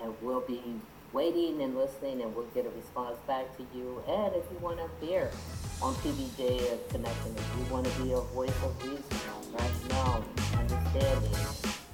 and 0.00 0.14
we'll 0.22 0.40
be 0.40 0.62
waiting 1.12 1.62
and 1.62 1.76
listening 1.76 2.22
and 2.22 2.34
we'll 2.34 2.46
get 2.46 2.66
a 2.66 2.70
response 2.70 3.16
back 3.26 3.56
to 3.56 3.66
you. 3.74 4.02
And 4.08 4.34
if 4.34 4.44
you 4.50 4.58
want 4.58 4.78
to 4.78 4.84
appear 4.84 5.30
on 5.82 5.94
PBJ 5.96 6.72
of 6.72 6.88
Connection, 6.88 7.34
if 7.36 7.58
you 7.58 7.72
want 7.72 7.86
to 7.86 8.02
be 8.02 8.12
a 8.12 8.20
voice 8.20 8.50
of 8.62 8.82
reason, 8.82 9.02
rationale, 9.52 10.24
understanding, 10.58 11.32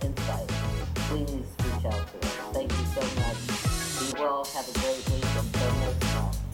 insight, 0.02 0.48
please 1.08 1.30
reach 1.30 1.84
out 1.86 2.06
to 2.12 2.26
us. 2.26 2.36
Thank 2.52 2.70
you 2.72 2.86
so 2.94 3.02
much. 3.20 4.12
Be 4.14 4.22
well. 4.22 4.44
Have 4.44 4.68
a 4.68 4.72
great 4.78 5.08
week. 5.10 5.24
Until 5.36 5.74
next 5.80 6.00
time. 6.00 6.45